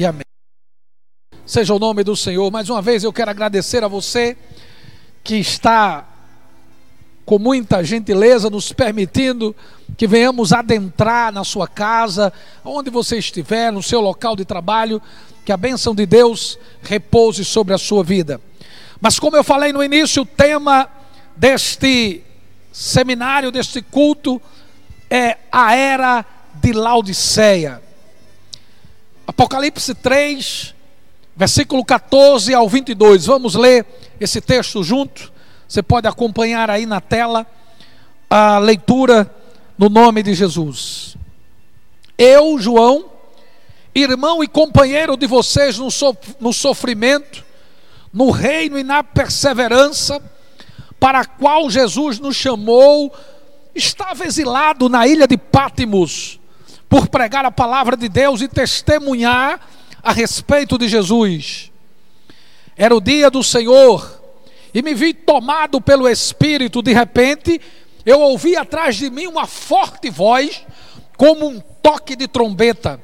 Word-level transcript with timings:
e 0.00 0.06
amém. 0.06 0.24
Seja 1.44 1.74
o 1.74 1.78
nome 1.78 2.02
do 2.02 2.16
Senhor. 2.16 2.50
Mais 2.50 2.70
uma 2.70 2.80
vez 2.80 3.04
eu 3.04 3.12
quero 3.12 3.30
agradecer 3.30 3.84
a 3.84 3.88
você 3.88 4.34
que 5.22 5.36
está 5.36 6.08
com 7.26 7.38
muita 7.38 7.84
gentileza 7.84 8.48
nos 8.48 8.72
permitindo 8.72 9.54
que 9.98 10.06
venhamos 10.06 10.54
adentrar 10.54 11.30
na 11.30 11.44
sua 11.44 11.68
casa, 11.68 12.32
onde 12.64 12.88
você 12.88 13.18
estiver, 13.18 13.70
no 13.70 13.82
seu 13.82 14.00
local 14.00 14.34
de 14.34 14.42
trabalho, 14.42 15.02
que 15.44 15.52
a 15.52 15.56
bênção 15.58 15.94
de 15.94 16.06
Deus 16.06 16.58
repouse 16.82 17.44
sobre 17.44 17.74
a 17.74 17.78
sua 17.78 18.02
vida. 18.02 18.40
Mas 19.02 19.18
como 19.18 19.36
eu 19.36 19.44
falei 19.44 19.70
no 19.70 19.84
início, 19.84 20.22
o 20.22 20.26
tema 20.26 20.88
deste 21.36 22.22
seminário, 22.72 23.52
deste 23.52 23.82
culto, 23.82 24.40
é 25.10 25.36
a 25.52 25.74
era 25.74 26.24
de 26.54 26.72
Laodiceia. 26.72 27.89
Apocalipse 29.30 29.94
3, 29.94 30.74
versículo 31.36 31.84
14 31.84 32.52
ao 32.52 32.68
22. 32.68 33.26
Vamos 33.26 33.54
ler 33.54 33.86
esse 34.20 34.40
texto 34.40 34.82
junto. 34.82 35.32
Você 35.68 35.84
pode 35.84 36.08
acompanhar 36.08 36.68
aí 36.68 36.84
na 36.84 37.00
tela 37.00 37.46
a 38.28 38.58
leitura 38.58 39.32
no 39.78 39.88
nome 39.88 40.24
de 40.24 40.34
Jesus. 40.34 41.16
Eu, 42.18 42.58
João, 42.58 43.04
irmão 43.94 44.42
e 44.42 44.48
companheiro 44.48 45.16
de 45.16 45.28
vocês 45.28 45.78
no, 45.78 45.92
so, 45.92 46.16
no 46.40 46.52
sofrimento, 46.52 47.44
no 48.12 48.32
reino 48.32 48.76
e 48.76 48.82
na 48.82 49.04
perseverança, 49.04 50.20
para 50.98 51.20
a 51.20 51.24
qual 51.24 51.70
Jesus 51.70 52.18
nos 52.18 52.34
chamou, 52.34 53.14
estava 53.76 54.24
exilado 54.24 54.88
na 54.88 55.06
ilha 55.06 55.28
de 55.28 55.36
Pátimos, 55.36 56.39
por 56.90 57.08
pregar 57.08 57.44
a 57.44 57.52
palavra 57.52 57.96
de 57.96 58.08
Deus 58.08 58.42
e 58.42 58.48
testemunhar 58.48 59.60
a 60.02 60.12
respeito 60.12 60.76
de 60.76 60.88
Jesus. 60.88 61.70
Era 62.76 62.94
o 62.96 63.00
dia 63.00 63.30
do 63.30 63.44
Senhor, 63.44 64.20
e 64.74 64.82
me 64.82 64.92
vi 64.92 65.14
tomado 65.14 65.80
pelo 65.80 66.08
Espírito, 66.08 66.82
de 66.82 66.92
repente, 66.92 67.60
eu 68.04 68.20
ouvi 68.20 68.56
atrás 68.56 68.96
de 68.96 69.08
mim 69.08 69.28
uma 69.28 69.46
forte 69.46 70.10
voz, 70.10 70.66
como 71.16 71.46
um 71.46 71.60
toque 71.60 72.16
de 72.16 72.26
trombeta, 72.26 73.00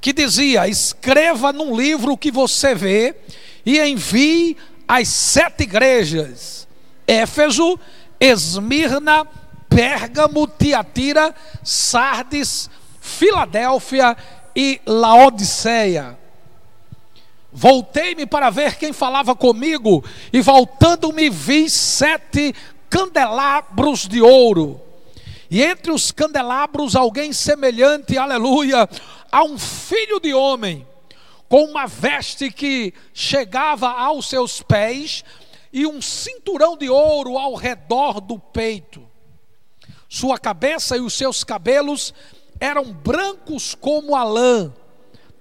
que 0.00 0.12
dizia: 0.12 0.68
Escreva 0.68 1.52
num 1.52 1.76
livro 1.76 2.12
o 2.12 2.18
que 2.18 2.30
você 2.30 2.74
vê 2.74 3.16
e 3.66 3.80
envie 3.80 4.56
às 4.86 5.08
sete 5.08 5.64
igrejas: 5.64 6.68
Éfeso, 7.06 7.80
Esmirna, 8.20 9.26
Pérgamo, 9.74 10.46
Tiatira, 10.46 11.34
Sardes, 11.64 12.70
Filadélfia 13.00 14.16
e 14.54 14.80
Laodiceia. 14.86 16.16
Voltei-me 17.52 18.24
para 18.24 18.50
ver 18.50 18.76
quem 18.76 18.92
falava 18.92 19.34
comigo, 19.34 20.04
e 20.32 20.40
voltando-me 20.40 21.28
vi 21.28 21.68
sete 21.68 22.54
candelabros 22.88 24.06
de 24.06 24.22
ouro. 24.22 24.80
E 25.50 25.62
entre 25.62 25.90
os 25.90 26.12
candelabros 26.12 26.94
alguém 26.94 27.32
semelhante, 27.32 28.16
aleluia, 28.16 28.88
a 29.30 29.42
um 29.42 29.58
filho 29.58 30.20
de 30.20 30.32
homem, 30.32 30.86
com 31.48 31.64
uma 31.64 31.86
veste 31.86 32.50
que 32.50 32.94
chegava 33.12 33.88
aos 33.88 34.28
seus 34.28 34.62
pés 34.62 35.24
e 35.72 35.84
um 35.84 36.00
cinturão 36.00 36.76
de 36.76 36.88
ouro 36.88 37.36
ao 37.36 37.54
redor 37.54 38.20
do 38.20 38.38
peito. 38.38 39.13
Sua 40.14 40.38
cabeça 40.38 40.96
e 40.96 41.00
os 41.00 41.12
seus 41.12 41.42
cabelos 41.42 42.14
eram 42.60 42.92
brancos 42.92 43.74
como 43.74 44.14
a 44.14 44.22
lã, 44.22 44.72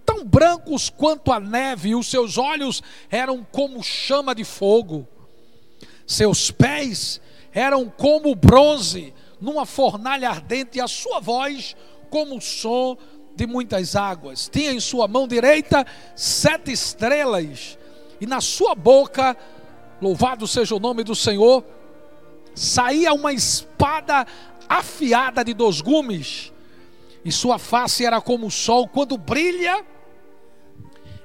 tão 0.03 0.25
brancos 0.25 0.89
quanto 0.89 1.31
a 1.31 1.39
neve, 1.39 1.89
e 1.89 1.95
os 1.95 2.07
seus 2.07 2.39
olhos 2.39 2.81
eram 3.11 3.45
como 3.51 3.83
chama 3.83 4.33
de 4.33 4.43
fogo. 4.43 5.07
Seus 6.07 6.49
pés 6.49 7.21
eram 7.53 7.87
como 7.87 8.33
bronze 8.33 9.13
numa 9.39 9.63
fornalha 9.63 10.27
ardente, 10.27 10.79
e 10.79 10.81
a 10.81 10.87
sua 10.87 11.19
voz 11.19 11.75
como 12.09 12.37
o 12.37 12.41
som 12.41 12.97
de 13.35 13.45
muitas 13.45 13.95
águas. 13.95 14.49
Tinha 14.51 14.71
em 14.71 14.79
sua 14.79 15.07
mão 15.07 15.27
direita 15.27 15.85
sete 16.15 16.71
estrelas, 16.71 17.77
e 18.19 18.25
na 18.25 18.41
sua 18.41 18.73
boca, 18.73 19.37
louvado 20.01 20.47
seja 20.47 20.73
o 20.73 20.79
nome 20.79 21.03
do 21.03 21.13
Senhor, 21.13 21.63
saía 22.55 23.13
uma 23.13 23.33
espada 23.33 24.25
afiada 24.67 25.43
de 25.43 25.53
dois 25.53 25.81
gumes, 25.81 26.51
e 27.25 27.31
sua 27.31 27.57
face 27.57 28.05
era 28.05 28.19
como 28.21 28.47
o 28.47 28.51
sol 28.51 28.87
quando 28.87 29.17
brilha 29.17 29.85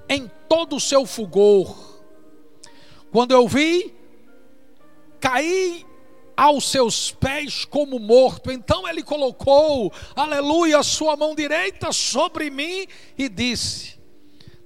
em 0.09 0.31
todo 0.49 0.77
o 0.77 0.81
seu 0.81 1.05
fulgor. 1.05 1.77
Quando 3.11 3.33
eu 3.33 3.49
vi, 3.49 3.95
caí 5.21 5.85
aos 6.37 6.71
seus 6.71 7.11
pés 7.11 7.65
como 7.65 7.99
morto. 7.99 8.51
Então 8.53 8.89
ele 8.89 9.03
colocou, 9.03 9.93
aleluia, 10.15 10.83
sua 10.83 11.17
mão 11.17 11.35
direita 11.35 11.91
sobre 11.91 12.49
mim 12.49 12.87
e 13.17 13.29
disse: 13.29 13.99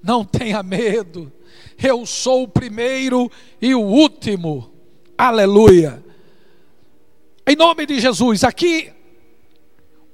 Não 0.03 0.25
tenha 0.25 0.62
medo, 0.62 1.32
eu 1.82 2.05
sou 2.05 2.43
o 2.43 2.49
primeiro 2.49 3.31
e 3.61 3.75
o 3.75 3.81
último. 3.81 4.71
Aleluia. 5.16 6.03
Em 7.45 7.57
nome 7.57 7.87
de 7.87 7.99
Jesus, 7.99 8.45
aqui 8.45 8.93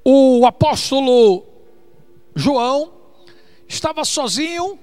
o 0.03 0.47
apóstolo 0.47 1.45
João 2.35 2.91
estava 3.69 4.03
sozinho 4.03 4.79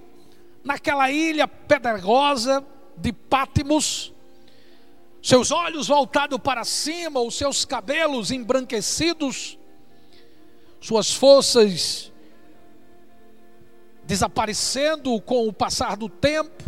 naquela 0.64 1.10
ilha 1.10 1.48
pedregosa 1.48 2.64
de 2.96 3.12
Pátimos. 3.12 4.14
Seus 5.24 5.50
olhos 5.50 5.88
voltados 5.88 6.38
para 6.38 6.64
cima, 6.64 7.20
os 7.20 7.34
seus 7.34 7.66
cabelos 7.66 8.30
embranquecidos, 8.30 9.58
suas 10.80 11.12
forças 11.12 12.12
desaparecendo 14.04 15.20
com 15.22 15.48
o 15.48 15.54
passar 15.54 15.98
do 15.98 16.08
tempo, 16.08 16.64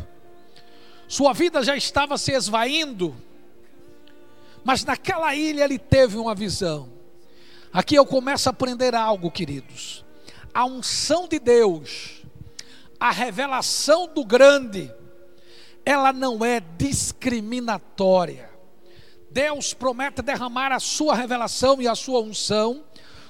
sua 1.08 1.34
vida 1.34 1.62
já 1.62 1.78
estava 1.78 2.18
se 2.18 2.32
esvaindo, 2.32 3.16
mas 4.67 4.83
naquela 4.83 5.33
ilha 5.33 5.63
ele 5.63 5.79
teve 5.79 6.17
uma 6.17 6.35
visão. 6.35 6.91
Aqui 7.72 7.95
eu 7.95 8.05
começo 8.05 8.50
a 8.50 8.51
aprender 8.51 8.94
algo, 8.94 9.31
queridos. 9.31 10.03
A 10.53 10.66
unção 10.66 11.25
de 11.25 11.39
Deus, 11.39 12.22
a 13.00 13.09
revelação 13.09 14.09
do 14.13 14.25
grande, 14.25 14.94
ela 15.85 16.11
não 16.11 16.44
é 16.44 16.59
discriminatória. 16.59 18.50
Deus 19.31 19.73
promete 19.73 20.22
derramar 20.22 20.73
a 20.73 20.81
sua 20.81 21.16
revelação 21.16 21.81
e 21.81 21.88
a 21.88 21.95
sua 21.95 22.19
unção 22.19 22.84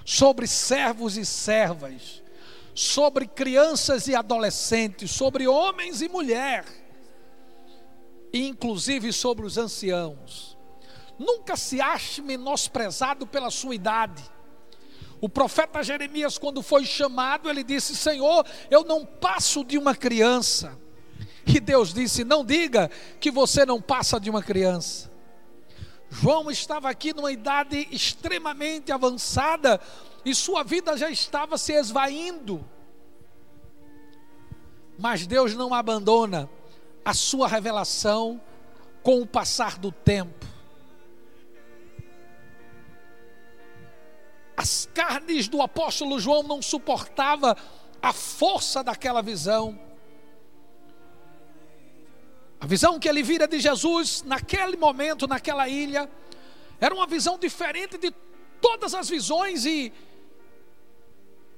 sobre 0.03 0.47
servos 0.47 1.17
e 1.17 1.25
servas, 1.25 2.23
sobre 2.73 3.27
crianças 3.27 4.07
e 4.07 4.15
adolescentes, 4.15 5.11
sobre 5.11 5.47
homens 5.47 6.01
e 6.01 6.09
mulheres, 6.09 6.81
inclusive 8.33 9.13
sobre 9.13 9.45
os 9.45 9.55
anciãos. 9.55 10.56
Nunca 11.17 11.55
se 11.55 11.81
ache 11.81 12.21
menosprezado 12.21 13.25
pela 13.25 13.49
sua 13.49 13.73
idade. 13.73 14.23
O 15.19 15.27
profeta 15.27 15.81
Jeremias, 15.81 16.37
quando 16.37 16.61
foi 16.61 16.85
chamado, 16.85 17.49
ele 17.49 17.63
disse: 17.63 17.95
Senhor, 17.95 18.45
eu 18.69 18.83
não 18.83 19.05
passo 19.05 19.63
de 19.63 19.77
uma 19.77 19.95
criança. 19.95 20.77
E 21.45 21.59
Deus 21.59 21.93
disse: 21.93 22.23
Não 22.23 22.45
diga 22.45 22.91
que 23.19 23.31
você 23.31 23.65
não 23.65 23.81
passa 23.81 24.19
de 24.19 24.29
uma 24.29 24.43
criança. 24.43 25.11
João 26.09 26.49
estava 26.49 26.89
aqui 26.89 27.13
numa 27.13 27.31
idade 27.31 27.87
extremamente 27.91 28.91
avançada 28.91 29.81
e 30.23 30.33
sua 30.33 30.63
vida 30.63 30.95
já 30.97 31.09
estava 31.09 31.57
se 31.57 31.73
esvaindo. 31.73 32.63
Mas 34.97 35.27
Deus 35.27 35.53
não 35.53 35.73
abandona 35.73 36.49
a 37.03 37.13
sua 37.13 37.47
revelação 37.47 38.41
com 39.03 39.21
o 39.21 39.27
passar 39.27 39.77
do 39.77 39.91
tempo. 39.91 40.46
As 44.57 44.89
carnes 44.91 45.47
do 45.47 45.61
apóstolo 45.61 46.19
João 46.19 46.41
não 46.41 46.63
suportava 46.63 47.55
a 48.01 48.11
força 48.11 48.83
daquela 48.83 49.21
visão. 49.21 49.79
A 52.59 52.65
visão 52.65 52.99
que 52.99 53.07
ele 53.07 53.21
vira 53.21 53.47
de 53.47 53.59
Jesus 53.59 54.23
naquele 54.23 54.75
momento, 54.75 55.27
naquela 55.27 55.69
ilha, 55.69 56.09
era 56.81 56.93
uma 56.93 57.05
visão 57.05 57.37
diferente 57.37 57.99
de 57.99 58.11
todas 58.59 58.95
as 58.95 59.07
visões 59.07 59.63
e 59.63 59.93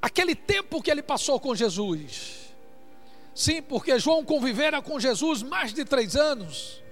aquele 0.01 0.35
tempo 0.35 0.81
que 0.81 0.91
ele 0.91 1.01
passou 1.01 1.39
com 1.39 1.55
Jesus. 1.55 2.53
Sim, 3.33 3.61
porque 3.61 3.97
João 3.97 4.25
convivera 4.25 4.81
com 4.81 4.99
Jesus 4.99 5.41
mais 5.41 5.73
de 5.73 5.85
três 5.85 6.17
anos. 6.17 6.83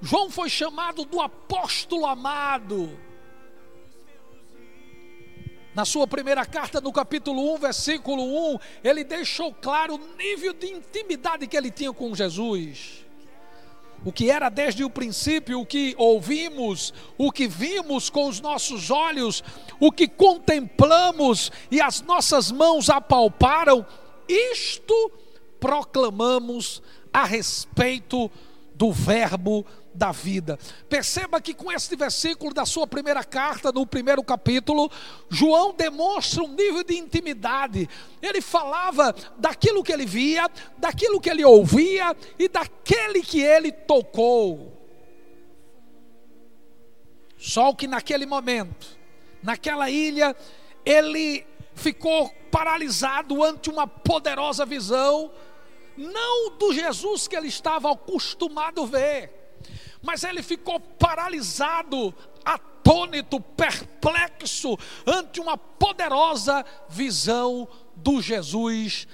João 0.00 0.30
foi 0.30 0.48
chamado 0.48 1.04
do 1.04 1.20
apóstolo 1.20 2.06
amado. 2.06 2.98
Na 5.76 5.84
sua 5.84 6.06
primeira 6.06 6.46
carta, 6.46 6.80
no 6.80 6.90
capítulo 6.90 7.52
1, 7.56 7.58
versículo 7.58 8.54
1, 8.54 8.58
ele 8.82 9.04
deixou 9.04 9.52
claro 9.52 9.96
o 9.96 10.16
nível 10.16 10.54
de 10.54 10.68
intimidade 10.68 11.46
que 11.46 11.54
ele 11.54 11.70
tinha 11.70 11.92
com 11.92 12.14
Jesus. 12.14 13.04
O 14.02 14.10
que 14.10 14.30
era 14.30 14.48
desde 14.48 14.82
o 14.82 14.88
princípio, 14.88 15.60
o 15.60 15.66
que 15.66 15.94
ouvimos, 15.98 16.94
o 17.18 17.30
que 17.30 17.46
vimos 17.46 18.08
com 18.08 18.26
os 18.26 18.40
nossos 18.40 18.90
olhos, 18.90 19.44
o 19.78 19.92
que 19.92 20.08
contemplamos 20.08 21.52
e 21.70 21.78
as 21.78 22.00
nossas 22.00 22.50
mãos 22.50 22.88
apalparam, 22.88 23.84
isto 24.26 25.12
proclamamos 25.60 26.82
a 27.12 27.26
respeito 27.26 28.30
do 28.74 28.90
Verbo 28.92 29.66
da 29.96 30.12
vida. 30.12 30.58
Perceba 30.88 31.40
que 31.40 31.54
com 31.54 31.72
este 31.72 31.96
versículo 31.96 32.54
da 32.54 32.64
sua 32.64 32.86
primeira 32.86 33.24
carta, 33.24 33.72
no 33.72 33.86
primeiro 33.86 34.22
capítulo, 34.22 34.90
João 35.28 35.74
demonstra 35.74 36.44
um 36.44 36.48
nível 36.48 36.84
de 36.84 36.96
intimidade. 36.96 37.88
Ele 38.22 38.40
falava 38.40 39.14
daquilo 39.38 39.82
que 39.82 39.92
ele 39.92 40.06
via, 40.06 40.48
daquilo 40.78 41.20
que 41.20 41.30
ele 41.30 41.44
ouvia 41.44 42.14
e 42.38 42.48
daquele 42.48 43.22
que 43.22 43.40
ele 43.40 43.72
tocou. 43.72 44.72
Só 47.38 47.72
que 47.72 47.86
naquele 47.86 48.26
momento, 48.26 48.98
naquela 49.42 49.90
ilha, 49.90 50.34
ele 50.84 51.46
ficou 51.74 52.32
paralisado 52.50 53.44
ante 53.44 53.68
uma 53.68 53.86
poderosa 53.86 54.64
visão, 54.64 55.30
não 55.96 56.56
do 56.56 56.72
Jesus 56.72 57.28
que 57.28 57.36
ele 57.36 57.48
estava 57.48 57.92
acostumado 57.92 58.82
a 58.82 58.86
ver, 58.86 59.35
mas 60.06 60.22
ele 60.22 60.40
ficou 60.40 60.78
paralisado, 60.78 62.14
atônito, 62.44 63.40
perplexo 63.40 64.78
ante 65.04 65.40
uma 65.40 65.58
poderosa 65.58 66.64
visão 66.88 67.66
do 67.96 68.22
Jesus 68.22 69.08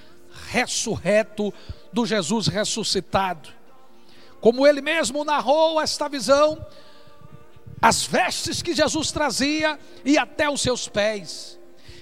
ressurreto, 0.51 1.51
do 1.91 2.05
Jesus 2.05 2.45
ressuscitado. 2.47 3.49
Como 4.39 4.67
ele 4.67 4.81
mesmo 4.81 5.25
narrou 5.25 5.81
esta 5.81 6.07
visão, 6.07 6.63
as 7.81 8.05
vestes 8.05 8.61
que 8.61 8.75
Jesus 8.75 9.11
trazia 9.11 9.79
e 10.05 10.15
até 10.15 10.47
os 10.47 10.61
seus 10.61 10.87
pés. 10.87 11.59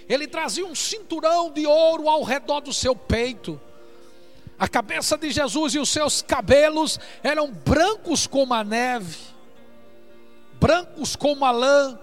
Ele 0.09 0.27
trazia 0.27 0.65
um 0.65 0.75
cinturão 0.75 1.49
de 1.49 1.65
ouro 1.65 2.09
ao 2.09 2.23
redor 2.23 2.59
do 2.59 2.73
seu 2.73 2.93
peito. 2.93 3.59
A 4.61 4.67
cabeça 4.67 5.17
de 5.17 5.31
Jesus 5.31 5.73
e 5.73 5.79
os 5.79 5.89
seus 5.89 6.21
cabelos 6.21 6.99
eram 7.23 7.51
brancos 7.51 8.27
como 8.27 8.53
a 8.53 8.63
neve, 8.63 9.17
brancos 10.59 11.15
como 11.15 11.43
a 11.43 11.49
lã, 11.49 11.99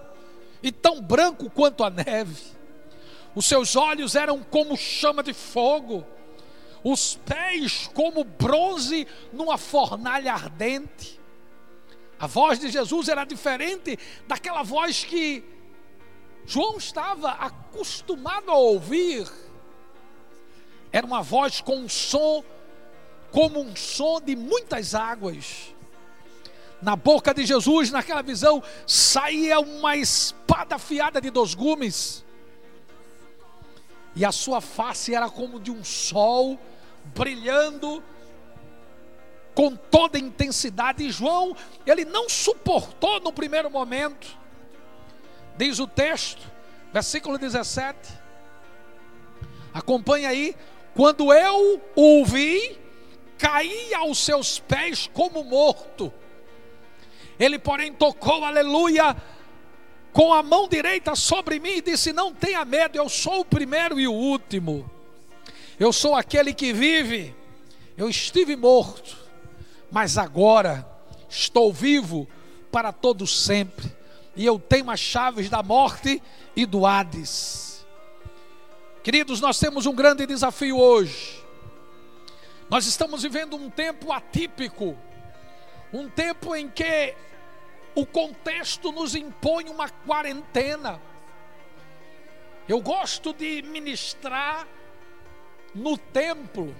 e 0.61 0.69
tão 0.69 1.01
branco 1.01 1.49
quanto 1.49 1.85
a 1.85 1.89
neve. 1.89 2.43
Os 3.33 3.45
seus 3.45 3.77
olhos 3.77 4.13
eram 4.13 4.43
como 4.43 4.75
chama 4.75 5.23
de 5.23 5.33
fogo, 5.33 6.05
os 6.83 7.15
pés 7.25 7.89
como 7.93 8.25
bronze 8.25 9.07
numa 9.31 9.57
fornalha 9.57 10.33
ardente. 10.33 11.17
A 12.19 12.27
voz 12.27 12.59
de 12.59 12.69
Jesus 12.69 13.07
era 13.07 13.23
diferente 13.23 13.97
daquela 14.27 14.63
voz 14.63 15.05
que 15.05 15.45
João 16.45 16.75
estava 16.75 17.29
acostumado 17.31 18.51
a 18.51 18.55
ouvir. 18.55 19.25
Era 20.91 21.05
uma 21.05 21.21
voz 21.21 21.61
com 21.61 21.77
um 21.77 21.89
som, 21.89 22.43
como 23.31 23.59
um 23.59 23.75
som 23.75 24.19
de 24.19 24.35
muitas 24.35 24.95
águas. 24.95 25.73
Na 26.81 26.95
boca 26.95 27.33
de 27.33 27.45
Jesus, 27.45 27.91
naquela 27.91 28.21
visão, 28.21 28.63
saía 28.87 29.59
uma 29.59 29.95
espada 29.95 30.75
afiada 30.75 31.19
de 31.19 31.29
dois 31.29 31.53
gumes. 31.53 32.25
E 34.15 34.25
a 34.25 34.31
sua 34.31 34.61
face 34.61 35.13
era 35.13 35.29
como 35.29 35.59
de 35.59 35.71
um 35.71 35.83
sol 35.83 36.59
brilhando 37.13 38.03
com 39.53 39.75
toda 39.75 40.17
intensidade. 40.17 41.03
E 41.03 41.11
João, 41.11 41.55
ele 41.85 42.05
não 42.05 42.29
suportou 42.29 43.19
no 43.19 43.31
primeiro 43.31 43.69
momento 43.69 44.39
Diz 45.59 45.77
o 45.77 45.85
texto, 45.85 46.41
versículo 46.93 47.37
17. 47.37 47.97
Acompanha 49.73 50.29
aí. 50.29 50.55
Quando 50.99 51.31
eu 51.31 51.81
ouvi, 51.95 52.77
caí 53.37 53.93
aos 53.93 54.17
seus 54.17 54.59
pés 54.59 55.09
como 55.13 55.45
morto. 55.45 56.11
Ele, 57.39 57.57
porém, 57.57 57.93
tocou, 57.93 58.43
aleluia, 58.43 59.15
com 60.11 60.33
a 60.33 60.43
mão 60.43 60.67
direita 60.67 61.15
sobre 61.15 61.57
mim 61.57 61.77
e 61.77 61.81
disse: 61.81 62.11
Não 62.11 62.33
tenha 62.33 62.65
medo, 62.65 62.97
eu 62.97 63.07
sou 63.07 63.39
o 63.39 63.45
primeiro 63.45 63.97
e 63.97 64.09
o 64.09 64.11
último. 64.11 64.91
Eu 65.79 65.93
sou 65.93 66.15
aquele 66.15 66.53
que 66.53 66.73
vive. 66.73 67.33
Eu 67.95 68.09
estive 68.09 68.57
morto, 68.57 69.17
mas 69.89 70.17
agora 70.17 70.85
estou 71.29 71.71
vivo 71.71 72.27
para 72.73 72.91
todo 72.91 73.25
sempre 73.25 73.89
e 74.35 74.45
eu 74.45 74.59
tenho 74.59 74.91
as 74.91 74.99
chaves 74.99 75.49
da 75.49 75.63
morte 75.63 76.21
e 76.57 76.65
do 76.65 76.85
Hades. 76.85 77.68
Queridos, 79.03 79.39
nós 79.39 79.57
temos 79.57 79.85
um 79.85 79.95
grande 79.95 80.25
desafio 80.25 80.77
hoje. 80.77 81.41
Nós 82.69 82.85
estamos 82.85 83.23
vivendo 83.23 83.55
um 83.55 83.69
tempo 83.69 84.11
atípico, 84.11 84.97
um 85.93 86.09
tempo 86.09 86.53
em 86.53 86.69
que 86.69 87.15
o 87.95 88.05
contexto 88.05 88.91
nos 88.91 89.15
impõe 89.15 89.69
uma 89.69 89.89
quarentena. 89.89 91.01
Eu 92.67 92.81
gosto 92.81 93.33
de 93.33 93.61
ministrar 93.61 94.67
no 95.73 95.97
templo. 95.97 96.75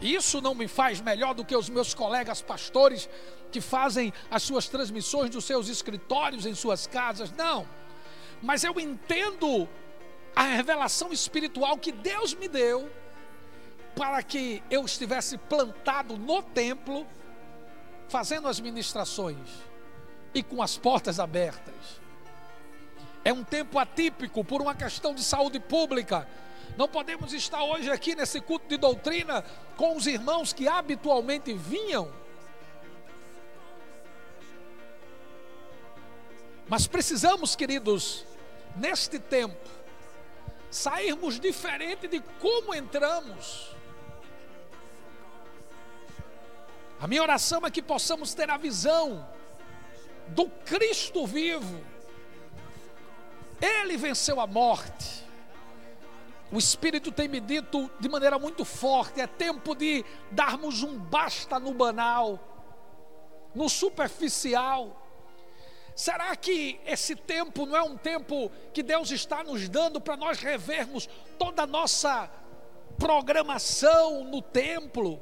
Isso 0.00 0.40
não 0.40 0.54
me 0.54 0.68
faz 0.68 1.00
melhor 1.00 1.34
do 1.34 1.44
que 1.44 1.56
os 1.56 1.68
meus 1.68 1.94
colegas 1.94 2.40
pastores 2.40 3.08
que 3.50 3.60
fazem 3.60 4.12
as 4.30 4.44
suas 4.44 4.68
transmissões 4.68 5.30
dos 5.30 5.44
seus 5.44 5.68
escritórios 5.68 6.46
em 6.46 6.54
suas 6.54 6.86
casas, 6.86 7.32
não. 7.32 7.68
Mas 8.40 8.62
eu 8.62 8.78
entendo 8.80 9.68
a 10.34 10.42
revelação 10.42 11.12
espiritual 11.12 11.76
que 11.76 11.92
Deus 11.92 12.34
me 12.34 12.48
deu 12.48 12.90
para 13.94 14.22
que 14.22 14.62
eu 14.70 14.84
estivesse 14.84 15.36
plantado 15.36 16.16
no 16.16 16.42
templo, 16.42 17.06
fazendo 18.08 18.48
as 18.48 18.58
ministrações 18.58 19.48
e 20.34 20.42
com 20.42 20.62
as 20.62 20.78
portas 20.78 21.20
abertas. 21.20 22.00
É 23.24 23.32
um 23.32 23.44
tempo 23.44 23.78
atípico 23.78 24.44
por 24.44 24.62
uma 24.62 24.74
questão 24.74 25.14
de 25.14 25.22
saúde 25.22 25.60
pública. 25.60 26.26
Não 26.76 26.88
podemos 26.88 27.32
estar 27.32 27.62
hoje 27.62 27.90
aqui 27.90 28.14
nesse 28.14 28.40
culto 28.40 28.66
de 28.66 28.78
doutrina 28.78 29.44
com 29.76 29.96
os 29.96 30.06
irmãos 30.06 30.52
que 30.52 30.66
habitualmente 30.66 31.52
vinham 31.52 32.22
Mas 36.72 36.86
precisamos, 36.86 37.54
queridos, 37.54 38.24
neste 38.76 39.18
tempo, 39.18 39.68
sairmos 40.72 41.38
diferente 41.38 42.08
de 42.08 42.20
como 42.40 42.74
entramos. 42.74 43.76
A 46.98 47.06
minha 47.06 47.22
oração 47.22 47.66
é 47.66 47.70
que 47.70 47.82
possamos 47.82 48.32
ter 48.32 48.48
a 48.48 48.56
visão 48.56 49.28
do 50.28 50.48
Cristo 50.64 51.26
vivo. 51.26 51.84
Ele 53.60 53.96
venceu 53.96 54.40
a 54.40 54.46
morte. 54.46 55.22
O 56.50 56.58
Espírito 56.58 57.12
tem 57.12 57.28
me 57.28 57.40
dito 57.40 57.90
de 58.00 58.08
maneira 58.08 58.38
muito 58.38 58.64
forte: 58.64 59.20
é 59.20 59.26
tempo 59.26 59.74
de 59.74 60.04
darmos 60.30 60.82
um 60.82 60.96
basta 60.96 61.58
no 61.58 61.74
banal, 61.74 62.38
no 63.54 63.68
superficial 63.68 65.01
Será 65.94 66.34
que 66.36 66.80
esse 66.86 67.14
tempo 67.14 67.66
não 67.66 67.76
é 67.76 67.82
um 67.82 67.96
tempo 67.96 68.50
que 68.72 68.82
Deus 68.82 69.10
está 69.10 69.44
nos 69.44 69.68
dando 69.68 70.00
para 70.00 70.16
nós 70.16 70.38
revermos 70.38 71.08
toda 71.38 71.62
a 71.62 71.66
nossa 71.66 72.30
programação 72.98 74.24
no 74.24 74.40
templo? 74.40 75.20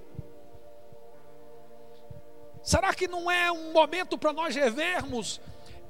Será 2.63 2.95
que 2.95 3.09
não 3.09 3.31
é 3.31 3.51
um 3.51 3.73
momento 3.73 4.17
para 4.17 4.33
nós 4.33 4.55
revermos 4.55 5.41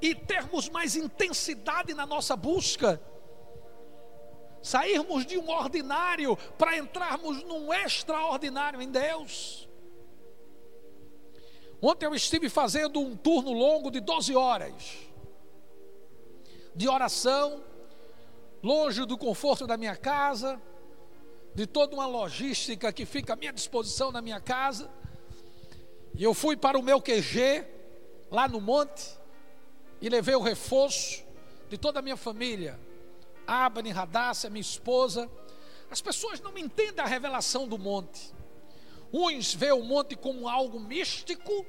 e 0.01 0.15
termos 0.15 0.67
mais 0.69 0.95
intensidade 0.95 1.93
na 1.93 2.05
nossa 2.05 2.35
busca? 2.35 2.99
Sairmos 4.63 5.25
de 5.25 5.37
um 5.37 5.49
ordinário 5.49 6.35
para 6.57 6.77
entrarmos 6.77 7.43
num 7.43 7.73
extraordinário 7.73 8.81
em 8.81 8.89
Deus? 8.89 9.67
Ontem 11.81 12.05
eu 12.05 12.13
estive 12.13 12.47
fazendo 12.47 12.99
um 12.99 13.15
turno 13.15 13.51
longo 13.51 13.89
de 13.89 13.99
12 13.99 14.35
horas 14.35 15.11
de 16.75 16.87
oração, 16.87 17.63
longe 18.63 19.05
do 19.05 19.17
conforto 19.17 19.67
da 19.67 19.75
minha 19.77 19.95
casa, 19.95 20.61
de 21.53 21.67
toda 21.67 21.95
uma 21.95 22.05
logística 22.05 22.93
que 22.93 23.05
fica 23.05 23.33
à 23.33 23.35
minha 23.35 23.51
disposição 23.51 24.11
na 24.11 24.21
minha 24.21 24.39
casa. 24.39 24.89
E 26.15 26.23
eu 26.23 26.33
fui 26.33 26.55
para 26.55 26.77
o 26.77 26.81
meu 26.81 27.01
QG, 27.01 27.65
lá 28.29 28.47
no 28.47 28.61
monte, 28.61 29.17
e 29.99 30.07
levei 30.07 30.35
o 30.35 30.41
reforço 30.41 31.23
de 31.69 31.77
toda 31.77 31.99
a 31.99 32.01
minha 32.01 32.17
família, 32.17 32.79
Abner, 33.45 33.95
Radassa, 33.95 34.49
minha 34.49 34.61
esposa. 34.61 35.29
As 35.89 36.01
pessoas 36.01 36.39
não 36.39 36.57
entendem 36.57 37.03
a 37.03 37.07
revelação 37.07 37.67
do 37.67 37.77
monte. 37.77 38.33
Uns 39.13 39.53
vê 39.53 39.71
o 39.71 39.83
monte 39.83 40.15
como 40.15 40.47
algo 40.47 40.79
místico 40.79 41.65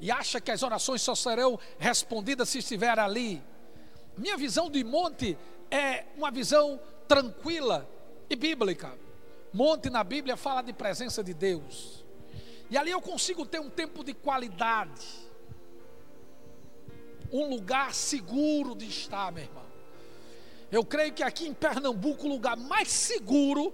e 0.00 0.10
acha 0.10 0.40
que 0.40 0.50
as 0.50 0.62
orações 0.62 1.00
só 1.00 1.14
serão 1.14 1.58
respondidas 1.78 2.48
se 2.48 2.58
estiver 2.58 2.98
ali. 2.98 3.42
Minha 4.16 4.36
visão 4.36 4.70
de 4.70 4.82
monte 4.82 5.38
é 5.70 6.04
uma 6.16 6.30
visão 6.30 6.80
tranquila 7.06 7.88
e 8.28 8.36
bíblica. 8.36 8.92
Monte 9.52 9.88
na 9.88 10.02
Bíblia 10.02 10.36
fala 10.36 10.62
de 10.62 10.72
presença 10.72 11.22
de 11.22 11.32
Deus. 11.32 12.04
E 12.68 12.76
ali 12.76 12.90
eu 12.90 13.00
consigo 13.00 13.46
ter 13.46 13.60
um 13.60 13.70
tempo 13.70 14.02
de 14.02 14.12
qualidade. 14.12 15.06
Um 17.32 17.48
lugar 17.48 17.94
seguro 17.94 18.74
de 18.74 18.86
estar, 18.86 19.30
meu 19.32 19.44
irmão. 19.44 19.66
Eu 20.70 20.84
creio 20.84 21.12
que 21.12 21.22
aqui 21.22 21.46
em 21.46 21.54
Pernambuco, 21.54 22.26
o 22.26 22.28
lugar 22.28 22.56
mais 22.56 22.88
seguro 22.88 23.72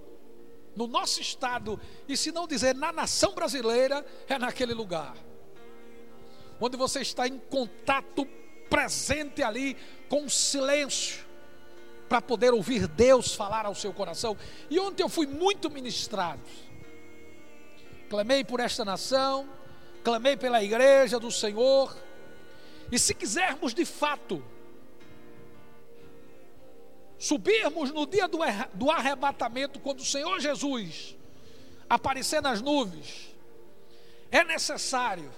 no 0.75 0.87
nosso 0.87 1.21
estado, 1.21 1.79
e 2.07 2.17
se 2.17 2.31
não 2.31 2.47
dizer 2.47 2.75
na 2.75 2.91
nação 2.91 3.33
brasileira, 3.33 4.05
é 4.27 4.37
naquele 4.37 4.73
lugar. 4.73 5.15
Onde 6.59 6.77
você 6.77 7.01
está 7.01 7.27
em 7.27 7.37
contato 7.37 8.25
presente 8.69 9.43
ali 9.43 9.77
com 10.09 10.25
o 10.25 10.29
silêncio, 10.29 11.23
para 12.09 12.21
poder 12.21 12.53
ouvir 12.53 12.87
Deus 12.87 13.33
falar 13.33 13.65
ao 13.65 13.73
seu 13.73 13.91
coração. 13.91 14.37
E 14.69 14.79
ontem 14.79 15.01
eu 15.01 15.09
fui 15.09 15.25
muito 15.25 15.69
ministrado. 15.69 16.41
Clamei 18.09 18.43
por 18.43 18.59
esta 18.59 18.85
nação, 18.85 19.49
clamei 20.03 20.37
pela 20.37 20.63
igreja 20.63 21.19
do 21.19 21.31
Senhor. 21.31 21.95
E 22.91 22.99
se 22.99 23.15
quisermos 23.15 23.73
de 23.73 23.85
fato 23.85 24.43
subirmos 27.23 27.89
no 27.89 28.05
dia 28.05 28.27
do, 28.27 28.91
arrebatamento, 28.91 29.79
quando 29.79 30.01
o 30.01 30.05
Senhor 30.05 30.41
Jesus 30.41 31.15
aparecer 31.89 32.41
nas 32.41 32.61
nuvens, 32.61 33.33
é 34.29 34.43
necessário 34.43 35.31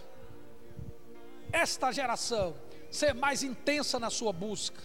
esta 1.52 1.92
geração 1.92 2.56
ser 2.90 3.14
mais 3.14 3.44
intensa 3.44 4.00
na 4.00 4.10
sua 4.10 4.34
busca. 4.34 4.82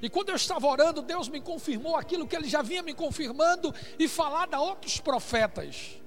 E 0.00 0.08
quando 0.08 0.30
eu 0.30 0.36
estava 0.36 0.66
orando, 0.66 1.02
Deus 1.02 1.28
me 1.28 1.42
confirmou 1.42 1.94
aquilo 1.94 2.26
que 2.26 2.34
Ele 2.34 2.48
já 2.48 2.62
vinha 2.62 2.82
me 2.82 2.94
confirmando 2.94 3.74
e 3.98 4.08
falado 4.08 4.54
a 4.54 4.60
outros 4.60 4.98
profetas. 4.98 6.00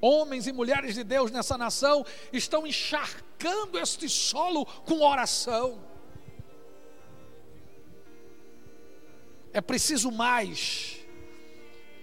Homens 0.00 0.46
e 0.46 0.52
mulheres 0.52 0.94
de 0.94 1.02
Deus 1.02 1.32
nessa 1.32 1.58
nação 1.58 2.06
estão 2.32 2.64
encharcando 2.64 3.80
este 3.80 4.08
solo 4.08 4.64
com 4.64 5.02
oração. 5.02 5.89
É 9.52 9.60
preciso 9.60 10.10
mais. 10.10 11.00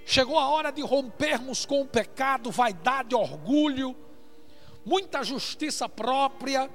Chegou 0.06 0.39
a 0.39 0.48
hora 0.48 0.72
de 0.72 0.82
rompermos 0.82 1.66
com 1.66 1.82
o 1.82 1.88
pecado, 1.88 2.50
vaidade, 2.50 3.13
orgulho, 3.13 3.96
muita 4.86 5.22
justiça 5.24 5.89
própria, 5.89 6.70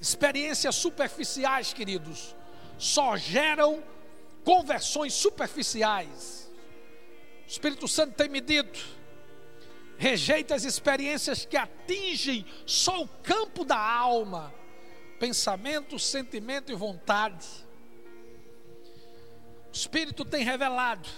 experiências 0.00 0.74
superficiais, 0.74 1.72
queridos, 1.72 2.34
só 2.76 3.16
geram 3.16 3.82
conversões 4.44 5.14
superficiais. 5.14 6.50
O 7.46 7.48
Espírito 7.48 7.86
Santo 7.86 8.14
tem 8.14 8.28
me 8.28 8.40
dito: 8.40 8.84
rejeita 9.96 10.56
as 10.56 10.64
experiências 10.64 11.44
que 11.44 11.56
atingem 11.56 12.44
só 12.66 13.00
o 13.00 13.06
campo 13.06 13.64
da 13.64 13.78
alma, 13.78 14.52
pensamento, 15.20 16.00
sentimento 16.00 16.72
e 16.72 16.74
vontade. 16.74 17.46
O 19.72 19.74
Espírito 19.74 20.22
tem 20.22 20.44
revelado. 20.44 21.08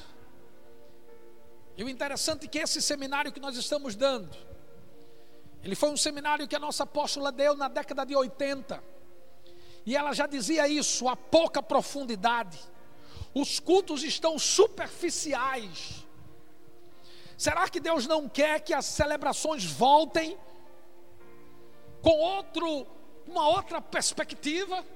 E 1.77 1.83
o 1.83 1.89
interessante 1.89 2.47
é 2.47 2.49
que 2.49 2.59
esse 2.61 2.81
seminário 2.81 3.33
que 3.33 3.41
nós 3.41 3.57
estamos 3.57 3.97
dando, 3.97 4.31
ele 5.65 5.75
foi 5.75 5.91
um 5.91 5.97
seminário 5.97 6.47
que 6.47 6.55
a 6.55 6.61
nossa 6.61 6.85
apóstola 6.85 7.33
deu 7.33 7.57
na 7.57 7.67
década 7.67 8.07
de 8.07 8.15
80. 8.15 8.81
E 9.85 9.97
ela 9.97 10.13
já 10.13 10.29
dizia 10.29 10.69
isso, 10.69 11.09
a 11.09 11.17
pouca 11.17 11.61
profundidade. 11.61 12.57
Os 13.35 13.59
cultos 13.59 14.05
estão 14.05 14.39
superficiais. 14.39 16.05
Será 17.37 17.69
que 17.69 17.81
Deus 17.81 18.07
não 18.07 18.29
quer 18.29 18.61
que 18.61 18.73
as 18.73 18.87
celebrações 18.87 19.65
voltem 19.65 20.39
com 22.01 22.17
outro, 22.21 22.87
uma 23.27 23.49
outra 23.49 23.81
perspectiva? 23.81 24.87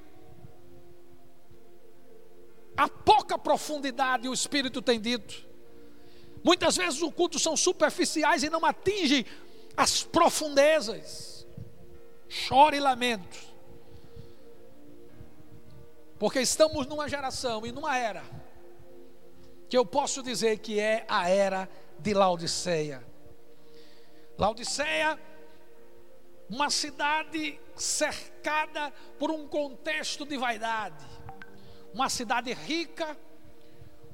A 2.78 2.88
pouca 2.88 3.36
profundidade 3.36 4.28
o 4.28 4.32
Espírito 4.32 4.80
tem 4.80 5.00
dito. 5.00 5.44
Muitas 6.44 6.76
vezes 6.76 7.02
os 7.02 7.12
cultos 7.12 7.42
são 7.42 7.56
superficiais 7.56 8.44
e 8.44 8.48
não 8.48 8.64
atingem 8.64 9.26
as 9.76 10.04
profundezas. 10.04 11.44
Choro 12.28 12.76
e 12.76 12.80
lamento. 12.80 13.36
Porque 16.20 16.40
estamos 16.40 16.86
numa 16.86 17.08
geração 17.08 17.66
e 17.66 17.72
numa 17.72 17.98
era 17.98 18.22
que 19.68 19.76
eu 19.76 19.84
posso 19.84 20.22
dizer 20.22 20.58
que 20.58 20.78
é 20.78 21.04
a 21.08 21.28
era 21.28 21.68
de 21.98 22.14
Laodiceia. 22.14 23.04
Laodiceia, 24.38 25.18
uma 26.48 26.70
cidade 26.70 27.60
cercada 27.74 28.92
por 29.18 29.32
um 29.32 29.48
contexto 29.48 30.24
de 30.24 30.36
vaidade 30.36 31.17
uma 31.92 32.08
cidade 32.08 32.52
rica, 32.52 33.16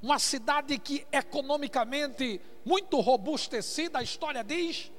uma 0.03 0.19
cidade 0.19 0.79
que 0.79 1.07
economicamente 1.11 2.41
muito 2.65 3.01
robustecida, 3.01 3.99
a 3.99 4.03
história 4.03 4.43
diz 4.43 4.91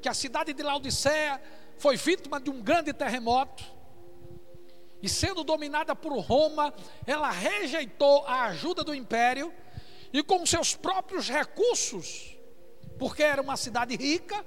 que 0.00 0.08
a 0.08 0.14
cidade 0.14 0.52
de 0.52 0.62
Laodiceia 0.62 1.40
foi 1.78 1.96
vítima 1.96 2.40
de 2.40 2.50
um 2.50 2.60
grande 2.60 2.92
terremoto. 2.92 3.64
E 5.02 5.08
sendo 5.08 5.42
dominada 5.42 5.96
por 5.96 6.18
Roma, 6.18 6.74
ela 7.06 7.30
rejeitou 7.30 8.24
a 8.26 8.44
ajuda 8.46 8.84
do 8.84 8.94
império 8.94 9.52
e 10.12 10.22
com 10.22 10.44
seus 10.44 10.74
próprios 10.74 11.28
recursos, 11.28 12.36
porque 12.98 13.22
era 13.22 13.40
uma 13.40 13.56
cidade 13.56 13.96
rica, 13.96 14.44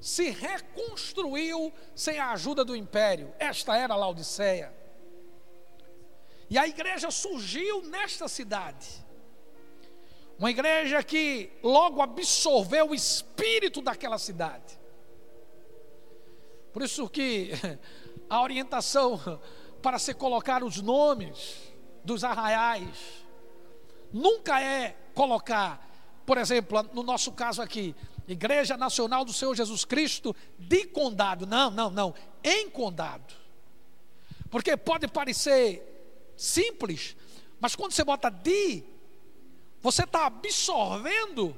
se 0.00 0.28
reconstruiu 0.28 1.72
sem 1.94 2.18
a 2.18 2.32
ajuda 2.32 2.62
do 2.62 2.76
império. 2.76 3.32
Esta 3.38 3.74
era 3.76 3.96
Laodiceia. 3.96 4.83
E 6.50 6.58
a 6.58 6.66
igreja 6.66 7.10
surgiu 7.10 7.82
nesta 7.82 8.28
cidade. 8.28 9.04
Uma 10.38 10.50
igreja 10.50 11.02
que 11.02 11.50
logo 11.62 12.02
absorveu 12.02 12.90
o 12.90 12.94
espírito 12.94 13.80
daquela 13.80 14.18
cidade. 14.18 14.78
Por 16.72 16.82
isso 16.82 17.08
que 17.08 17.52
a 18.28 18.42
orientação 18.42 19.40
para 19.80 19.98
se 19.98 20.12
colocar 20.12 20.64
os 20.64 20.80
nomes 20.80 21.72
dos 22.04 22.24
arraiais 22.24 23.24
nunca 24.12 24.60
é 24.60 24.96
colocar, 25.14 25.88
por 26.26 26.36
exemplo, 26.36 26.82
no 26.92 27.02
nosso 27.02 27.32
caso 27.32 27.62
aqui, 27.62 27.94
Igreja 28.26 28.76
Nacional 28.76 29.24
do 29.24 29.32
Senhor 29.32 29.54
Jesus 29.54 29.84
Cristo 29.84 30.34
de 30.58 30.86
Condado. 30.86 31.46
Não, 31.46 31.70
não, 31.70 31.90
não, 31.90 32.14
em 32.42 32.68
Condado. 32.70 33.34
Porque 34.50 34.76
pode 34.76 35.06
parecer 35.08 35.93
simples, 36.36 37.16
mas 37.60 37.74
quando 37.74 37.92
você 37.92 38.04
bota 38.04 38.30
de, 38.30 38.82
você 39.80 40.04
está 40.04 40.26
absorvendo 40.26 41.56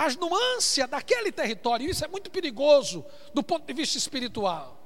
as 0.00 0.16
nuances 0.16 0.88
daquele 0.88 1.30
território. 1.30 1.88
Isso 1.88 2.02
é 2.02 2.08
muito 2.08 2.30
perigoso 2.30 3.04
do 3.34 3.42
ponto 3.42 3.66
de 3.66 3.74
vista 3.74 3.98
espiritual. 3.98 4.80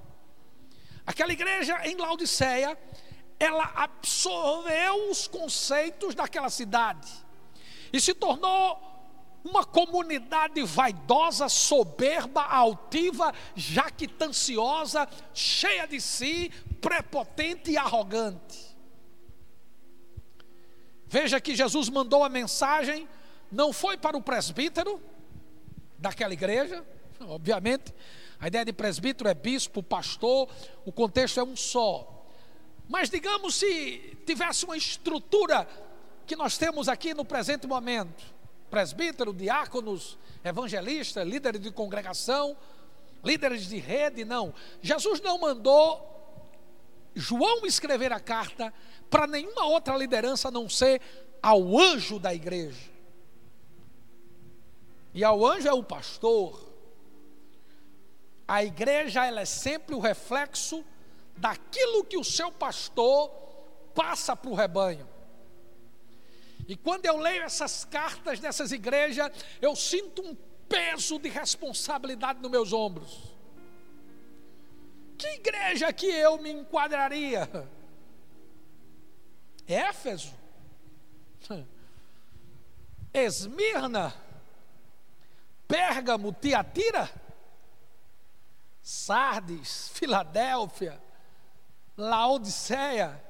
Aquela 1.07 1.33
igreja 1.33 1.87
em 1.87 1.97
Laodiceia, 1.97 2.77
ela 3.39 3.71
absorveu 3.77 5.11
os 5.11 5.29
conceitos 5.29 6.17
daquela 6.17 6.51
cidade 6.51 7.13
e 7.93 8.01
se 8.01 8.13
tornou 8.13 8.94
uma 9.45 9.63
comunidade 9.63 10.63
vaidosa, 10.63 11.51
soberba, 11.51 12.43
altiva, 12.43 13.33
jactanciosa, 13.55 15.07
cheia 15.35 15.87
de 15.87 16.01
si, 16.01 16.51
prepotente 16.81 17.71
e 17.71 17.77
arrogante. 17.77 18.75
Veja 21.07 21.41
que 21.41 21.55
Jesus 21.55 21.91
mandou 21.91 22.25
a 22.25 22.29
mensagem, 22.31 23.07
não 23.53 23.73
foi 23.73 23.99
para 23.99 24.17
o 24.17 24.23
presbítero 24.23 25.01
daquela 25.99 26.33
igreja, 26.33 26.85
obviamente, 27.21 27.95
a 28.41 28.49
ideia 28.49 28.65
de 28.65 28.73
presbítero 28.73 29.29
é 29.29 29.35
bispo, 29.35 29.83
pastor, 29.83 30.49
o 30.85 30.91
contexto 30.91 31.39
é 31.39 31.45
um 31.45 31.55
só. 31.55 32.27
Mas 32.89 33.09
digamos 33.09 33.55
se 33.55 34.19
tivesse 34.27 34.65
uma 34.65 34.77
estrutura 34.77 35.69
que 36.27 36.35
nós 36.35 36.59
temos 36.59 36.89
aqui 36.89 37.15
no 37.15 37.25
presente 37.25 37.67
momento, 37.67 38.34
presbítero, 38.75 39.33
diáconos, 39.33 40.19
evangelistas, 40.43 41.25
líderes 41.25 41.61
de 41.61 41.71
congregação, 41.71 42.57
líderes 43.25 43.69
de 43.69 43.79
rede, 43.79 44.25
não. 44.25 44.53
Jesus 44.83 45.21
não 45.21 45.39
mandou 45.39 46.13
João 47.15 47.65
escrever 47.65 48.13
a 48.13 48.19
carta 48.19 48.75
para 49.09 49.29
nenhuma 49.29 49.65
outra 49.67 49.97
liderança 49.97 50.49
a 50.49 50.51
não 50.51 50.69
ser 50.69 51.01
ao 51.41 51.79
anjo 51.79 52.19
da 52.19 52.35
igreja. 52.35 52.91
E 55.15 55.23
ao 55.23 55.47
anjo 55.47 55.69
é 55.69 55.73
o 55.73 55.85
pastor. 55.85 56.61
A 58.49 58.65
igreja 58.65 59.25
ela 59.25 59.43
é 59.43 59.45
sempre 59.45 59.95
o 59.95 60.01
reflexo 60.01 60.85
daquilo 61.37 62.03
que 62.03 62.17
o 62.17 62.25
seu 62.25 62.51
pastor 62.51 63.31
passa 63.95 64.35
para 64.35 64.51
o 64.51 64.55
rebanho. 64.55 65.14
E 66.67 66.77
quando 66.77 67.07
eu 67.07 67.17
leio 67.17 67.43
essas 67.43 67.85
cartas 67.85 68.41
dessas 68.41 68.73
igrejas, 68.73 69.31
eu 69.61 69.77
sinto 69.77 70.23
um 70.23 70.35
peso 70.69 71.19
de 71.19 71.29
responsabilidade 71.29 72.41
nos 72.41 72.51
meus 72.51 72.73
ombros. 72.73 73.35
Que 75.19 75.29
igreja 75.35 75.93
que 75.93 76.07
eu 76.07 76.39
me 76.39 76.51
enquadraria? 76.51 77.49
Éfeso? 79.67 80.35
Esmirna? 83.13 84.15
Pérgamo, 85.69 86.33
Tiatira? 86.33 87.11
Sardes, 88.83 89.89
Filadélfia, 89.95 91.01
Laodiceia? 91.97 93.24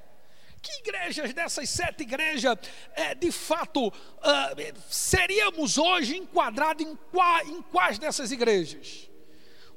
Que 0.65 0.79
igrejas 0.79 1.35
dessas 1.35 1.69
sete 1.69 2.05
igrejas, 2.05 2.57
é, 2.95 3.15
de 3.15 3.31
fato, 3.31 3.89
uh, 3.89 3.93
seríamos 4.89 5.77
hoje 5.77 6.17
enquadrados 6.17 6.87
em, 6.87 6.97
qua, 7.13 7.45
em 7.45 7.61
quais 7.61 7.99
dessas 7.99 8.33
igrejas? 8.33 9.11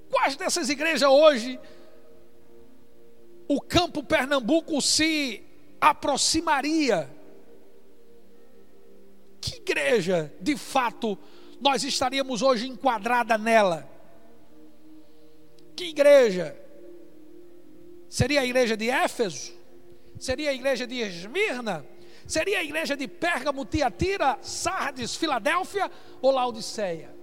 Quais 0.09 0.37
dessas 0.37 0.69
igrejas 0.69 1.09
hoje 1.09 1.59
o 3.49 3.59
campo 3.59 4.01
Pernambuco 4.01 4.81
se 4.81 5.43
aproximaria? 5.81 7.09
Que 9.41 9.57
igreja, 9.57 10.33
de 10.39 10.55
fato, 10.55 11.19
nós 11.59 11.83
estaríamos 11.83 12.41
hoje 12.41 12.65
enquadrada 12.65 13.37
nela? 13.37 13.85
Que 15.75 15.89
igreja? 15.89 16.57
Seria 18.07 18.39
a 18.39 18.45
igreja 18.45 18.77
de 18.77 18.89
Éfeso? 18.89 19.56
Seria 20.19 20.49
a 20.49 20.53
igreja 20.53 20.87
de 20.87 20.95
Esmirna? 20.99 21.85
Seria 22.25 22.59
a 22.59 22.63
igreja 22.63 22.95
de 22.97 23.07
Pérgamo, 23.07 23.65
Tiatira, 23.65 24.37
Sardes, 24.41 25.15
Filadélfia 25.15 25.89
ou 26.21 26.31
Laodiceia? 26.31 27.15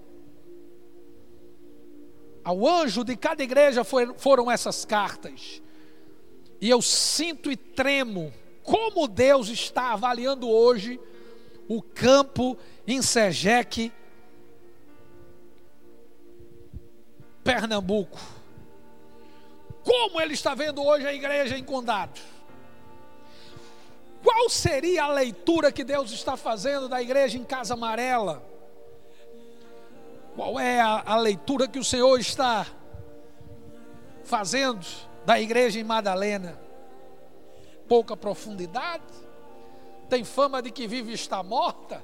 Ao 2.42 2.66
anjo 2.66 3.04
de 3.04 3.16
cada 3.16 3.42
igreja 3.42 3.82
foram 3.84 4.50
essas 4.50 4.84
cartas. 4.84 5.62
E 6.60 6.70
eu 6.70 6.80
sinto 6.80 7.50
e 7.50 7.56
tremo 7.56 8.32
como 8.62 9.06
Deus 9.06 9.48
está 9.48 9.92
avaliando 9.92 10.48
hoje 10.48 10.98
o 11.68 11.82
campo 11.82 12.56
em 12.86 13.02
Sejeque, 13.02 13.92
Pernambuco. 17.42 18.18
Como 19.82 20.18
ele 20.18 20.32
está 20.32 20.54
vendo 20.54 20.82
hoje 20.82 21.06
a 21.06 21.12
igreja 21.12 21.58
em 21.58 21.64
Condado? 21.64 22.18
Qual 24.24 24.48
seria 24.48 25.04
a 25.04 25.12
leitura 25.12 25.70
que 25.70 25.84
Deus 25.84 26.10
está 26.10 26.34
fazendo 26.34 26.88
da 26.88 27.02
igreja 27.02 27.36
em 27.36 27.44
Casa 27.44 27.74
Amarela? 27.74 28.42
Qual 30.34 30.58
é 30.58 30.80
a, 30.80 31.02
a 31.04 31.16
leitura 31.16 31.68
que 31.68 31.78
o 31.78 31.84
Senhor 31.84 32.18
está 32.18 32.66
fazendo 34.24 34.82
da 35.26 35.38
igreja 35.38 35.78
em 35.78 35.84
Madalena? 35.84 36.58
Pouca 37.86 38.16
profundidade? 38.16 39.04
Tem 40.08 40.24
fama 40.24 40.62
de 40.62 40.70
que 40.70 40.86
vive 40.86 41.10
e 41.10 41.14
está 41.14 41.42
morta? 41.42 42.02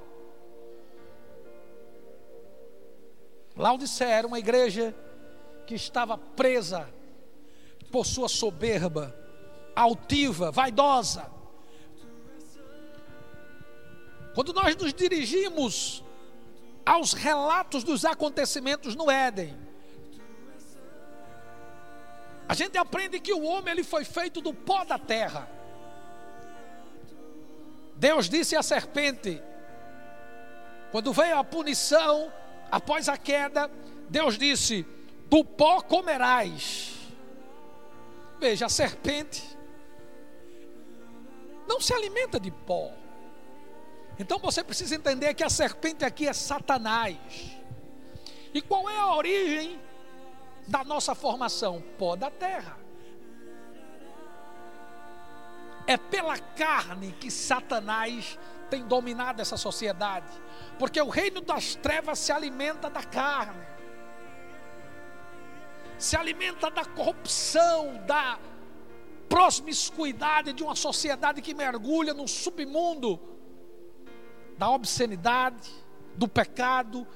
Laodiceia 3.57 4.09
era 4.09 4.27
uma 4.27 4.37
igreja 4.37 4.93
que 5.65 5.73
estava 5.73 6.19
presa 6.19 6.87
por 7.91 8.05
sua 8.05 8.29
soberba, 8.29 9.15
altiva, 9.75 10.51
vaidosa. 10.51 11.40
Quando 14.33 14.53
nós 14.53 14.75
nos 14.75 14.93
dirigimos 14.93 16.03
aos 16.85 17.13
relatos 17.13 17.83
dos 17.83 18.05
acontecimentos 18.05 18.95
no 18.95 19.09
Éden, 19.11 19.57
a 22.47 22.53
gente 22.53 22.77
aprende 22.77 23.19
que 23.19 23.33
o 23.33 23.43
homem 23.43 23.71
ele 23.71 23.83
foi 23.83 24.03
feito 24.03 24.41
do 24.41 24.53
pó 24.53 24.83
da 24.83 24.97
terra. 24.97 25.49
Deus 27.95 28.27
disse 28.27 28.55
à 28.55 28.63
serpente, 28.63 29.41
quando 30.91 31.13
veio 31.13 31.37
a 31.37 31.43
punição 31.43 32.31
após 32.69 33.07
a 33.07 33.17
queda, 33.17 33.71
Deus 34.09 34.37
disse: 34.37 34.85
Do 35.29 35.45
pó 35.45 35.81
comerás. 35.81 36.93
Veja, 38.39 38.65
a 38.65 38.69
serpente 38.69 39.43
não 41.67 41.79
se 41.79 41.93
alimenta 41.93 42.39
de 42.39 42.51
pó. 42.51 42.91
Então 44.19 44.37
você 44.37 44.63
precisa 44.63 44.95
entender 44.95 45.33
que 45.33 45.43
a 45.43 45.49
serpente 45.49 46.05
aqui 46.05 46.27
é 46.27 46.33
Satanás. 46.33 47.17
E 48.53 48.61
qual 48.61 48.89
é 48.89 48.97
a 48.97 49.15
origem 49.15 49.79
da 50.67 50.83
nossa 50.83 51.15
formação? 51.15 51.81
Pó 51.97 52.15
da 52.15 52.29
terra. 52.29 52.77
É 55.87 55.97
pela 55.97 56.37
carne 56.37 57.13
que 57.13 57.31
Satanás 57.31 58.37
tem 58.69 58.83
dominado 58.85 59.41
essa 59.41 59.57
sociedade. 59.57 60.27
Porque 60.77 61.01
o 61.01 61.09
reino 61.09 61.41
das 61.41 61.75
trevas 61.75 62.19
se 62.19 62.31
alimenta 62.31 62.89
da 62.89 63.03
carne, 63.03 63.65
se 65.97 66.15
alimenta 66.15 66.69
da 66.71 66.85
corrupção, 66.85 67.97
da 68.05 68.39
promiscuidade 69.27 70.53
de 70.53 70.63
uma 70.63 70.75
sociedade 70.75 71.41
que 71.41 71.53
mergulha 71.53 72.13
no 72.13 72.27
submundo 72.27 73.19
da 74.61 74.69
obscenidade, 74.69 75.71
do 76.15 76.27
pecado, 76.27 77.07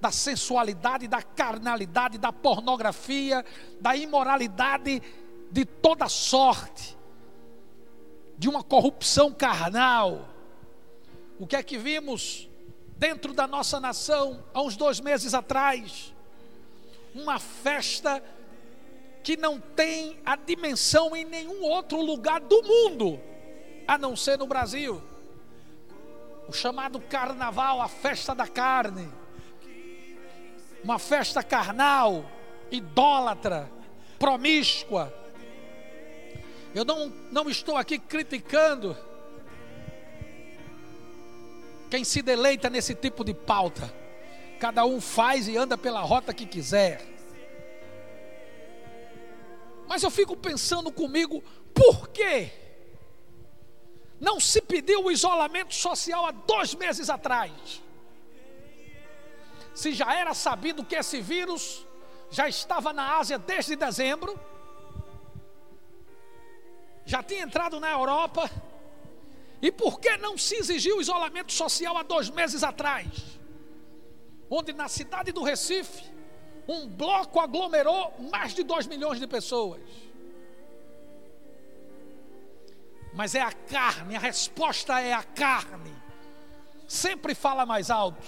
da 0.00 0.10
sensualidade, 0.10 1.06
da 1.06 1.22
carnalidade, 1.22 2.18
da 2.18 2.32
pornografia, 2.32 3.44
da 3.80 3.94
imoralidade 3.94 5.00
de 5.48 5.64
toda 5.64 6.08
sorte, 6.08 6.98
de 8.36 8.48
uma 8.48 8.64
corrupção 8.64 9.32
carnal. 9.32 10.28
O 11.38 11.46
que 11.46 11.54
é 11.54 11.62
que 11.62 11.78
vimos 11.78 12.50
dentro 12.96 13.32
da 13.32 13.46
nossa 13.46 13.78
nação 13.78 14.42
há 14.52 14.60
uns 14.60 14.76
dois 14.76 14.98
meses 14.98 15.34
atrás? 15.34 16.12
Uma 17.14 17.38
festa 17.38 18.20
que 19.22 19.36
não 19.36 19.60
tem 19.60 20.18
a 20.26 20.34
dimensão 20.34 21.14
em 21.14 21.24
nenhum 21.24 21.62
outro 21.62 22.02
lugar 22.02 22.40
do 22.40 22.60
mundo, 22.60 23.20
a 23.86 23.96
não 23.96 24.16
ser 24.16 24.36
no 24.36 24.48
Brasil. 24.48 25.00
O 26.48 26.52
chamado 26.52 27.00
carnaval, 27.00 27.80
a 27.80 27.88
festa 27.88 28.34
da 28.34 28.46
carne 28.46 29.08
uma 30.82 30.98
festa 30.98 31.42
carnal, 31.42 32.24
idólatra, 32.70 33.70
promíscua. 34.18 35.12
Eu 36.74 36.84
não, 36.84 37.08
não 37.30 37.50
estou 37.50 37.76
aqui 37.76 37.98
criticando 37.98 38.96
quem 41.90 42.04
se 42.04 42.22
deleita 42.22 42.68
nesse 42.70 42.94
tipo 42.94 43.24
de 43.24 43.34
pauta. 43.34 43.92
Cada 44.60 44.84
um 44.84 45.00
faz 45.00 45.48
e 45.48 45.56
anda 45.56 45.76
pela 45.78 46.00
rota 46.00 46.34
que 46.34 46.46
quiser. 46.46 47.02
Mas 49.86 50.02
eu 50.02 50.10
fico 50.10 50.36
pensando 50.36 50.92
comigo, 50.92 51.42
por 51.72 52.08
quê? 52.08 52.50
Não 54.20 54.40
se 54.40 54.60
pediu 54.60 55.04
o 55.04 55.10
isolamento 55.10 55.74
social 55.74 56.26
há 56.26 56.30
dois 56.30 56.74
meses 56.74 57.08
atrás 57.08 57.82
se 59.78 59.92
já 59.92 60.12
era 60.12 60.34
sabido 60.34 60.84
que 60.84 60.96
esse 60.96 61.20
vírus 61.20 61.86
já 62.30 62.48
estava 62.48 62.92
na 62.92 63.16
Ásia 63.16 63.38
desde 63.38 63.76
dezembro, 63.76 64.36
já 67.06 67.22
tinha 67.22 67.42
entrado 67.42 67.78
na 67.78 67.88
Europa, 67.92 68.50
e 69.62 69.70
por 69.70 70.00
que 70.00 70.16
não 70.16 70.36
se 70.36 70.56
exigiu 70.56 71.00
isolamento 71.00 71.52
social 71.52 71.96
há 71.96 72.02
dois 72.02 72.28
meses 72.28 72.64
atrás? 72.64 73.06
Onde 74.50 74.72
na 74.72 74.88
cidade 74.88 75.30
do 75.30 75.44
Recife, 75.44 76.02
um 76.66 76.88
bloco 76.88 77.38
aglomerou 77.38 78.16
mais 78.32 78.54
de 78.54 78.64
dois 78.64 78.84
milhões 78.84 79.20
de 79.20 79.28
pessoas. 79.28 79.80
Mas 83.18 83.34
é 83.34 83.40
a 83.40 83.50
carne, 83.50 84.14
a 84.14 84.20
resposta 84.20 85.00
é 85.00 85.12
a 85.12 85.24
carne. 85.24 85.92
Sempre 86.86 87.34
fala 87.34 87.66
mais 87.66 87.90
alto. 87.90 88.24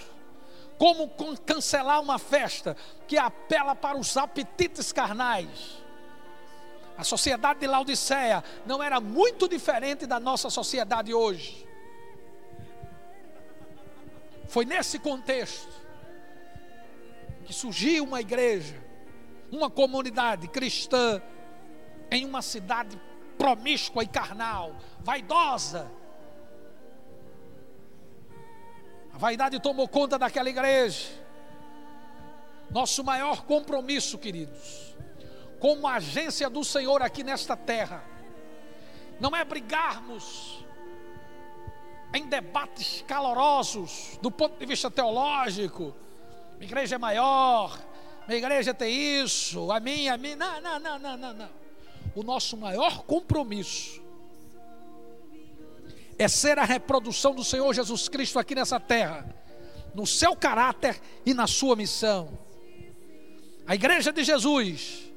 Como 0.77 1.09
cancelar 1.47 2.01
uma 2.01 2.19
festa 2.19 2.77
que 3.07 3.17
apela 3.17 3.77
para 3.77 3.97
os 3.97 4.17
apetites 4.17 4.91
carnais? 4.91 5.81
A 6.99 7.05
sociedade 7.05 7.61
de 7.61 7.69
Laodiceia 7.69 8.43
não 8.67 8.83
era 8.83 8.99
muito 8.99 9.49
diferente 9.49 10.07
da 10.07 10.19
nossa 10.19 10.51
sociedade 10.51 11.15
hoje. 11.15 11.65
Foi 14.49 14.65
nesse 14.65 14.99
contexto 14.99 15.71
que 17.45 17.53
surgiu 17.53 18.03
uma 18.03 18.21
igreja, 18.21 18.75
uma 19.53 19.71
comunidade 19.71 20.49
cristã 20.49 21.23
em 22.11 22.25
uma 22.25 22.43
cidade 22.43 23.01
promíscua 23.41 24.05
e 24.05 24.07
carnal, 24.07 24.77
vaidosa. 25.01 25.91
A 29.15 29.17
vaidade 29.17 29.59
tomou 29.59 29.89
conta 29.89 30.19
daquela 30.19 30.51
igreja. 30.51 31.09
Nosso 32.71 33.03
maior 33.03 33.45
compromisso, 33.45 34.19
queridos, 34.19 34.95
como 35.59 35.89
agência 35.89 36.51
do 36.51 36.63
Senhor 36.63 37.01
aqui 37.01 37.25
nesta 37.25 37.57
terra, 37.57 38.05
não 39.19 39.35
é 39.35 39.43
brigarmos 39.43 40.63
em 42.13 42.27
debates 42.27 43.03
calorosos 43.09 44.19
do 44.21 44.31
ponto 44.31 44.59
de 44.59 44.67
vista 44.67 44.91
teológico. 44.91 45.97
Minha 46.59 46.67
igreja 46.67 46.97
é 46.97 46.99
maior, 46.99 47.81
minha 48.29 48.37
igreja 48.37 48.75
tem 48.75 49.23
isso, 49.23 49.73
a 49.73 49.81
minha, 49.81 50.13
a 50.13 50.19
minha. 50.19 50.37
Não, 50.37 50.61
não, 50.61 50.79
não, 50.79 50.99
não, 50.99 51.17
não, 51.17 51.33
não. 51.33 51.70
O 52.15 52.23
nosso 52.23 52.57
maior 52.57 53.03
compromisso 53.05 54.01
é 56.19 56.29
ser 56.29 56.59
a 56.59 56.65
reprodução 56.65 57.35
do 57.35 57.43
Senhor 57.43 57.73
Jesus 57.73 58.09
Cristo 58.09 58.39
aqui 58.39 58.55
nessa 58.55 58.79
terra, 58.79 59.35
no 59.95 60.07
seu 60.07 60.37
caráter 60.37 61.01
e 61.25 61.33
na 61.33 61.47
sua 61.47 61.75
missão. 61.75 62.39
A 63.67 63.75
igreja 63.75 64.13
de 64.13 64.23
Jesus 64.25 65.11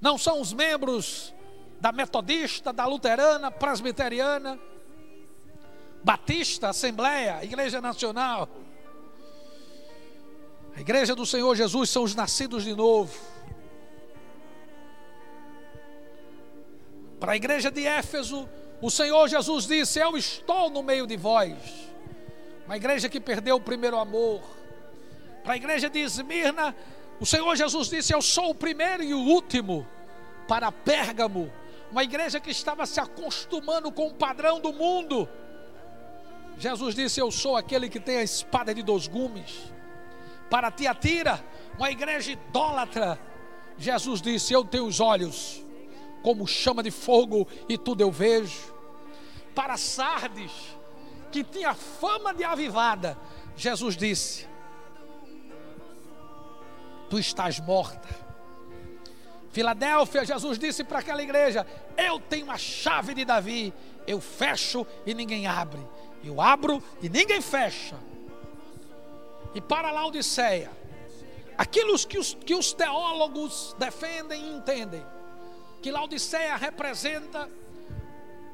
não 0.00 0.18
são 0.18 0.40
os 0.40 0.52
membros 0.52 1.32
da 1.80 1.92
metodista, 1.92 2.72
da 2.72 2.86
luterana, 2.86 3.50
presbiteriana, 3.50 4.58
batista, 6.02 6.68
assembleia, 6.68 7.44
igreja 7.44 7.80
nacional. 7.80 8.48
A 10.76 10.80
igreja 10.80 11.14
do 11.14 11.24
Senhor 11.24 11.54
Jesus 11.56 11.88
são 11.90 12.02
os 12.02 12.14
nascidos 12.14 12.64
de 12.64 12.74
novo. 12.74 13.18
Para 17.18 17.32
a 17.32 17.36
igreja 17.36 17.70
de 17.70 17.86
Éfeso, 17.86 18.48
o 18.80 18.90
Senhor 18.90 19.28
Jesus 19.28 19.66
disse: 19.66 19.98
Eu 19.98 20.16
estou 20.16 20.68
no 20.68 20.82
meio 20.82 21.06
de 21.06 21.16
vós. 21.16 21.54
Uma 22.66 22.76
igreja 22.76 23.08
que 23.08 23.20
perdeu 23.20 23.56
o 23.56 23.60
primeiro 23.60 23.98
amor. 23.98 24.42
Para 25.42 25.54
a 25.54 25.56
igreja 25.56 25.88
de 25.88 26.00
Esmirna, 26.00 26.74
o 27.18 27.24
Senhor 27.24 27.56
Jesus 27.56 27.88
disse: 27.88 28.12
Eu 28.12 28.20
sou 28.20 28.50
o 28.50 28.54
primeiro 28.54 29.02
e 29.02 29.14
o 29.14 29.18
último 29.18 29.86
para 30.46 30.70
Pérgamo, 30.70 31.50
uma 31.90 32.04
igreja 32.04 32.38
que 32.38 32.50
estava 32.50 32.86
se 32.86 33.00
acostumando 33.00 33.90
com 33.90 34.08
o 34.08 34.14
padrão 34.14 34.60
do 34.60 34.72
mundo. 34.72 35.28
Jesus 36.58 36.94
disse: 36.94 37.18
Eu 37.18 37.30
sou 37.30 37.56
aquele 37.56 37.88
que 37.88 38.00
tem 38.00 38.18
a 38.18 38.22
espada 38.22 38.74
de 38.74 38.82
dois 38.82 39.08
gumes. 39.08 39.72
Para 40.50 40.70
Tiatira, 40.70 41.42
uma 41.78 41.90
igreja 41.90 42.32
idólatra, 42.32 43.18
Jesus 43.78 44.20
disse: 44.20 44.52
Eu 44.52 44.64
tenho 44.64 44.84
os 44.84 45.00
olhos 45.00 45.65
como 46.26 46.44
chama 46.44 46.82
de 46.82 46.90
fogo 46.90 47.46
e 47.68 47.78
tudo 47.78 48.00
eu 48.00 48.10
vejo. 48.10 48.74
Para 49.54 49.76
Sardes, 49.76 50.50
que 51.30 51.44
tinha 51.44 51.72
fama 51.72 52.34
de 52.34 52.42
avivada, 52.42 53.16
Jesus 53.54 53.96
disse: 53.96 54.44
Tu 57.08 57.20
estás 57.20 57.60
morta 57.60 58.26
Filadélfia, 59.52 60.24
Jesus 60.24 60.58
disse 60.58 60.82
para 60.82 60.98
aquela 60.98 61.22
igreja: 61.22 61.64
Eu 61.96 62.18
tenho 62.18 62.50
a 62.50 62.58
chave 62.58 63.14
de 63.14 63.24
Davi, 63.24 63.72
eu 64.04 64.20
fecho 64.20 64.84
e 65.06 65.14
ninguém 65.14 65.46
abre, 65.46 65.80
eu 66.24 66.40
abro 66.40 66.82
e 67.00 67.08
ninguém 67.08 67.40
fecha. 67.40 67.96
E 69.54 69.60
para 69.60 69.92
Laodiceia, 69.92 70.72
aquilo 71.56 71.96
que 72.00 72.18
os, 72.18 72.34
que 72.34 72.52
os 72.52 72.72
teólogos 72.72 73.76
defendem 73.78 74.44
e 74.44 74.56
entendem, 74.56 75.06
que 75.82 75.90
Laodiceia 75.90 76.56
representa 76.56 77.48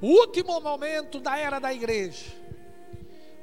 o 0.00 0.06
último 0.06 0.60
momento 0.60 1.20
da 1.20 1.36
era 1.38 1.58
da 1.58 1.72
igreja, 1.72 2.32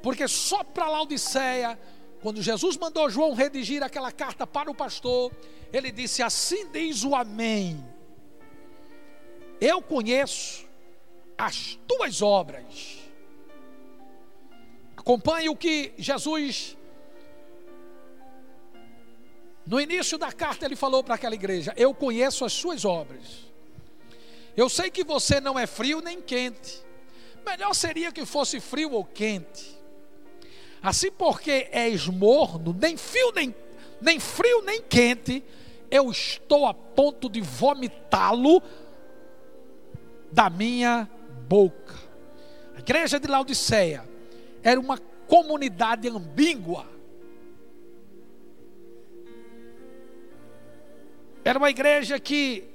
porque 0.02 0.28
só 0.28 0.62
para 0.62 0.88
Laodiceia 0.88 1.78
quando 2.22 2.42
Jesus 2.42 2.76
mandou 2.76 3.08
João 3.08 3.32
redigir 3.32 3.82
aquela 3.82 4.12
carta 4.12 4.46
para 4.46 4.70
o 4.70 4.74
pastor, 4.74 5.32
ele 5.72 5.90
disse: 5.90 6.22
Assim 6.22 6.70
diz 6.70 7.02
o 7.02 7.14
Amém. 7.14 7.82
Eu 9.60 9.80
conheço 9.80 10.66
as 11.36 11.78
tuas 11.88 12.20
obras. 12.20 12.98
Acompanhe 14.96 15.48
o 15.48 15.56
que 15.56 15.94
Jesus, 15.96 16.76
no 19.66 19.80
início 19.80 20.18
da 20.18 20.30
carta, 20.30 20.66
ele 20.66 20.76
falou 20.76 21.02
para 21.02 21.14
aquela 21.14 21.34
igreja: 21.34 21.72
Eu 21.76 21.94
conheço 21.94 22.44
as 22.44 22.52
suas 22.52 22.84
obras. 22.84 23.49
Eu 24.60 24.68
sei 24.68 24.90
que 24.90 25.02
você 25.02 25.40
não 25.40 25.58
é 25.58 25.66
frio 25.66 26.02
nem 26.02 26.20
quente. 26.20 26.84
Melhor 27.46 27.72
seria 27.72 28.12
que 28.12 28.26
fosse 28.26 28.60
frio 28.60 28.92
ou 28.92 29.02
quente. 29.02 29.74
Assim 30.82 31.10
porque 31.10 31.66
és 31.72 32.06
morno, 32.08 32.76
nem 32.78 32.94
frio, 32.94 33.32
nem, 33.34 33.54
nem 34.02 34.20
frio, 34.20 34.60
nem 34.60 34.82
quente, 34.82 35.42
eu 35.90 36.10
estou 36.10 36.66
a 36.66 36.74
ponto 36.74 37.30
de 37.30 37.40
vomitá-lo 37.40 38.62
da 40.30 40.50
minha 40.50 41.08
boca. 41.48 41.94
A 42.76 42.80
igreja 42.80 43.18
de 43.18 43.28
Laodiceia 43.28 44.06
era 44.62 44.78
uma 44.78 44.98
comunidade 45.26 46.06
ambígua. 46.06 46.86
Era 51.42 51.58
uma 51.58 51.70
igreja 51.70 52.20
que 52.20 52.69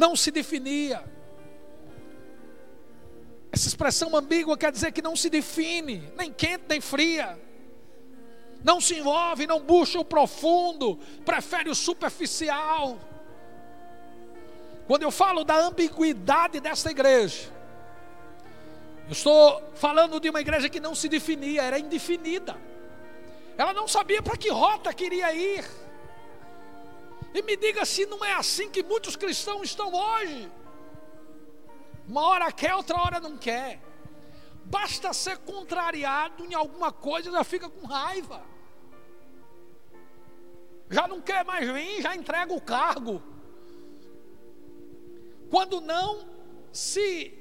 não 0.00 0.16
se 0.16 0.30
definia. 0.30 1.04
Essa 3.52 3.68
expressão 3.68 4.16
ambígua 4.16 4.56
quer 4.56 4.72
dizer 4.72 4.92
que 4.92 5.02
não 5.02 5.14
se 5.14 5.28
define, 5.28 6.10
nem 6.16 6.32
quente 6.32 6.64
nem 6.68 6.80
fria. 6.80 7.38
Não 8.64 8.80
se 8.80 8.98
envolve, 8.98 9.46
não 9.46 9.60
busca 9.60 10.00
o 10.00 10.04
profundo, 10.04 10.98
prefere 11.24 11.68
o 11.68 11.74
superficial. 11.74 12.98
Quando 14.86 15.02
eu 15.02 15.10
falo 15.10 15.44
da 15.44 15.56
ambiguidade 15.56 16.60
dessa 16.60 16.90
igreja, 16.90 17.50
eu 19.06 19.12
estou 19.12 19.62
falando 19.74 20.18
de 20.18 20.30
uma 20.30 20.40
igreja 20.40 20.68
que 20.68 20.80
não 20.80 20.94
se 20.94 21.08
definia, 21.08 21.62
era 21.62 21.78
indefinida. 21.78 22.56
Ela 23.58 23.74
não 23.74 23.86
sabia 23.86 24.22
para 24.22 24.36
que 24.36 24.48
rota 24.48 24.94
queria 24.94 25.34
ir. 25.34 25.64
E 27.32 27.42
me 27.42 27.56
diga 27.56 27.84
se 27.84 28.06
não 28.06 28.24
é 28.24 28.32
assim 28.32 28.70
que 28.70 28.82
muitos 28.82 29.16
cristãos 29.16 29.68
estão 29.68 29.92
hoje. 29.92 30.50
Uma 32.08 32.26
hora 32.26 32.50
quer, 32.50 32.74
outra 32.74 33.00
hora 33.00 33.20
não 33.20 33.36
quer. 33.36 33.80
Basta 34.64 35.12
ser 35.12 35.38
contrariado 35.38 36.44
em 36.44 36.54
alguma 36.54 36.92
coisa, 36.92 37.30
já 37.30 37.44
fica 37.44 37.68
com 37.68 37.86
raiva. 37.86 38.42
Já 40.88 41.06
não 41.06 41.20
quer 41.20 41.44
mais 41.44 41.70
vir, 41.70 42.02
já 42.02 42.16
entrega 42.16 42.52
o 42.52 42.60
cargo. 42.60 43.22
Quando 45.48 45.80
não 45.80 46.28
se 46.72 47.32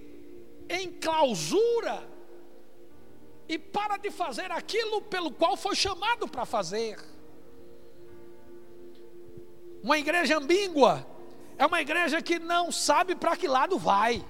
enclausura 0.69 2.07
e 3.47 3.57
para 3.57 3.97
de 3.97 4.11
fazer 4.11 4.51
aquilo 4.51 5.01
pelo 5.01 5.31
qual 5.31 5.57
foi 5.57 5.75
chamado 5.75 6.27
para 6.27 6.45
fazer. 6.45 6.99
Uma 9.83 9.97
igreja 9.97 10.37
ambígua 10.37 11.05
é 11.57 11.65
uma 11.65 11.81
igreja 11.81 12.21
que 12.21 12.39
não 12.39 12.71
sabe 12.71 13.15
para 13.15 13.35
que 13.35 13.47
lado 13.47 13.77
vai 13.77 14.23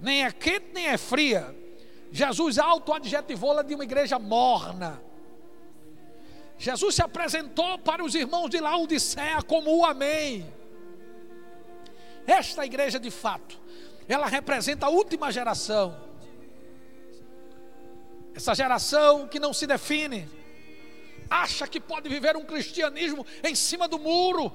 nem 0.00 0.24
é 0.24 0.32
quente 0.32 0.70
nem 0.72 0.86
é 0.86 0.96
fria. 0.96 1.54
Jesus 2.10 2.58
auto-adjetivou-la 2.58 3.62
de 3.62 3.74
uma 3.74 3.84
igreja 3.84 4.18
morna. 4.18 5.00
Jesus 6.58 6.94
se 6.94 7.02
apresentou 7.02 7.78
para 7.78 8.02
os 8.02 8.14
irmãos 8.14 8.48
de 8.48 8.58
Laodiceia 8.58 9.42
como 9.42 9.76
o 9.76 9.84
Amém. 9.84 10.50
Esta 12.26 12.64
igreja, 12.64 12.98
de 12.98 13.10
fato, 13.10 13.58
ela 14.08 14.26
representa 14.26 14.86
a 14.86 14.88
última 14.88 15.30
geração. 15.30 15.96
Essa 18.34 18.54
geração 18.54 19.28
que 19.28 19.38
não 19.38 19.52
se 19.52 19.66
define, 19.66 20.28
acha 21.30 21.66
que 21.66 21.80
pode 21.80 22.08
viver 22.08 22.36
um 22.36 22.44
cristianismo 22.44 23.24
em 23.42 23.54
cima 23.54 23.86
do 23.86 23.98
muro. 23.98 24.52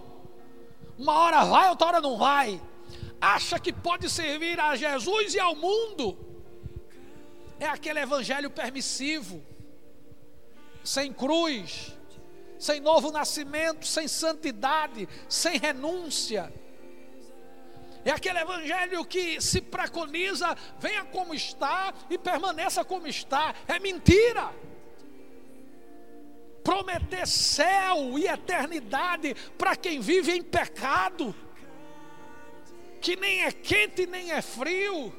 Uma 0.97 1.13
hora 1.13 1.45
vai, 1.45 1.69
outra 1.69 1.87
hora 1.87 2.01
não 2.01 2.17
vai 2.17 2.61
acha 3.19 3.59
que 3.59 3.73
pode 3.73 4.09
servir 4.09 4.59
a 4.59 4.75
Jesus 4.75 5.33
e 5.33 5.39
ao 5.39 5.55
mundo, 5.55 6.17
é 7.59 7.65
aquele 7.65 7.99
evangelho 7.99 8.49
permissivo, 8.49 9.43
sem 10.83 11.11
cruz, 11.11 11.95
sem 12.59 12.79
novo 12.79 13.11
nascimento, 13.11 13.85
sem 13.85 14.07
santidade, 14.07 15.07
sem 15.27 15.57
renúncia. 15.57 16.53
É 18.03 18.11
aquele 18.11 18.37
evangelho 18.39 19.03
que 19.03 19.41
se 19.41 19.59
preconiza, 19.59 20.55
venha 20.77 21.03
como 21.05 21.33
está 21.33 21.91
e 22.09 22.19
permaneça 22.19 22.85
como 22.85 23.07
está. 23.07 23.55
É 23.67 23.79
mentira. 23.79 24.53
Prometer 26.65 27.27
céu 27.27 28.17
e 28.17 28.25
eternidade 28.25 29.35
para 29.55 29.75
quem 29.75 29.99
vive 29.99 30.31
em 30.31 30.41
pecado, 30.41 31.33
que 32.99 33.15
nem 33.15 33.43
é 33.43 33.51
quente 33.51 34.07
nem 34.07 34.31
é 34.31 34.41
frio. 34.41 35.13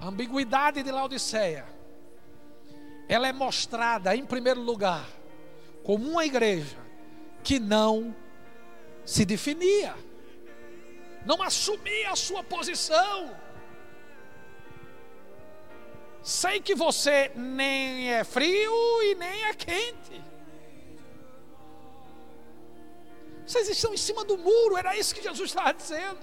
A 0.00 0.08
ambiguidade 0.08 0.82
de 0.82 0.90
Laodiceia, 0.90 1.66
ela 3.08 3.28
é 3.28 3.32
mostrada 3.32 4.16
em 4.16 4.26
primeiro 4.26 4.60
lugar 4.60 5.08
como 5.84 6.10
uma 6.10 6.26
igreja 6.26 6.76
que 7.44 7.60
não 7.60 8.14
se 9.04 9.24
definia, 9.24 9.94
não 11.24 11.40
assumia 11.40 12.10
a 12.10 12.16
sua 12.16 12.42
posição. 12.42 13.47
Sei 16.22 16.60
que 16.60 16.74
você 16.74 17.30
nem 17.34 18.12
é 18.12 18.24
frio 18.24 19.02
e 19.02 19.14
nem 19.14 19.44
é 19.44 19.54
quente. 19.54 20.22
Vocês 23.46 23.68
estão 23.68 23.94
em 23.94 23.96
cima 23.96 24.24
do 24.24 24.36
muro, 24.36 24.76
era 24.76 24.96
isso 24.96 25.14
que 25.14 25.22
Jesus 25.22 25.48
estava 25.48 25.72
dizendo. 25.72 26.20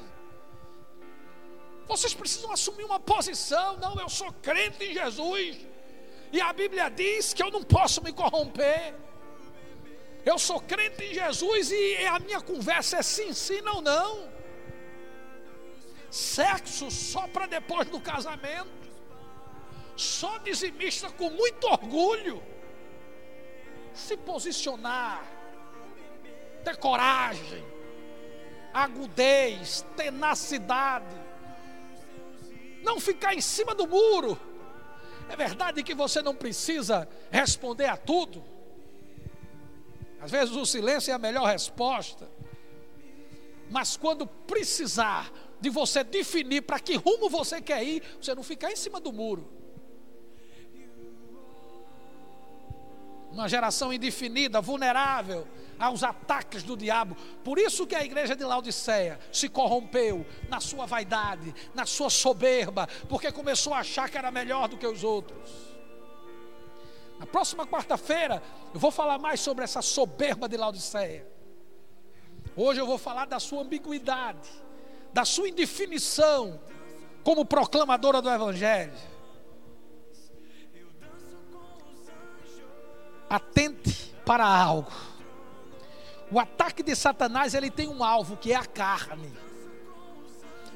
Vocês 1.88 2.14
precisam 2.14 2.52
assumir 2.52 2.84
uma 2.84 3.00
posição. 3.00 3.78
Não, 3.78 4.00
eu 4.00 4.10
sou 4.10 4.32
crente 4.32 4.84
em 4.84 4.94
Jesus. 4.94 5.58
E 6.32 6.42
a 6.42 6.52
Bíblia 6.54 6.90
diz 6.90 7.34
que 7.34 7.42
eu 7.42 7.50
não 7.50 7.64
posso 7.64 8.04
me 8.04 8.12
corromper. 8.12 8.94
Eu 10.26 10.38
sou 10.40 10.60
crente 10.60 11.04
em 11.04 11.14
Jesus 11.14 11.72
e 11.72 12.06
a 12.08 12.20
minha 12.20 12.42
conversa 12.42 12.98
é 12.98 13.04
sim, 13.04 13.34
sim, 13.34 13.62
não, 13.62 13.82
não. 13.82 14.28
Sexo 16.10 16.90
só 16.90 17.28
para 17.28 17.46
depois 17.46 17.88
do 17.90 18.00
casamento. 18.00 18.85
Só 19.96 20.38
dizimista 20.40 21.10
com 21.12 21.30
muito 21.30 21.68
orgulho. 21.68 22.44
Se 23.94 24.18
posicionar, 24.18 25.26
ter 26.64 26.76
coragem, 26.78 27.64
agudez, 28.74 29.86
tenacidade. 29.96 31.16
Não 32.84 33.00
ficar 33.00 33.34
em 33.34 33.42
cima 33.42 33.74
do 33.74 33.88
muro. 33.88 34.38
É 35.30 35.36
verdade 35.36 35.82
que 35.82 35.96
você 35.96 36.22
não 36.22 36.36
precisa 36.36 37.08
responder 37.32 37.86
a 37.86 37.98
tudo. 37.98 38.44
Às 40.20 40.30
vezes 40.30 40.56
o 40.56 40.66
silêncio 40.66 41.12
é 41.12 41.14
a 41.14 41.20
melhor 41.20 41.46
resposta. 41.46 42.30
Mas 43.70 43.98
quando 43.98 44.28
precisar 44.28 45.32
de 45.60 45.70
você 45.70 46.04
definir 46.04 46.62
para 46.62 46.80
que 46.80 46.96
rumo 46.96 47.30
você 47.30 47.62
quer 47.62 47.84
ir, 47.84 48.04
você 48.22 48.36
não 48.36 48.44
ficar 48.44 48.72
em 48.72 48.76
cima 48.76 49.00
do 49.00 49.12
muro. 49.12 49.48
Uma 53.36 53.50
geração 53.50 53.92
indefinida, 53.92 54.62
vulnerável 54.62 55.46
aos 55.78 56.04
ataques 56.04 56.64
do 56.64 56.78
diabo. 56.78 57.18
Por 57.44 57.60
isso 57.60 57.86
que 57.86 57.94
a 57.94 58.02
igreja 58.02 58.34
de 58.34 58.46
Laodiceia 58.46 59.20
se 59.30 59.50
corrompeu 59.50 60.26
na 60.48 60.62
sua 60.62 60.86
vaidade, 60.86 61.54
na 61.74 61.86
sua 61.86 62.10
soberba, 62.10 62.88
porque 63.10 63.30
começou 63.34 63.74
a 63.74 63.80
achar 63.80 64.10
que 64.10 64.18
era 64.18 64.32
melhor 64.32 64.70
do 64.70 64.78
que 64.78 64.88
os 64.88 65.04
outros. 65.04 65.52
Na 67.20 67.26
próxima 67.26 67.68
quarta-feira, 67.68 68.42
eu 68.74 68.80
vou 68.80 68.90
falar 68.90 69.20
mais 69.20 69.42
sobre 69.42 69.66
essa 69.66 69.82
soberba 69.82 70.48
de 70.48 70.56
Laodiceia. 70.56 71.28
Hoje 72.56 72.80
eu 72.80 72.88
vou 72.88 72.98
falar 72.98 73.26
da 73.26 73.38
sua 73.38 73.64
ambiguidade, 73.64 74.50
da 75.12 75.26
sua 75.26 75.50
indefinição 75.50 76.58
como 77.22 77.44
proclamadora 77.44 78.22
do 78.22 78.30
Evangelho. 78.30 78.94
Atente 83.36 84.16
para 84.26 84.46
algo. 84.46 84.92
O 86.32 86.40
ataque 86.40 86.82
de 86.82 86.96
Satanás 86.96 87.54
ele 87.54 87.70
tem 87.70 87.88
um 87.88 88.04
alvo 88.04 88.38
que 88.38 88.54
é 88.54 88.56
a 88.56 88.66
carne. 88.66 89.32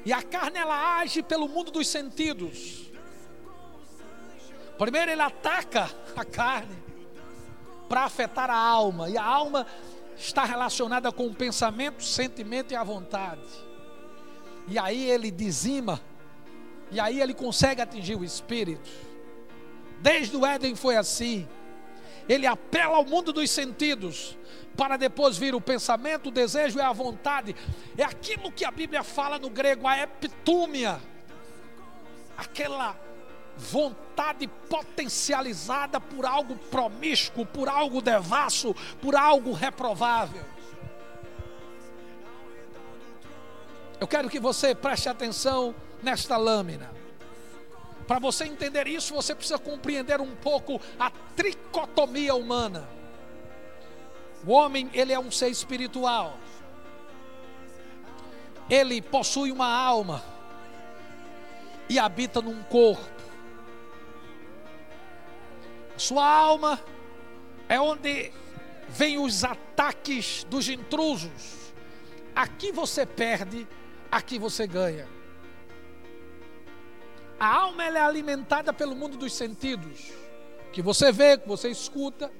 E 0.04 0.12
a 0.12 0.22
carne 0.22 0.58
ela 0.58 0.98
age 0.98 1.22
pelo 1.22 1.48
mundo 1.48 1.70
dos 1.70 1.88
sentidos. 1.88 2.90
Primeiro 4.76 5.10
ele 5.10 5.22
ataca 5.22 5.90
a 6.14 6.24
carne 6.24 6.76
para 7.88 8.04
afetar 8.04 8.50
a 8.50 8.56
alma, 8.56 9.08
e 9.08 9.18
a 9.18 9.24
alma 9.24 9.66
está 10.16 10.44
relacionada 10.44 11.10
com 11.10 11.26
o 11.26 11.34
pensamento, 11.34 12.04
sentimento 12.04 12.72
e 12.72 12.76
a 12.76 12.84
vontade. 12.84 13.40
E 14.68 14.78
aí 14.78 15.10
ele 15.10 15.30
dizima, 15.30 16.00
e 16.90 17.00
aí 17.00 17.20
ele 17.20 17.34
consegue 17.34 17.80
atingir 17.80 18.16
o 18.16 18.24
espírito. 18.24 18.88
Desde 20.00 20.36
o 20.36 20.46
Éden 20.46 20.74
foi 20.76 20.96
assim. 20.96 21.48
Ele 22.28 22.46
apela 22.46 22.96
ao 22.96 23.04
mundo 23.04 23.32
dos 23.32 23.50
sentidos, 23.50 24.36
para 24.76 24.96
depois 24.96 25.36
vir 25.36 25.54
o 25.54 25.60
pensamento, 25.60 26.28
o 26.28 26.32
desejo 26.32 26.78
e 26.78 26.82
a 26.82 26.92
vontade. 26.92 27.54
É 27.96 28.04
aquilo 28.04 28.52
que 28.52 28.64
a 28.64 28.70
Bíblia 28.70 29.02
fala 29.02 29.38
no 29.38 29.50
grego, 29.50 29.86
a 29.86 29.98
epitúmia. 29.98 31.00
Aquela 32.36 32.96
vontade 33.56 34.46
potencializada 34.68 36.00
por 36.00 36.24
algo 36.24 36.56
promíscuo, 36.56 37.44
por 37.44 37.68
algo 37.68 38.00
devasso, 38.00 38.74
por 39.02 39.14
algo 39.14 39.52
reprovável. 39.52 40.44
Eu 44.00 44.08
quero 44.08 44.30
que 44.30 44.40
você 44.40 44.74
preste 44.74 45.10
atenção 45.10 45.74
nesta 46.02 46.38
lâmina. 46.38 46.99
Para 48.10 48.18
você 48.18 48.44
entender 48.44 48.88
isso, 48.88 49.14
você 49.14 49.36
precisa 49.36 49.56
compreender 49.56 50.20
um 50.20 50.34
pouco 50.34 50.80
a 50.98 51.12
tricotomia 51.36 52.34
humana. 52.34 52.88
O 54.44 54.50
homem, 54.50 54.90
ele 54.92 55.12
é 55.12 55.20
um 55.20 55.30
ser 55.30 55.48
espiritual. 55.48 56.36
Ele 58.68 59.00
possui 59.00 59.52
uma 59.52 59.72
alma 59.72 60.24
e 61.88 62.00
habita 62.00 62.42
num 62.42 62.64
corpo. 62.64 63.08
Sua 65.96 66.26
alma 66.26 66.80
é 67.68 67.80
onde 67.80 68.32
vem 68.88 69.18
os 69.18 69.44
ataques 69.44 70.42
dos 70.50 70.68
intrusos. 70.68 71.72
Aqui 72.34 72.72
você 72.72 73.06
perde, 73.06 73.68
aqui 74.10 74.36
você 74.36 74.66
ganha. 74.66 75.19
A 77.40 77.46
alma 77.46 77.82
é 77.82 77.98
alimentada 77.98 78.70
pelo 78.70 78.94
mundo 78.94 79.16
dos 79.16 79.32
sentidos, 79.32 80.12
que 80.74 80.82
você 80.82 81.10
vê, 81.10 81.38
que 81.38 81.48
você 81.48 81.70
escuta. 81.70 82.30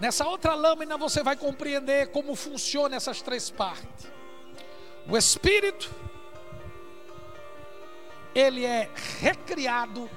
Nessa 0.00 0.26
outra 0.26 0.54
lâmina 0.54 0.96
você 0.96 1.22
vai 1.22 1.36
compreender 1.36 2.10
como 2.10 2.34
funcionam 2.34 2.96
essas 2.96 3.20
três 3.20 3.50
partes. 3.50 4.10
O 5.06 5.14
espírito, 5.14 5.90
ele 8.34 8.64
é 8.64 8.88
recriado 9.20 10.08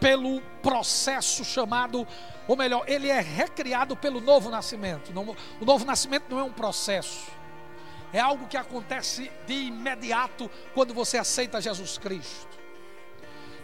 pelo 0.00 0.40
processo 0.62 1.44
chamado, 1.44 2.08
ou 2.48 2.56
melhor, 2.56 2.82
ele 2.88 3.10
é 3.10 3.20
recriado 3.20 3.94
pelo 3.94 4.22
novo 4.22 4.48
nascimento. 4.48 5.12
O 5.60 5.64
novo 5.66 5.84
nascimento 5.84 6.24
não 6.30 6.38
é 6.38 6.42
um 6.44 6.52
processo, 6.52 7.30
é 8.12 8.20
algo 8.20 8.46
que 8.46 8.56
acontece 8.56 9.30
de 9.46 9.54
imediato 9.54 10.50
quando 10.74 10.94
você 10.94 11.18
aceita 11.18 11.60
Jesus 11.60 11.98
Cristo. 11.98 12.48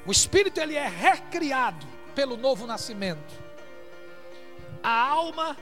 O 0.06 0.12
espírito 0.12 0.60
ele 0.60 0.74
é 0.74 0.86
recriado 0.86 1.86
pelo 2.14 2.36
novo 2.36 2.66
nascimento. 2.66 3.42
A 4.82 5.08
alma 5.08 5.56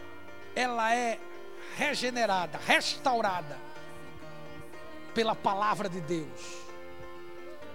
ela 0.54 0.94
é 0.94 1.18
regenerada, 1.76 2.58
restaurada 2.66 3.56
pela 5.14 5.34
palavra 5.34 5.88
de 5.88 6.00
Deus. 6.00 6.62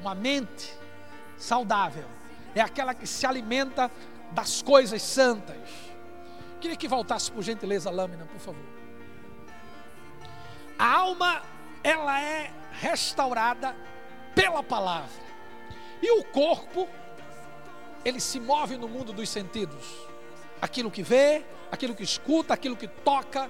Uma 0.02 0.14
mente 0.14 0.74
saudável 1.38 2.06
é 2.54 2.62
aquela 2.62 2.94
que 2.94 3.08
se 3.08 3.26
alimenta 3.26 3.90
das 4.32 4.62
coisas 4.62 5.02
santas. 5.02 5.58
Queria 6.60 6.76
que 6.76 6.88
voltasse 6.88 7.32
por 7.32 7.44
gentileza 7.44 7.90
a 7.90 7.94
lâmina, 7.94 8.26
por 8.26 8.40
favor. 8.40 8.77
A 10.78 10.94
alma, 10.94 11.42
ela 11.84 12.22
é 12.22 12.52
restaurada 12.74 13.76
pela 14.36 14.62
palavra. 14.62 15.28
E 16.02 16.12
o 16.12 16.24
corpo, 16.24 16.88
ele 18.06 18.20
se 18.20 18.40
move 18.40 18.78
no 18.78 18.88
mundo 18.88 19.12
dos 19.12 19.30
sentidos. 19.30 19.86
Aquilo 20.62 20.92
que 20.92 21.02
vê, 21.02 21.44
aquilo 21.72 21.96
que 21.96 22.04
escuta, 22.04 22.54
aquilo 22.54 22.76
que 22.76 22.88
toca. 22.88 23.50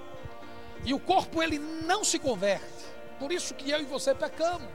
E 0.85 0.93
o 0.93 0.99
corpo, 0.99 1.43
ele 1.43 1.59
não 1.59 2.03
se 2.03 2.17
converte. 2.17 2.85
Por 3.19 3.31
isso 3.31 3.53
que 3.53 3.69
eu 3.69 3.81
e 3.81 3.85
você 3.85 4.13
pecamos. 4.15 4.71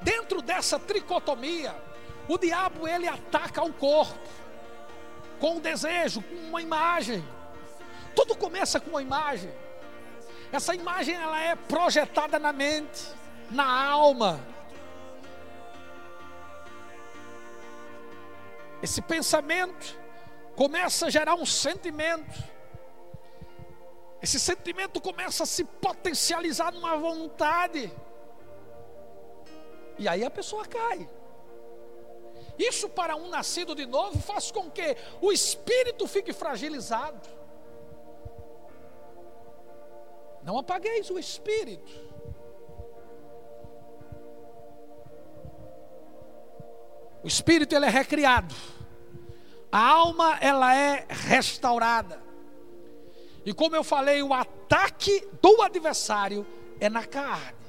dentro 0.00 0.42
dessa 0.42 0.78
tricotomia, 0.78 1.74
o 2.28 2.36
diabo 2.36 2.88
ele 2.88 3.06
ataca 3.08 3.62
o 3.62 3.72
corpo 3.72 4.18
com 5.40 5.56
um 5.56 5.60
desejo, 5.60 6.22
com 6.22 6.34
uma 6.34 6.62
imagem. 6.62 7.24
Tudo 8.14 8.36
começa 8.36 8.78
com 8.78 8.90
uma 8.90 9.02
imagem. 9.02 9.50
Essa 10.52 10.74
imagem 10.74 11.14
ela 11.14 11.40
é 11.40 11.56
projetada 11.56 12.38
na 12.38 12.52
mente, 12.52 13.08
na 13.50 13.88
alma. 13.88 14.38
Esse 18.82 19.00
pensamento 19.00 19.98
começa 20.54 21.06
a 21.06 21.10
gerar 21.10 21.36
um 21.36 21.46
sentimento. 21.46 22.44
Esse 24.20 24.38
sentimento 24.38 25.00
começa 25.00 25.44
a 25.44 25.46
se 25.46 25.64
potencializar 25.64 26.70
numa 26.70 26.98
vontade. 26.98 27.90
E 29.98 30.06
aí 30.06 30.22
a 30.22 30.30
pessoa 30.30 30.66
cai. 30.66 31.08
Isso 32.58 32.90
para 32.90 33.16
um 33.16 33.28
nascido 33.28 33.74
de 33.74 33.86
novo 33.86 34.20
faz 34.20 34.50
com 34.50 34.70
que 34.70 34.96
o 35.20 35.32
espírito 35.32 36.06
fique 36.06 36.32
fragilizado. 36.32 37.41
Não 40.42 40.58
apagueis 40.58 41.10
o 41.10 41.18
espírito. 41.18 41.92
O 47.22 47.26
espírito 47.26 47.74
ele 47.74 47.86
é 47.86 47.88
recriado. 47.88 48.54
A 49.70 49.78
alma 49.78 50.38
ela 50.40 50.74
é 50.74 51.06
restaurada. 51.08 52.20
E 53.44 53.52
como 53.52 53.74
eu 53.74 53.84
falei, 53.84 54.22
o 54.22 54.34
ataque 54.34 55.26
do 55.40 55.62
adversário 55.62 56.46
é 56.80 56.88
na 56.88 57.06
carne. 57.06 57.62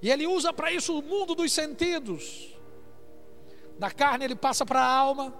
E 0.00 0.10
ele 0.10 0.26
usa 0.26 0.52
para 0.52 0.72
isso 0.72 0.98
o 0.98 1.02
mundo 1.02 1.34
dos 1.34 1.52
sentidos. 1.52 2.56
Da 3.78 3.90
carne 3.90 4.24
ele 4.24 4.36
passa 4.36 4.64
para 4.64 4.80
a 4.80 4.90
alma, 4.90 5.34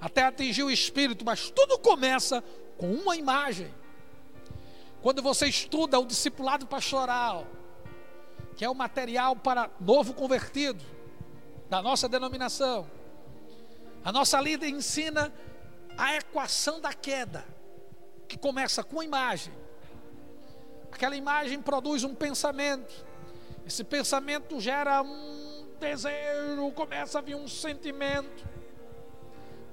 até 0.00 0.24
atingir 0.24 0.62
o 0.62 0.70
espírito, 0.70 1.24
mas 1.24 1.50
tudo 1.50 1.78
começa 1.78 2.42
com 2.76 2.92
uma 2.92 3.16
imagem. 3.16 3.72
Quando 5.02 5.22
você 5.22 5.46
estuda 5.46 5.98
o 5.98 6.04
discipulado 6.04 6.66
pastoral, 6.66 7.46
que 8.56 8.64
é 8.64 8.68
o 8.68 8.74
material 8.74 9.34
para 9.34 9.70
novo 9.80 10.12
convertido, 10.12 10.84
da 11.70 11.80
nossa 11.80 12.08
denominação, 12.08 12.86
a 14.04 14.12
nossa 14.12 14.40
líder 14.40 14.68
ensina 14.68 15.32
a 15.96 16.16
equação 16.16 16.80
da 16.80 16.92
queda, 16.92 17.44
que 18.28 18.36
começa 18.36 18.82
com 18.82 19.00
a 19.00 19.04
imagem. 19.04 19.54
Aquela 20.92 21.16
imagem 21.16 21.62
produz 21.62 22.04
um 22.04 22.14
pensamento, 22.14 23.06
esse 23.64 23.84
pensamento 23.84 24.60
gera 24.60 25.02
um 25.02 25.68
desejo, 25.78 26.70
começa 26.72 27.18
a 27.18 27.22
vir 27.22 27.36
um 27.36 27.48
sentimento, 27.48 28.44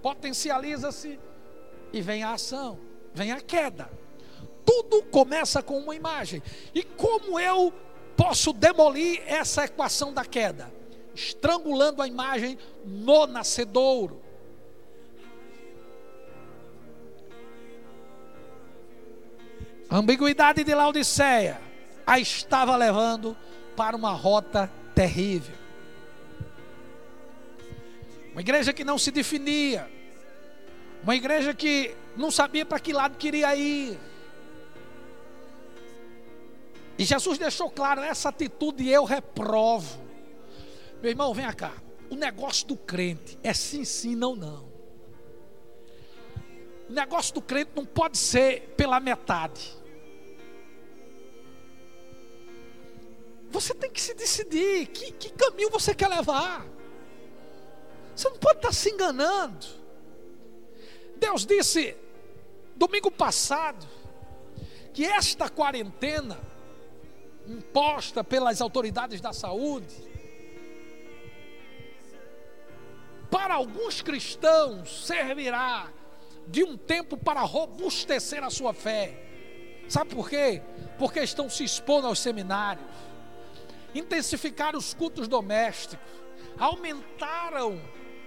potencializa-se 0.01 1.19
e 1.91 2.01
vem 2.01 2.23
a 2.23 2.33
ação, 2.33 2.79
vem 3.13 3.31
a 3.31 3.41
queda. 3.41 3.89
Tudo 4.67 5.01
começa 5.03 5.63
com 5.63 5.79
uma 5.79 5.95
imagem. 5.95 6.43
E 6.75 6.83
como 6.83 7.39
eu 7.39 7.73
posso 8.17 8.51
demolir 8.51 9.23
essa 9.25 9.63
equação 9.63 10.13
da 10.13 10.25
queda? 10.25 10.69
Estrangulando 11.15 12.01
a 12.01 12.07
imagem 12.07 12.59
no 12.83 13.25
nascedouro. 13.25 14.21
A 19.89 19.95
ambiguidade 19.95 20.65
de 20.65 20.75
Laodiceia 20.75 21.61
a 22.05 22.19
estava 22.19 22.75
levando 22.75 23.37
para 23.73 23.95
uma 23.95 24.11
rota 24.11 24.69
terrível. 24.93 25.55
Uma 28.33 28.41
igreja 28.41 28.73
que 28.73 28.83
não 28.83 28.97
se 28.97 29.11
definia, 29.11 29.89
uma 31.03 31.15
igreja 31.15 31.53
que 31.53 31.95
não 32.17 32.29
sabia 32.29 32.65
para 32.65 32.81
que 32.81 32.91
lado 32.91 33.15
queria 33.17 33.55
ir. 33.55 33.97
E 36.97 37.05
Jesus 37.05 37.37
deixou 37.37 37.69
claro 37.69 38.01
essa 38.01 38.29
atitude 38.29 38.89
eu 38.89 39.03
reprovo. 39.03 39.99
Meu 41.01 41.11
irmão, 41.11 41.33
vem 41.33 41.51
cá. 41.53 41.73
O 42.09 42.15
negócio 42.15 42.65
do 42.67 42.75
crente 42.75 43.37
é 43.43 43.53
sim, 43.53 43.85
sim, 43.85 44.15
não, 44.15 44.35
não. 44.35 44.67
O 46.89 46.93
negócio 46.93 47.33
do 47.33 47.41
crente 47.41 47.71
não 47.75 47.85
pode 47.85 48.17
ser 48.17 48.73
pela 48.75 48.99
metade. 48.99 49.77
Você 53.49 53.73
tem 53.73 53.91
que 53.91 54.01
se 54.01 54.13
decidir 54.13 54.87
que, 54.87 55.11
que 55.11 55.29
caminho 55.31 55.69
você 55.69 55.93
quer 55.93 56.07
levar. 56.07 56.65
Você 58.15 58.29
não 58.29 58.37
pode 58.37 58.57
estar 58.57 58.73
se 58.73 58.89
enganando. 58.89 59.67
Deus 61.17 61.45
disse 61.45 61.95
domingo 62.75 63.11
passado 63.11 63.87
que 64.93 65.05
esta 65.05 65.49
quarentena 65.49 66.39
imposta 67.47 68.23
pelas 68.23 68.61
autoridades 68.61 69.21
da 69.21 69.31
saúde, 69.31 69.95
para 73.31 73.55
alguns 73.55 74.01
cristãos 74.01 75.05
servirá 75.05 75.89
de 76.47 76.63
um 76.63 76.77
tempo 76.77 77.17
para 77.17 77.41
robustecer 77.41 78.43
a 78.43 78.49
sua 78.49 78.73
fé. 78.73 79.23
Sabe 79.87 80.13
por 80.13 80.29
quê? 80.29 80.61
Porque 80.97 81.19
estão 81.19 81.49
se 81.49 81.63
expondo 81.63 82.07
aos 82.07 82.19
seminários, 82.19 82.85
intensificaram 83.93 84.77
os 84.77 84.93
cultos 84.93 85.27
domésticos, 85.27 86.05
aumentaram 86.57 87.81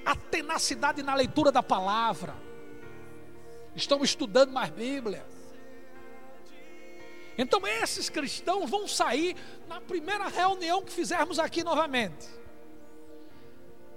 a 0.04 0.16
tenacidade 0.16 1.02
na 1.02 1.14
leitura 1.14 1.52
da 1.52 1.62
palavra, 1.62 2.35
estão 3.74 4.02
estudando 4.02 4.52
mais 4.52 4.70
Bíblia 4.70 5.24
então 7.40 7.66
esses 7.66 8.11
cristãos 8.11 8.68
vão 8.68 8.87
sair 8.87 9.35
na 9.66 9.81
primeira 9.81 10.29
reunião 10.29 10.83
que 10.83 10.92
fizermos 10.92 11.38
aqui 11.38 11.64
novamente. 11.64 12.29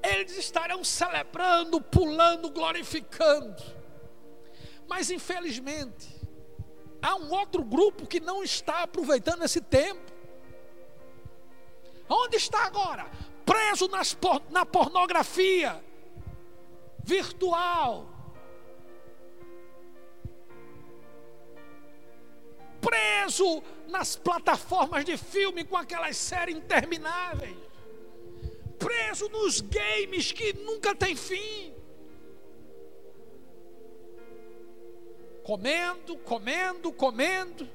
Eles 0.01 0.37
estarão 0.37 0.81
celebrando, 0.81 1.81
pulando, 1.81 2.49
glorificando. 2.49 3.61
Mas 4.87 5.11
infelizmente, 5.11 6.07
há 7.01 7.15
um 7.17 7.33
outro 7.33 7.65
grupo 7.65 8.07
que 8.07 8.21
não 8.21 8.45
está 8.45 8.83
aproveitando 8.83 9.43
esse 9.43 9.59
tempo. 9.59 10.13
Onde 12.07 12.37
está 12.37 12.63
agora? 12.63 13.11
Preso 13.45 13.89
nas, 13.89 14.17
na 14.51 14.65
pornografia 14.65 15.83
virtual 17.03 18.12
preso 22.83 23.63
nas 23.87 24.15
plataformas 24.15 25.05
de 25.05 25.15
filme 25.15 25.63
com 25.63 25.77
aquelas 25.77 26.17
séries 26.17 26.57
intermináveis, 26.57 27.55
preso 28.77 29.29
nos 29.29 29.61
games 29.61 30.33
que 30.33 30.51
nunca 30.53 30.93
tem 30.93 31.15
fim. 31.15 31.73
Comendo, 35.43 36.17
comendo, 36.17 36.91
comendo, 36.91 37.69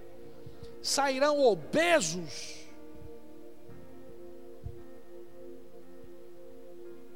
sairão 0.82 1.40
obesos, 1.40 2.66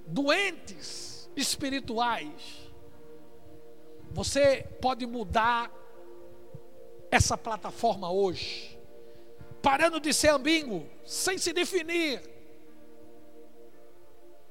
doentes 0.07 1.31
espirituais. 1.35 2.71
Você 4.11 4.69
pode 4.81 5.07
mudar 5.07 5.71
essa 7.13 7.37
plataforma 7.37 8.11
hoje, 8.11 8.81
parando 9.63 10.01
de 10.01 10.15
ser 10.15 10.31
ambíguo, 10.31 10.89
sem 11.05 11.37
se 11.37 11.53
definir, 11.53 12.23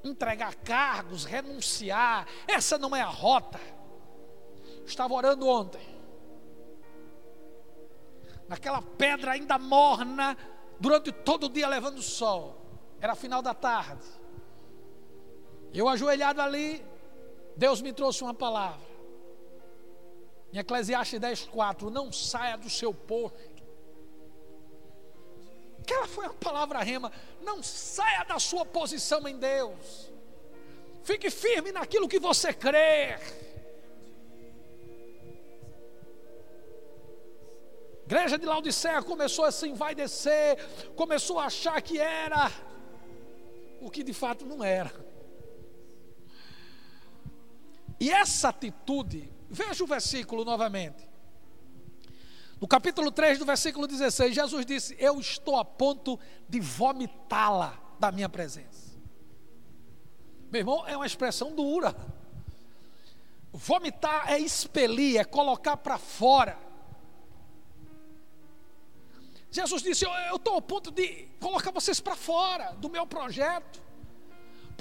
entregar 0.04 0.54
cargos, 0.58 1.26
renunciar, 1.26 2.28
essa 2.48 2.78
não 2.78 2.96
é 2.96 3.02
a 3.02 3.08
rota. 3.08 3.60
Estava 4.86 5.12
orando 5.16 5.48
ontem, 5.48 5.82
naquela 8.48 8.84
pedra 8.84 9.32
ainda 9.32 9.58
morna, 9.58 10.38
durante 10.80 11.12
todo 11.12 11.46
o 11.46 11.50
dia 11.50 11.68
levando 11.68 12.00
sol, 12.00 12.64
era 13.00 13.16
final 13.16 13.42
da 13.42 13.56
tarde. 13.56 14.06
Eu 15.74 15.90
ajoelhado 15.90 16.42
ali, 16.42 16.86
Deus 17.58 17.82
me 17.82 17.92
trouxe 17.92 18.24
uma 18.24 18.36
palavra. 18.36 18.91
Em 20.54 20.58
Eclesiastes 20.58 21.20
10, 21.20 21.46
4, 21.46 21.90
não 21.90 22.12
saia 22.12 22.58
do 22.58 22.70
seu 22.70 22.94
posto. 22.94 23.38
Aquela 25.80 26.08
foi 26.08 26.26
a 26.26 26.34
palavra 26.34 26.84
rema. 26.84 27.12
Não 27.42 27.64
saia 27.64 28.24
da 28.24 28.38
sua 28.40 28.66
posição 28.66 29.28
em 29.28 29.38
Deus. 29.38 30.12
Fique 31.04 31.30
firme 31.30 31.72
naquilo 31.72 32.08
que 32.08 32.20
você 32.20 32.54
crê. 32.54 33.18
Igreja 38.06 38.38
de 38.38 38.46
Laodiceia 38.46 39.02
começou 39.02 39.46
a 39.46 39.52
se 39.54 39.70
envaidecer, 39.70 40.58
começou 40.96 41.40
a 41.40 41.46
achar 41.46 41.82
que 41.82 41.98
era 41.98 42.52
o 43.80 43.90
que 43.90 44.04
de 44.04 44.14
fato 44.14 44.46
não 44.46 44.62
era. 44.62 44.92
E 47.98 48.12
essa 48.12 48.50
atitude, 48.50 49.32
veja 49.52 49.84
o 49.84 49.88
versículo 49.88 50.46
novamente. 50.46 51.12
No 52.60 52.68
capítulo 52.68 53.12
3, 53.12 53.40
do 53.40 53.46
versículo 53.46 53.88
16, 53.88 54.36
Jesus 54.36 54.66
disse: 54.66 54.96
Eu 55.00 55.20
estou 55.20 55.58
a 55.58 55.66
ponto 55.66 56.20
de 56.48 56.60
vomitá-la 56.60 57.78
da 58.00 58.12
minha 58.12 58.30
presença. 58.30 58.92
Meu 60.52 60.60
irmão, 60.60 60.88
é 60.88 60.96
uma 60.96 61.06
expressão 61.06 61.56
dura. 61.56 61.96
Vomitar 63.52 64.32
é 64.32 64.40
expelir, 64.40 65.20
é 65.20 65.24
colocar 65.24 65.76
para 65.78 65.98
fora. 65.98 66.58
Jesus 69.50 69.82
disse: 69.82 70.06
Eu 70.06 70.36
estou 70.36 70.54
ao 70.54 70.62
ponto 70.62 70.92
de 70.92 71.28
colocar 71.40 71.72
vocês 71.72 72.00
para 72.00 72.16
fora 72.16 72.72
do 72.74 72.90
meu 72.90 73.06
projeto, 73.06 73.82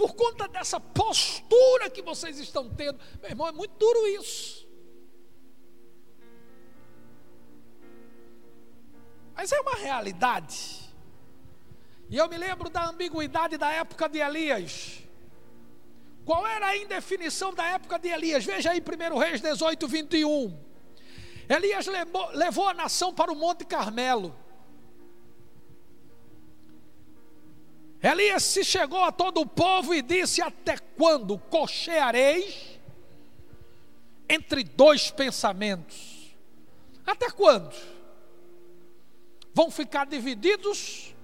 por 0.01 0.15
conta 0.15 0.49
dessa 0.49 0.81
postura 0.81 1.91
que 1.91 2.01
vocês 2.01 2.39
estão 2.39 2.71
tendo. 2.71 2.99
Meu 3.21 3.33
irmão, 3.33 3.47
é 3.47 3.53
muito 3.53 3.73
duro 3.77 4.07
isso. 4.07 4.67
Mas 9.35 9.53
é 9.53 9.61
uma 9.61 9.75
realidade. 9.75 10.91
E 12.09 12.17
eu 12.17 12.27
me 12.31 12.39
lembro 12.39 12.71
da 12.71 12.89
ambiguidade 12.89 13.59
da 13.59 13.71
época 13.73 14.09
de 14.09 14.21
Elias. 14.21 15.03
Qual 16.25 16.47
era 16.47 16.69
a 16.69 16.77
indefinição 16.79 17.53
da 17.53 17.67
época 17.67 17.99
de 17.99 18.09
Elias? 18.09 18.43
Veja 18.43 18.71
aí 18.71 18.81
1 18.81 19.19
Reis 19.19 19.43
18, 19.43 19.87
21. 19.87 20.59
Elias 21.47 21.87
levou, 21.87 22.31
levou 22.31 22.67
a 22.67 22.73
nação 22.73 23.13
para 23.13 23.31
o 23.31 23.37
Monte 23.37 23.67
Carmelo. 23.67 24.35
Elias 28.03 28.43
se 28.45 28.65
chegou 28.65 29.05
a 29.05 29.13
todo 29.13 29.41
o 29.41 29.47
povo 29.47 29.95
e 29.95 30.03
disse: 30.03 30.41
Até 30.41 30.79
quando 30.79 31.39
cocheareis 31.39 32.79
entre 34.29 34.65
dois 34.65 35.11
pensamentos? 35.11 36.35
Até 37.07 37.31
quando? 37.31 37.75
vão 39.53 39.71
ficar 39.71 40.07
divididos 40.07 41.15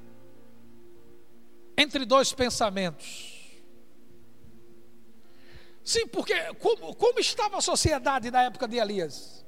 entre 1.76 2.04
dois 2.04 2.32
pensamentos. 2.32 3.34
Sim, 5.84 6.06
porque 6.08 6.34
como, 6.54 6.94
como 6.96 7.20
estava 7.20 7.58
a 7.58 7.60
sociedade 7.60 8.30
na 8.30 8.42
época 8.42 8.66
de 8.66 8.76
Elias? 8.76 9.45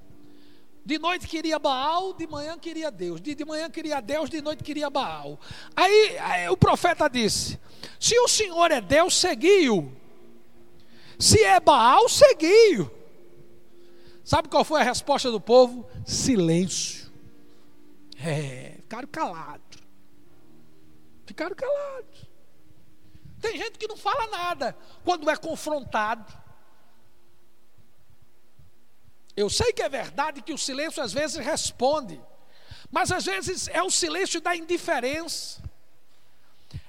De 0.85 0.99
noite 0.99 1.27
queria 1.27 1.59
Baal, 1.59 2.15
de 2.15 2.27
manhã 2.27 2.59
queria 2.59 2.91
Deus. 2.91 3.21
De, 3.21 3.35
de 3.35 3.45
manhã 3.45 3.71
queria 3.71 4.01
Deus, 4.01 4.31
de 4.31 4.41
noite 4.41 4.65
queria 4.65 4.89
Baal. 4.89 5.39
Aí, 5.77 6.19
aí 6.19 6.49
o 6.49 6.57
profeta 6.57 7.09
disse: 7.09 7.59
Se 8.01 8.19
o 8.19 8.29
Senhor 8.29 8.71
é 8.71 8.81
Deus, 8.81 9.15
seguiu. 9.15 9.93
Se 11.19 11.43
é 11.43 11.61
Baal, 11.61 12.09
seguiu. 12.09 12.91
Sabe 14.25 14.49
qual 14.49 14.65
foi 14.65 14.81
a 14.81 14.85
resposta 14.85 15.31
do 15.31 15.41
povo? 15.41 15.89
Silêncio. 16.07 17.11
É, 18.23 18.77
ficaram 18.83 19.09
calados. 19.09 19.79
Ficaram 21.27 21.55
calados. 21.55 22.27
Tem 23.41 23.57
gente 23.57 23.79
que 23.79 23.87
não 23.87 23.97
fala 23.97 24.27
nada 24.27 24.77
quando 25.05 25.31
é 25.31 25.37
confrontado. 25.37 26.33
Eu 29.39 29.49
sei 29.49 29.73
que 29.73 29.83
é 29.83 29.89
verdade 29.89 30.43
que 30.43 30.53
o 30.53 30.59
silêncio 30.59 31.01
às 31.01 31.13
vezes 31.13 31.37
responde, 31.37 32.21
mas 32.91 33.13
às 33.13 33.25
vezes 33.25 33.69
é 33.69 33.81
o 33.81 33.89
silêncio 33.89 34.41
da 34.41 34.57
indiferença, 34.57 35.63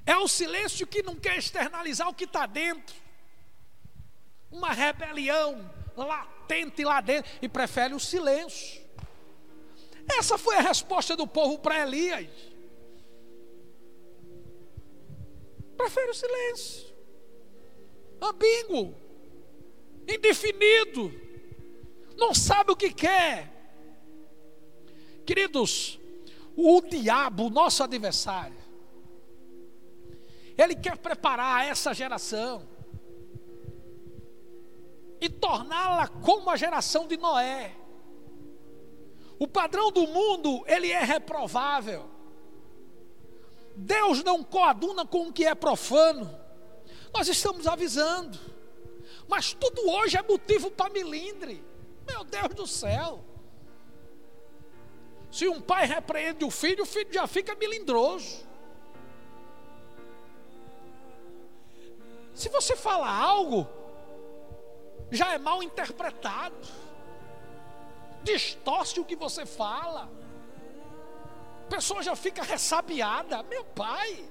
é 0.04 0.18
o 0.18 0.28
silêncio 0.28 0.88
que 0.88 1.04
não 1.04 1.16
quer 1.16 1.38
externalizar 1.38 2.10
o 2.10 2.14
que 2.14 2.24
está 2.24 2.48
dentro, 2.48 2.96
uma 4.50 4.72
rebelião 4.72 5.72
latente 5.96 6.84
lá 6.84 7.00
dentro 7.02 7.32
e 7.40 7.48
prefere 7.48 7.94
o 7.94 8.00
silêncio. 8.00 8.82
Essa 10.18 10.36
foi 10.36 10.56
a 10.56 10.62
resposta 10.62 11.16
do 11.16 11.28
povo 11.28 11.60
para 11.60 11.84
Elias. 11.84 12.32
Prefere 15.78 16.10
o 16.10 16.16
silêncio. 16.16 16.96
Ambíguo. 18.20 18.96
Indefinido. 20.08 21.29
Não 22.20 22.34
sabe 22.34 22.72
o 22.72 22.76
que 22.76 22.92
quer. 22.92 23.50
Queridos, 25.26 25.98
o 26.56 26.82
diabo, 26.82 27.50
nosso 27.50 27.82
adversário, 27.82 28.58
ele 30.58 30.76
quer 30.76 30.98
preparar 30.98 31.66
essa 31.66 31.94
geração 31.94 32.68
e 35.22 35.30
torná-la 35.30 36.08
como 36.10 36.50
a 36.50 36.58
geração 36.58 37.08
de 37.08 37.16
Noé. 37.16 37.76
O 39.38 39.48
padrão 39.48 39.90
do 39.90 40.06
mundo, 40.06 40.66
ele 40.68 40.92
é 40.92 41.02
reprovável. 41.02 42.10
Deus 43.74 44.22
não 44.24 44.44
coaduna 44.44 45.06
com 45.06 45.30
o 45.30 45.34
que 45.34 45.46
é 45.46 45.56
profano. 45.56 46.30
Nós 47.14 47.30
estamos 47.30 47.66
avisando. 47.66 48.38
Mas 49.30 49.54
tudo 49.54 49.90
hoje 49.90 50.18
é 50.18 50.22
motivo 50.22 50.70
para 50.70 50.92
milindre. 50.92 51.69
Meu 52.10 52.24
Deus 52.24 52.54
do 52.56 52.68
céu. 52.68 53.24
Se 55.32 55.48
um 55.48 55.62
pai 55.62 55.86
repreende 55.86 56.44
o 56.44 56.52
filho, 56.52 56.84
o 56.84 56.88
filho 56.88 57.14
já 57.14 57.28
fica 57.28 57.56
milindroso. 57.56 58.48
Se 62.34 62.50
você 62.50 62.76
fala 62.76 63.10
algo, 63.10 63.68
já 65.12 65.34
é 65.34 65.38
mal 65.38 65.62
interpretado 65.62 66.68
distorce 68.24 69.00
o 69.00 69.06
que 69.06 69.16
você 69.16 69.46
fala. 69.46 70.10
A 71.66 71.70
pessoa 71.70 72.02
já 72.02 72.16
fica 72.16 72.44
ressabiada. 72.44 73.44
Meu 73.44 73.64
pai. 73.64 74.28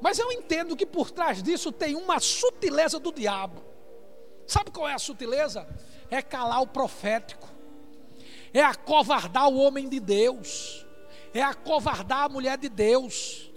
Mas 0.00 0.18
eu 0.18 0.30
entendo 0.30 0.76
que 0.76 0.86
por 0.86 1.10
trás 1.10 1.42
disso 1.42 1.72
tem 1.72 1.94
uma 1.94 2.20
sutileza 2.20 2.98
do 2.98 3.12
diabo. 3.12 3.67
Sabe 4.48 4.70
qual 4.70 4.88
é 4.88 4.94
a 4.94 4.98
sutileza? 4.98 5.68
É 6.10 6.22
calar 6.22 6.62
o 6.62 6.66
profético, 6.66 7.46
é 8.52 8.62
acovardar 8.62 9.46
o 9.46 9.58
homem 9.58 9.90
de 9.90 10.00
Deus, 10.00 10.86
é 11.34 11.42
acovardar 11.42 12.24
a 12.24 12.28
mulher 12.30 12.56
de 12.56 12.70
Deus. 12.70 13.52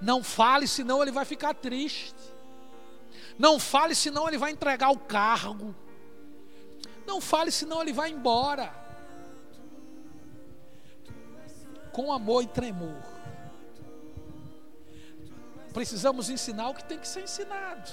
Não 0.00 0.22
fale, 0.22 0.68
senão 0.68 1.02
ele 1.02 1.10
vai 1.10 1.24
ficar 1.24 1.54
triste. 1.54 2.14
Não 3.36 3.58
fale, 3.58 3.96
senão 3.96 4.28
ele 4.28 4.38
vai 4.38 4.52
entregar 4.52 4.90
o 4.90 4.98
cargo. 4.98 5.74
Não 7.04 7.20
fale, 7.20 7.50
senão 7.50 7.82
ele 7.82 7.92
vai 7.92 8.10
embora. 8.10 8.72
Com 11.90 12.12
amor 12.12 12.44
e 12.44 12.46
tremor. 12.46 13.02
Precisamos 15.72 16.30
ensinar 16.30 16.68
o 16.68 16.74
que 16.74 16.84
tem 16.84 16.98
que 16.98 17.08
ser 17.08 17.24
ensinado. 17.24 17.90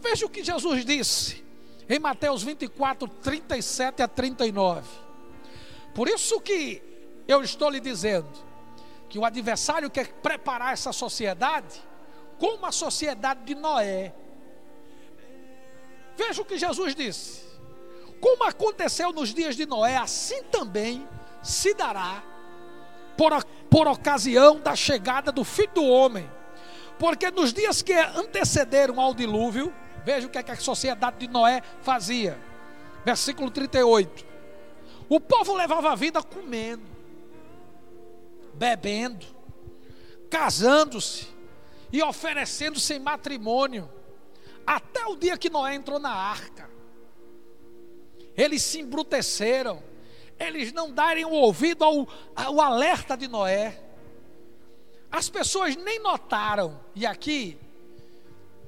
Veja 0.00 0.26
o 0.26 0.30
que 0.30 0.42
Jesus 0.42 0.84
disse 0.84 1.44
em 1.88 1.98
Mateus 1.98 2.42
24, 2.42 3.08
37 3.08 4.02
a 4.02 4.08
39. 4.08 4.88
Por 5.94 6.08
isso 6.08 6.40
que 6.40 6.82
eu 7.26 7.42
estou 7.42 7.70
lhe 7.70 7.80
dizendo 7.80 8.28
que 9.08 9.18
o 9.18 9.24
adversário 9.24 9.90
quer 9.90 10.12
preparar 10.14 10.72
essa 10.72 10.92
sociedade 10.92 11.80
como 12.38 12.64
a 12.64 12.72
sociedade 12.72 13.44
de 13.44 13.54
Noé, 13.54 14.14
Veja 16.20 16.42
o 16.42 16.44
que 16.44 16.58
Jesus 16.58 16.94
disse: 16.94 17.42
Como 18.20 18.44
aconteceu 18.44 19.10
nos 19.10 19.32
dias 19.32 19.56
de 19.56 19.64
Noé, 19.64 19.96
assim 19.96 20.42
também 20.44 21.08
se 21.42 21.72
dará 21.72 22.22
por, 23.16 23.42
por 23.70 23.88
ocasião 23.88 24.60
da 24.60 24.76
chegada 24.76 25.32
do 25.32 25.42
filho 25.44 25.72
do 25.72 25.84
homem. 25.84 26.30
Porque 26.98 27.30
nos 27.30 27.54
dias 27.54 27.80
que 27.80 27.94
antecederam 27.94 29.00
ao 29.00 29.14
dilúvio, 29.14 29.72
veja 30.04 30.26
o 30.26 30.30
que, 30.30 30.38
é 30.38 30.42
que 30.42 30.50
a 30.50 30.56
sociedade 30.56 31.18
de 31.18 31.28
Noé 31.28 31.62
fazia. 31.82 32.38
Versículo 33.04 33.50
38. 33.50 34.26
O 35.08 35.18
povo 35.20 35.54
levava 35.54 35.92
a 35.92 35.94
vida 35.96 36.22
comendo, 36.22 36.84
bebendo, 38.54 39.26
casando-se 40.30 41.28
e 41.92 42.02
oferecendo-se 42.02 42.94
em 42.94 43.00
matrimônio 43.00 43.90
até 44.66 45.04
o 45.06 45.16
dia 45.16 45.36
que 45.36 45.50
Noé 45.50 45.74
entrou 45.74 45.98
na 45.98 46.12
arca. 46.12 46.70
Eles 48.36 48.62
se 48.62 48.80
embruteceram. 48.80 49.82
Eles 50.38 50.72
não 50.72 50.90
darem 50.90 51.24
o 51.24 51.32
ouvido 51.32 51.84
ao, 51.84 52.08
ao 52.34 52.60
alerta 52.60 53.16
de 53.16 53.28
Noé. 53.28 53.78
As 55.10 55.28
pessoas 55.28 55.76
nem 55.76 55.98
notaram. 55.98 56.80
E 56.94 57.04
aqui, 57.04 57.58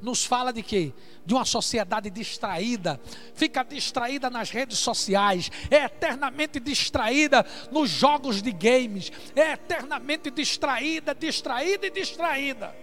nos 0.02 0.24
fala 0.24 0.52
de 0.52 0.62
quê? 0.62 0.92
De 1.24 1.32
uma 1.32 1.44
sociedade 1.44 2.10
distraída, 2.10 3.00
fica 3.34 3.62
distraída 3.62 4.28
nas 4.28 4.50
redes 4.50 4.78
sociais, 4.78 5.50
é 5.70 5.84
eternamente 5.84 6.58
distraída 6.58 7.46
nos 7.70 7.88
jogos 7.88 8.42
de 8.42 8.50
games, 8.50 9.12
é 9.36 9.52
eternamente 9.52 10.30
distraída, 10.30 11.14
distraída 11.14 11.86
e 11.86 11.90
distraída. 11.90 12.74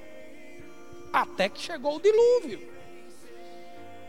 Até 1.11 1.49
que 1.49 1.59
chegou 1.59 1.97
o 1.97 2.01
dilúvio 2.01 2.69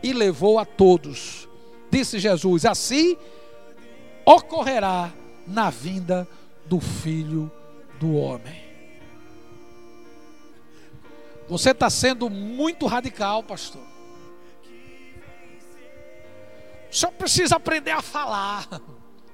e 0.03 0.13
levou 0.13 0.59
a 0.59 0.65
todos. 0.65 1.49
Disse 1.91 2.21
Jesus: 2.21 2.65
Assim 2.65 3.17
ocorrerá 4.25 5.13
na 5.47 5.71
vinda 5.71 6.29
do 6.67 6.79
Filho 6.79 7.51
do 7.99 8.15
Homem. 8.15 8.70
Você 11.51 11.73
está 11.73 11.91
sendo 11.91 12.31
muito 12.31 12.87
radical, 12.87 13.43
pastor. 13.43 13.83
O 16.89 16.95
senhor 16.95 17.11
precisa 17.11 17.57
aprender 17.57 17.91
a 17.91 18.01
falar. 18.01 18.67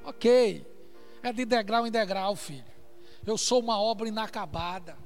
Ok. 0.08 0.64
É 1.20 1.32
de 1.32 1.44
degrau 1.44 1.84
em 1.84 1.90
degrau, 1.90 2.36
filho. 2.36 2.64
Eu 3.26 3.36
sou 3.36 3.58
uma 3.58 3.76
obra 3.80 4.06
inacabada. 4.06 4.96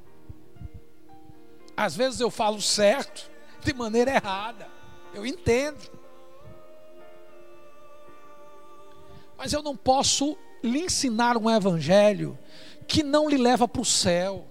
Às 1.75 1.97
vezes 1.97 2.21
eu 2.21 2.31
falo 2.31 2.61
certo 2.61 3.31
de 3.65 3.73
maneira 3.73 4.11
errada. 4.11 4.69
Eu 5.15 5.25
entendo. 5.25 5.91
Mas 9.39 9.55
eu 9.55 9.63
não 9.63 9.75
posso 9.75 10.37
lhe 10.63 10.81
ensinar 10.81 11.39
um 11.39 11.49
evangelho 11.49 12.39
que 12.87 13.03
não 13.03 13.27
lhe 13.27 13.39
leva 13.39 13.67
para 13.67 13.81
o 13.81 13.87
céu. 13.87 14.50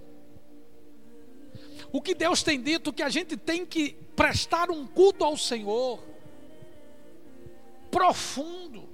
O 1.92 2.02
que 2.02 2.14
Deus 2.14 2.44
tem 2.44 2.62
dito 2.62 2.94
que 2.94 3.02
a 3.02 3.10
gente 3.10 3.36
tem 3.36 3.66
que 3.66 3.94
prestar 4.16 4.70
um 4.70 4.86
culto 4.86 5.24
ao 5.24 5.36
Senhor 5.38 6.00
profundo. 7.90 8.88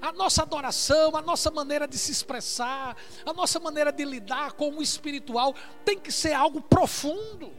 A 0.00 0.12
nossa 0.12 0.42
adoração, 0.42 1.16
a 1.16 1.22
nossa 1.22 1.50
maneira 1.50 1.88
de 1.88 1.98
se 1.98 2.12
expressar, 2.12 2.96
a 3.26 3.32
nossa 3.32 3.58
maneira 3.58 3.90
de 3.90 4.04
lidar 4.04 4.52
com 4.52 4.70
o 4.70 4.82
espiritual 4.82 5.54
tem 5.84 5.98
que 5.98 6.12
ser 6.12 6.32
algo 6.34 6.60
profundo. 6.60 7.52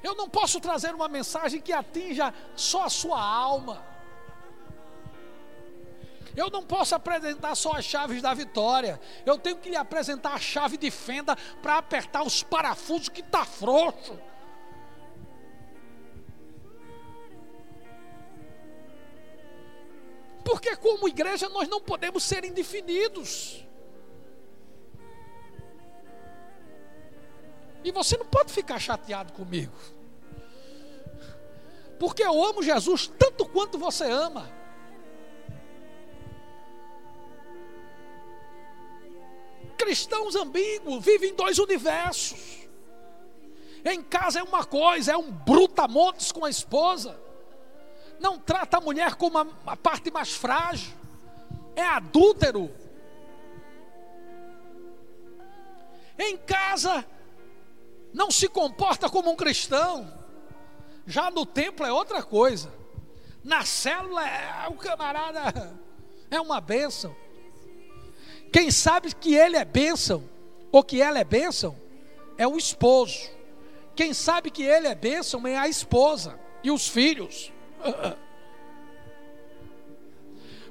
Eu 0.00 0.14
não 0.14 0.28
posso 0.28 0.60
trazer 0.60 0.94
uma 0.94 1.08
mensagem 1.08 1.60
que 1.60 1.72
atinja 1.72 2.32
só 2.54 2.84
a 2.84 2.88
sua 2.88 3.20
alma. 3.20 3.84
Eu 6.38 6.50
não 6.50 6.62
posso 6.62 6.94
apresentar 6.94 7.56
só 7.56 7.72
as 7.72 7.84
chaves 7.84 8.22
da 8.22 8.32
vitória. 8.32 9.00
Eu 9.26 9.36
tenho 9.36 9.56
que 9.56 9.70
lhe 9.70 9.76
apresentar 9.76 10.34
a 10.34 10.38
chave 10.38 10.76
de 10.76 10.88
fenda 10.88 11.34
para 11.60 11.78
apertar 11.78 12.22
os 12.22 12.44
parafusos 12.44 13.08
que 13.08 13.22
está 13.22 13.44
frouxo. 13.44 14.16
Porque 20.44 20.76
como 20.76 21.08
igreja 21.08 21.48
nós 21.48 21.68
não 21.68 21.80
podemos 21.80 22.22
ser 22.22 22.44
indefinidos. 22.44 23.66
E 27.82 27.90
você 27.90 28.16
não 28.16 28.26
pode 28.26 28.52
ficar 28.52 28.78
chateado 28.78 29.32
comigo. 29.32 29.76
Porque 31.98 32.22
eu 32.22 32.44
amo 32.44 32.62
Jesus 32.62 33.08
tanto 33.18 33.44
quanto 33.44 33.76
você 33.76 34.04
ama. 34.04 34.57
Cristãos 39.88 40.36
ambíguos, 40.36 41.02
vivem 41.02 41.30
em 41.30 41.34
dois 41.34 41.58
universos. 41.58 42.68
Em 43.82 44.02
casa 44.02 44.40
é 44.40 44.42
uma 44.42 44.62
coisa, 44.62 45.12
é 45.12 45.16
um 45.16 45.32
brutamontes 45.32 46.30
com 46.30 46.44
a 46.44 46.50
esposa. 46.50 47.18
Não 48.20 48.38
trata 48.38 48.76
a 48.76 48.80
mulher 48.82 49.14
como 49.14 49.38
a, 49.38 49.76
parte 49.78 50.10
mais 50.10 50.34
frágil. 50.34 50.92
É 51.74 51.82
adúltero. 51.82 52.70
Em 56.18 56.36
casa 56.36 57.06
não 58.12 58.30
se 58.30 58.46
comporta 58.46 59.08
como 59.08 59.30
um 59.30 59.36
cristão. 59.36 60.12
Já 61.06 61.30
no 61.30 61.46
templo 61.46 61.86
é 61.86 61.90
outra 61.90 62.22
coisa. 62.22 62.70
Na 63.42 63.64
célula 63.64 64.28
é, 64.28 64.68
o 64.68 64.74
camarada 64.74 65.74
é 66.30 66.38
uma 66.38 66.60
bênção. 66.60 67.16
Quem 68.52 68.70
sabe 68.70 69.14
que 69.14 69.34
ele 69.34 69.56
é 69.56 69.64
bênção, 69.64 70.24
ou 70.72 70.82
que 70.82 71.00
ela 71.00 71.18
é 71.18 71.24
bênção, 71.24 71.76
é 72.36 72.46
o 72.46 72.56
esposo. 72.56 73.30
Quem 73.94 74.14
sabe 74.14 74.50
que 74.50 74.62
ele 74.62 74.86
é 74.86 74.94
bênção 74.94 75.46
é 75.46 75.56
a 75.56 75.68
esposa 75.68 76.38
e 76.62 76.70
os 76.70 76.88
filhos. 76.88 77.52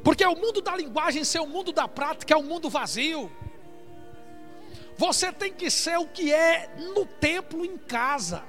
Porque 0.03 0.25
o 0.25 0.35
mundo 0.35 0.61
da 0.61 0.75
linguagem 0.75 1.23
ser 1.23 1.39
o 1.39 1.47
mundo 1.47 1.71
da 1.73 1.87
prática 1.87 2.33
é 2.33 2.37
um 2.37 2.43
mundo 2.43 2.69
vazio. 2.69 3.29
Você 4.95 5.31
tem 5.31 5.53
que 5.53 5.69
ser 5.69 5.97
o 5.97 6.07
que 6.07 6.33
é 6.33 6.69
no 6.95 7.05
templo 7.05 7.65
em 7.65 7.77
casa. 7.77 8.43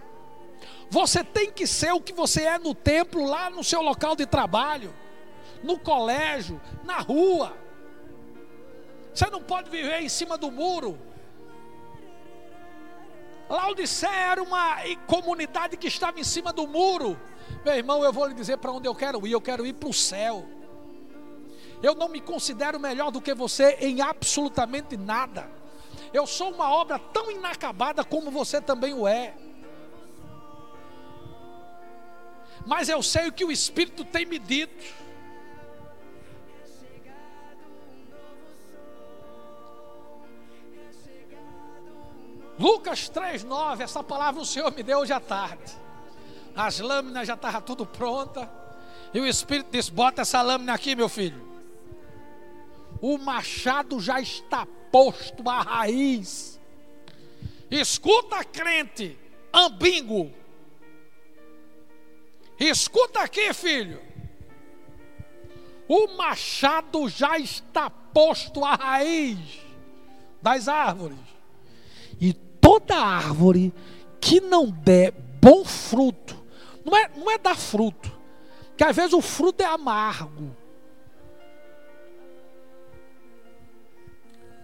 Você 0.91 1.22
tem 1.22 1.51
que 1.51 1.66
ser 1.66 1.93
o 1.93 2.01
que 2.01 2.12
você 2.12 2.45
é 2.45 2.59
no 2.59 2.74
templo, 2.74 3.24
lá 3.24 3.51
no 3.51 3.62
seu 3.62 3.83
local 3.83 4.16
de 4.16 4.24
trabalho, 4.24 4.95
no 5.62 5.79
colégio, 5.79 6.61
na 6.85 6.99
rua. 7.01 7.55
Você 9.18 9.28
não 9.30 9.42
pode 9.42 9.68
viver 9.68 10.00
em 10.00 10.08
cima 10.08 10.38
do 10.38 10.48
muro. 10.48 10.96
Laodicea 13.50 14.14
era 14.14 14.40
uma 14.40 14.76
comunidade 15.08 15.76
que 15.76 15.88
estava 15.88 16.20
em 16.20 16.22
cima 16.22 16.52
do 16.52 16.68
muro. 16.68 17.20
Meu 17.64 17.74
irmão, 17.74 18.04
eu 18.04 18.12
vou 18.12 18.26
lhe 18.28 18.34
dizer 18.34 18.58
para 18.58 18.70
onde 18.70 18.86
eu 18.86 18.94
quero 18.94 19.26
ir. 19.26 19.32
Eu 19.32 19.40
quero 19.40 19.66
ir 19.66 19.72
para 19.72 19.88
o 19.88 19.92
céu. 19.92 20.46
Eu 21.82 21.96
não 21.96 22.08
me 22.08 22.20
considero 22.20 22.78
melhor 22.78 23.10
do 23.10 23.20
que 23.20 23.34
você 23.34 23.76
em 23.80 24.00
absolutamente 24.00 24.96
nada. 24.96 25.50
Eu 26.12 26.24
sou 26.24 26.52
uma 26.52 26.70
obra 26.70 26.96
tão 26.96 27.28
inacabada 27.28 28.04
como 28.04 28.30
você 28.30 28.60
também 28.60 28.94
o 28.94 29.08
é. 29.08 29.34
Mas 32.64 32.88
eu 32.88 33.02
sei 33.02 33.26
o 33.26 33.32
que 33.32 33.44
o 33.44 33.50
Espírito 33.50 34.04
tem 34.04 34.24
me 34.24 34.38
dito. 34.38 34.94
Lucas 42.59 43.09
3,9, 43.09 43.80
essa 43.80 44.02
palavra 44.02 44.40
o 44.40 44.46
Senhor 44.46 44.72
me 44.74 44.82
deu 44.82 44.98
hoje 44.98 45.12
à 45.12 45.20
tarde. 45.20 45.72
As 46.56 46.80
lâminas 46.80 47.28
já 47.28 47.34
estavam 47.34 47.61
tudo 47.62 47.86
pronta. 47.86 48.50
E 49.14 49.20
o 49.20 49.26
Espírito 49.26 49.70
disse: 49.70 49.92
bota 49.92 50.22
essa 50.22 50.42
lâmina 50.42 50.74
aqui, 50.74 50.96
meu 50.96 51.09
filho. 51.09 51.46
O 53.00 53.16
machado 53.16 54.00
já 54.00 54.20
está 54.20 54.66
posto 54.90 55.48
à 55.48 55.62
raiz. 55.62 56.61
Escuta, 57.70 58.42
crente, 58.42 59.16
ambingo. 59.54 60.32
Escuta 62.59 63.20
aqui, 63.20 63.54
filho. 63.54 64.02
O 65.86 66.09
machado 66.16 67.09
já 67.09 67.38
está 67.38 67.88
posto 67.88 68.64
à 68.64 68.74
raiz 68.74 69.61
das 70.42 70.66
árvores 70.66 71.38
toda 72.61 72.96
árvore 72.96 73.72
que 74.20 74.40
não 74.40 74.70
der 74.70 75.12
bom 75.40 75.64
fruto, 75.64 76.36
não 76.84 76.96
é, 76.96 77.11
não 77.16 77.30
é 77.30 77.38
dar 77.38 77.56
fruto, 77.56 78.11
que 78.76 78.84
às 78.84 78.94
vezes 78.94 79.12
o 79.12 79.20
fruto 79.20 79.62
é 79.62 79.66
amargo. 79.66 80.54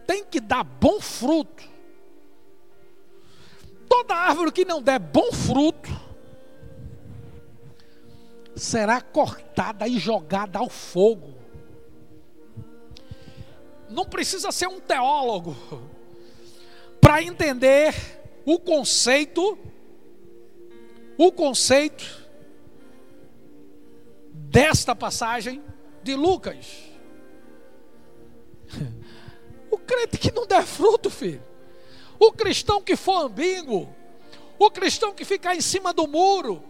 Tem 0.07 0.25
que 0.25 0.41
dar 0.41 0.65
bom 0.65 1.01
fruto. 1.01 1.65
Toda 3.89 4.15
árvore 4.15 4.53
que 4.53 4.65
não 4.65 4.83
der 4.83 4.99
bom 4.99 5.33
fruto 5.33 5.91
será 8.57 9.01
cortada 9.01 9.89
e 9.89 9.99
jogada 9.99 10.59
ao 10.59 10.69
fogo. 10.69 11.35
Não 13.89 14.05
precisa 14.05 14.51
ser 14.53 14.67
um 14.67 14.81
teólogo 14.81 15.57
para 17.05 17.23
entender 17.23 17.95
o 18.47 18.59
conceito, 18.59 19.59
o 21.19 21.31
conceito 21.31 22.03
desta 24.33 24.97
passagem 24.97 25.63
de 26.03 26.15
Lucas. 26.15 26.67
O 29.71 29.77
crente 29.77 30.17
que 30.17 30.33
não 30.33 30.47
der 30.47 30.65
fruto, 30.65 31.11
filho. 31.11 31.43
O 32.19 32.33
cristão 32.33 32.81
que 32.81 32.97
for 32.97 33.27
ambíguo. 33.27 33.95
O 34.59 34.71
cristão 34.71 35.13
que 35.13 35.27
ficar 35.27 35.55
em 35.55 35.61
cima 35.61 35.93
do 35.93 36.07
muro. 36.07 36.63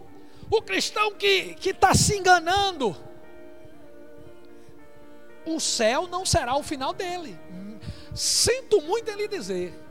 O 0.50 0.60
cristão 0.62 1.12
que 1.12 1.54
está 1.62 1.94
se 1.94 2.16
enganando. 2.16 2.96
O 5.46 5.60
céu 5.60 6.08
não 6.08 6.26
será 6.26 6.56
o 6.56 6.62
final 6.62 6.92
dele. 6.92 7.38
Sinto 8.14 8.82
muito 8.82 9.08
em 9.10 9.16
lhe 9.16 9.28
dizer. 9.28 9.83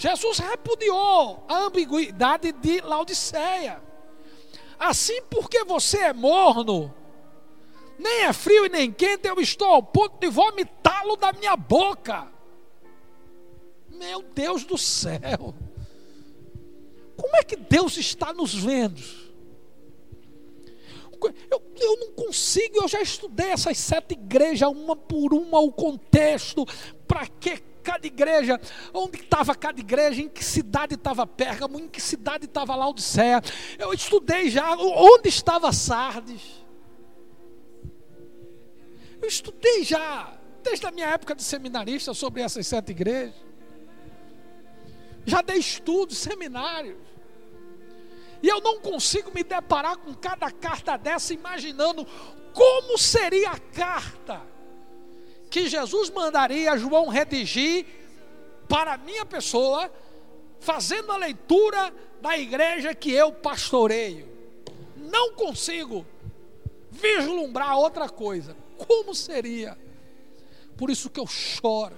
Jesus 0.00 0.38
repudiou 0.38 1.44
a 1.46 1.64
ambiguidade 1.64 2.52
de 2.52 2.80
Laodiceia. 2.80 3.82
Assim, 4.78 5.20
porque 5.28 5.62
você 5.62 5.98
é 5.98 6.12
morno, 6.14 6.90
nem 7.98 8.22
é 8.22 8.32
frio 8.32 8.64
e 8.64 8.70
nem 8.70 8.90
quente, 8.90 9.28
eu 9.28 9.38
estou 9.38 9.68
ao 9.68 9.82
ponto 9.82 10.18
de 10.18 10.28
vomitá-lo 10.28 11.16
da 11.16 11.34
minha 11.34 11.54
boca. 11.54 12.28
Meu 13.90 14.22
Deus 14.22 14.64
do 14.64 14.78
céu. 14.78 15.54
Como 17.14 17.36
é 17.36 17.44
que 17.44 17.56
Deus 17.56 17.98
está 17.98 18.32
nos 18.32 18.54
vendo? 18.54 19.02
Eu, 21.50 21.62
eu 21.78 21.96
não 21.98 22.12
consigo, 22.12 22.78
eu 22.78 22.88
já 22.88 23.02
estudei 23.02 23.50
essas 23.50 23.76
sete 23.76 24.12
igrejas, 24.12 24.70
uma 24.70 24.96
por 24.96 25.34
uma, 25.34 25.60
o 25.60 25.70
contexto, 25.70 26.64
para 27.06 27.26
que 27.26 27.62
cada 27.80 28.06
igreja, 28.06 28.60
onde 28.92 29.18
estava 29.18 29.54
cada 29.54 29.80
igreja, 29.80 30.22
em 30.22 30.28
que 30.28 30.44
cidade 30.44 30.94
estava 30.94 31.26
Pérgamo, 31.26 31.78
em 31.78 31.88
que 31.88 32.00
cidade 32.00 32.44
estava 32.44 32.76
Laodiceia. 32.76 33.42
Eu 33.78 33.92
estudei 33.92 34.50
já 34.50 34.74
onde 34.76 35.28
estava 35.28 35.72
Sardes. 35.72 36.42
Eu 39.20 39.28
estudei 39.28 39.84
já, 39.84 40.38
desde 40.62 40.86
a 40.86 40.90
minha 40.90 41.08
época 41.08 41.34
de 41.34 41.42
seminarista, 41.42 42.14
sobre 42.14 42.42
essas 42.42 42.66
sete 42.66 42.90
igrejas. 42.90 43.34
Já 45.26 45.42
dei 45.42 45.58
estudos, 45.58 46.18
seminários. 46.18 46.98
E 48.42 48.48
eu 48.48 48.60
não 48.60 48.80
consigo 48.80 49.30
me 49.34 49.44
deparar 49.44 49.96
com 49.98 50.14
cada 50.14 50.50
carta 50.50 50.96
dessa 50.96 51.34
imaginando 51.34 52.06
como 52.54 52.96
seria 52.98 53.50
a 53.50 53.58
carta 53.58 54.42
que 55.50 55.68
Jesus 55.68 56.08
mandaria 56.10 56.78
João 56.78 57.08
redigir 57.08 57.84
para 58.68 58.94
a 58.94 58.96
minha 58.96 59.26
pessoa, 59.26 59.92
fazendo 60.60 61.10
a 61.10 61.16
leitura 61.16 61.92
da 62.22 62.38
igreja 62.38 62.94
que 62.94 63.10
eu 63.10 63.32
pastoreio. 63.32 64.28
Não 64.96 65.34
consigo 65.34 66.06
vislumbrar 66.90 67.76
outra 67.76 68.08
coisa. 68.08 68.56
Como 68.78 69.14
seria? 69.14 69.76
Por 70.76 70.88
isso 70.88 71.10
que 71.10 71.18
eu 71.18 71.26
choro. 71.26 71.96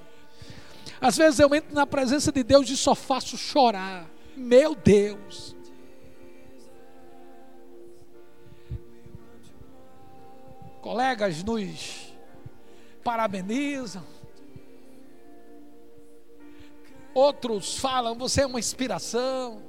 Às 1.00 1.16
vezes 1.16 1.38
eu 1.38 1.54
entro 1.54 1.74
na 1.74 1.86
presença 1.86 2.32
de 2.32 2.42
Deus 2.42 2.68
e 2.70 2.76
só 2.76 2.94
faço 2.94 3.36
chorar. 3.36 4.08
Meu 4.34 4.74
Deus. 4.74 5.54
colegas 10.82 11.44
nos 11.44 12.01
parabenizam. 13.02 14.04
Outros 17.14 17.78
falam, 17.78 18.16
você 18.16 18.42
é 18.42 18.46
uma 18.46 18.58
inspiração. 18.58 19.62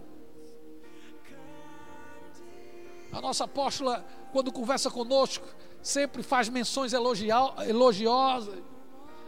A 3.12 3.22
nossa 3.22 3.44
apóstola, 3.44 4.06
quando 4.32 4.52
conversa 4.52 4.90
conosco, 4.90 5.46
sempre 5.82 6.24
faz 6.24 6.48
menções 6.48 6.94
elogiosas 6.94 8.64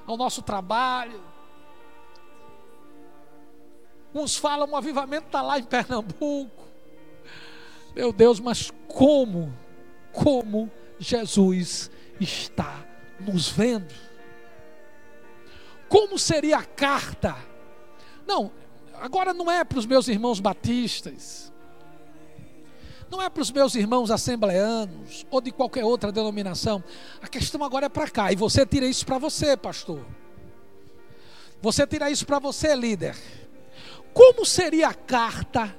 ao 0.07 0.15
nosso 0.15 0.41
trabalho. 0.41 1.21
Uns 4.13 4.37
falam, 4.37 4.69
o 4.69 4.75
avivamento 4.75 5.27
está 5.27 5.41
lá 5.41 5.59
em 5.59 5.63
Pernambuco. 5.63 6.63
Meu 7.93 8.13
Deus, 8.13 8.39
mas 8.39 8.71
como, 8.87 9.53
como 10.13 10.71
Jesus 10.97 11.91
está 12.19 12.84
nos 13.19 13.49
vendo. 13.49 13.93
Como 15.87 16.17
seria 16.17 16.57
a 16.57 16.63
carta? 16.63 17.35
Não, 18.25 18.51
agora 18.95 19.33
não 19.33 19.51
é 19.51 19.63
para 19.63 19.79
os 19.79 19.85
meus 19.85 20.07
irmãos 20.07 20.39
batistas, 20.39 21.51
não 23.09 23.21
é 23.21 23.29
para 23.29 23.41
os 23.41 23.51
meus 23.51 23.75
irmãos 23.75 24.09
assembleanos 24.09 25.25
ou 25.29 25.39
de 25.39 25.51
qualquer 25.51 25.85
outra 25.85 26.11
denominação. 26.11 26.83
A 27.21 27.27
questão 27.27 27.63
agora 27.63 27.85
é 27.85 27.89
para 27.89 28.09
cá, 28.09 28.31
e 28.31 28.35
você 28.35 28.65
tira 28.65 28.85
isso 28.85 29.05
para 29.05 29.17
você, 29.17 29.55
pastor. 29.55 30.05
Você 31.61 31.85
tira 31.87 32.09
isso 32.09 32.25
para 32.25 32.39
você, 32.39 32.75
líder. 32.75 33.15
Como 34.13 34.45
seria 34.45 34.89
a 34.89 34.93
carta 34.93 35.75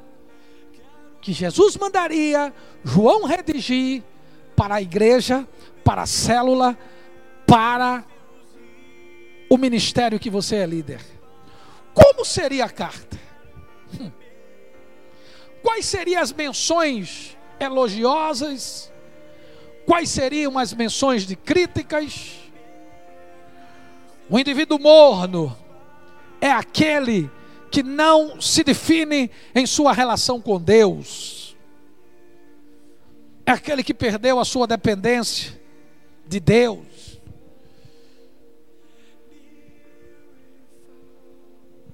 que 1.20 1.32
Jesus 1.32 1.76
mandaria 1.76 2.54
João 2.84 3.24
redigir 3.24 4.04
para 4.54 4.76
a 4.76 4.82
igreja, 4.82 5.46
para 5.84 6.02
a 6.02 6.06
célula, 6.06 6.78
para 7.46 8.04
o 9.48 9.56
ministério 9.56 10.18
que 10.18 10.28
você 10.28 10.56
é 10.56 10.66
líder. 10.66 11.00
Como 11.94 12.24
seria 12.24 12.64
a 12.64 12.68
carta? 12.68 13.18
Hum. 13.98 14.10
Quais 15.62 15.86
seriam 15.86 16.20
as 16.22 16.32
menções 16.32 17.36
elogiosas? 17.58 18.92
Quais 19.86 20.10
seriam 20.10 20.58
as 20.58 20.72
menções 20.72 21.26
de 21.26 21.36
críticas? 21.36 22.36
O 24.28 24.38
indivíduo 24.38 24.78
morno 24.78 25.56
é 26.40 26.50
aquele 26.50 27.30
que 27.70 27.82
não 27.82 28.40
se 28.40 28.64
define 28.64 29.30
em 29.54 29.66
sua 29.66 29.92
relação 29.92 30.40
com 30.40 30.60
Deus 30.60 31.36
é 33.46 33.52
aquele 33.52 33.84
que 33.84 33.94
perdeu 33.94 34.40
a 34.40 34.44
sua 34.44 34.66
dependência 34.66 35.58
de 36.26 36.40
Deus. 36.40 37.15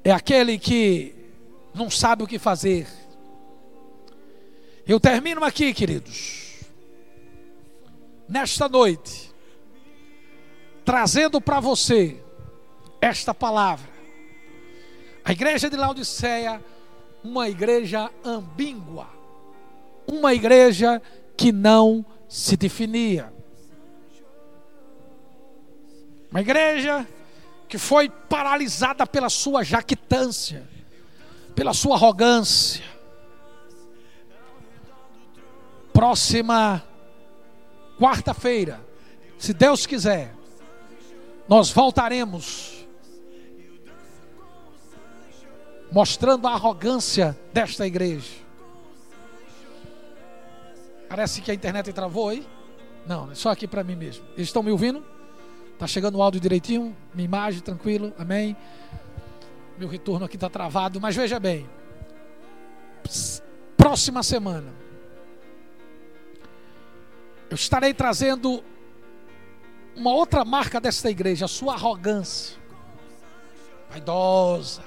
É 0.05 0.11
aquele 0.11 0.59
que 0.59 1.15
não 1.75 1.89
sabe 1.91 2.23
o 2.23 2.27
que 2.27 2.39
fazer. 2.39 2.87
Eu 4.87 4.99
termino 4.99 5.45
aqui, 5.45 5.73
queridos, 5.73 6.61
nesta 8.29 8.69
noite, 8.69 9.33
trazendo 10.85 11.41
para 11.41 11.61
você 11.61 12.21
esta 13.01 13.33
palavra. 13.33 13.91
A 15.25 15.31
igreja 15.31 15.71
de 15.71 15.77
Laodiceia, 15.77 16.63
uma 17.23 17.49
igreja 17.49 18.11
ambígua, 18.25 19.07
uma 20.07 20.35
igreja 20.35 21.01
que 21.37 21.53
não 21.53 22.05
se 22.29 22.57
definia. 22.57 23.33
Uma 26.29 26.41
igreja 26.41 27.07
que 27.73 27.79
foi 27.79 28.11
paralisada 28.11 29.07
pela 29.07 29.31
sua 29.31 29.65
jactância, 29.65 30.69
pela 31.55 31.73
sua 31.73 31.97
arrogância. 31.97 32.85
Próxima 35.91 36.85
quarta-feira, 37.99 38.79
se 39.39 39.55
Deus 39.55 39.87
quiser, 39.87 40.35
nós 41.49 41.71
voltaremos 41.71 42.87
mostrando 45.91 46.47
a 46.47 46.53
arrogância 46.53 47.35
desta 47.55 47.87
igreja. 47.87 48.35
Parece 51.09 51.41
que 51.41 51.51
a 51.51 51.55
internet 51.55 51.91
travou 51.95 52.29
aí. 52.29 52.47
Não, 53.07 53.33
é 53.33 53.35
só 53.35 53.49
aqui 53.49 53.67
para 53.67 53.83
mim 53.83 53.97
mesmo. 53.97 54.27
Eles 54.35 54.49
estão 54.49 54.63
me 54.63 54.71
ouvindo? 54.71 55.12
Tá 55.83 55.89
chegando 55.89 56.17
o 56.17 56.23
áudio 56.23 56.41
direitinho? 56.41 56.97
Minha 57.13 57.25
imagem, 57.25 57.61
tranquilo? 57.61 58.13
Amém? 58.17 58.57
Meu 59.77 59.89
retorno 59.89 60.27
aqui 60.27 60.37
está 60.37 60.49
travado, 60.49 61.01
mas 61.01 61.17
veja 61.17 61.41
bem. 61.41 61.69
Próxima 63.77 64.23
semana. 64.23 64.73
Eu 67.51 67.57
estarei 67.57 67.93
trazendo 67.93 68.63
uma 69.97 70.13
outra 70.13 70.45
marca 70.45 70.81
desta 70.81 71.11
igreja, 71.11 71.47
a 71.47 71.49
sua 71.49 71.75
arrogância. 71.75 72.57
Vaidosa. 73.91 74.85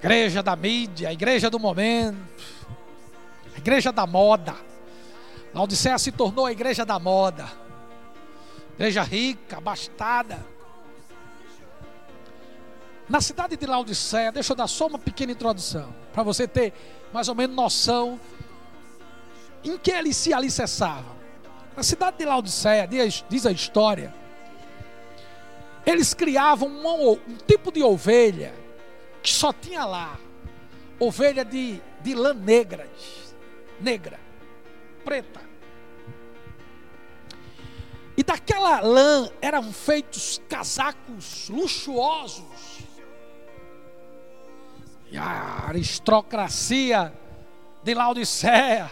Igreja 0.00 0.42
da 0.42 0.56
mídia, 0.56 1.10
a 1.10 1.12
igreja 1.12 1.48
do 1.48 1.60
momento 1.60 2.18
igreja 3.56 3.92
da 3.92 4.04
moda. 4.04 4.56
Laodiceia 5.54 5.96
se 5.96 6.10
tornou 6.10 6.44
a 6.44 6.50
igreja 6.50 6.84
da 6.84 6.98
moda. 6.98 7.67
Igreja 8.78 9.02
rica, 9.02 9.58
abastada. 9.58 10.46
Na 13.08 13.20
cidade 13.20 13.56
de 13.56 13.66
Laodiceia, 13.66 14.30
deixa 14.30 14.52
eu 14.52 14.56
dar 14.56 14.68
só 14.68 14.86
uma 14.86 14.98
pequena 14.98 15.32
introdução, 15.32 15.92
para 16.12 16.22
você 16.22 16.46
ter 16.46 16.72
mais 17.12 17.28
ou 17.28 17.34
menos 17.34 17.56
noção 17.56 18.20
em 19.64 19.76
que 19.76 19.90
ele 19.90 20.14
se 20.14 20.32
alicerçava. 20.32 21.16
Na 21.76 21.82
cidade 21.82 22.18
de 22.18 22.24
Laodiceia, 22.24 22.86
diz, 22.86 23.24
diz 23.28 23.46
a 23.46 23.50
história, 23.50 24.14
eles 25.84 26.14
criavam 26.14 26.68
um, 26.68 27.12
um, 27.12 27.36
tipo 27.46 27.72
de 27.72 27.82
ovelha 27.82 28.54
que 29.22 29.30
só 29.30 29.52
tinha 29.52 29.84
lá, 29.84 30.16
ovelha 31.00 31.44
de, 31.44 31.80
de 32.02 32.14
lã 32.14 32.32
negras 32.32 33.28
negra, 33.80 34.18
preta. 35.04 35.47
E 38.18 38.22
daquela 38.24 38.80
lã 38.80 39.30
eram 39.40 39.72
feitos 39.72 40.42
casacos 40.48 41.48
luxuosos, 41.48 42.82
E 45.12 45.16
a 45.16 45.68
aristocracia 45.68 47.14
de 47.84 47.94
Laodiceia 47.94 48.90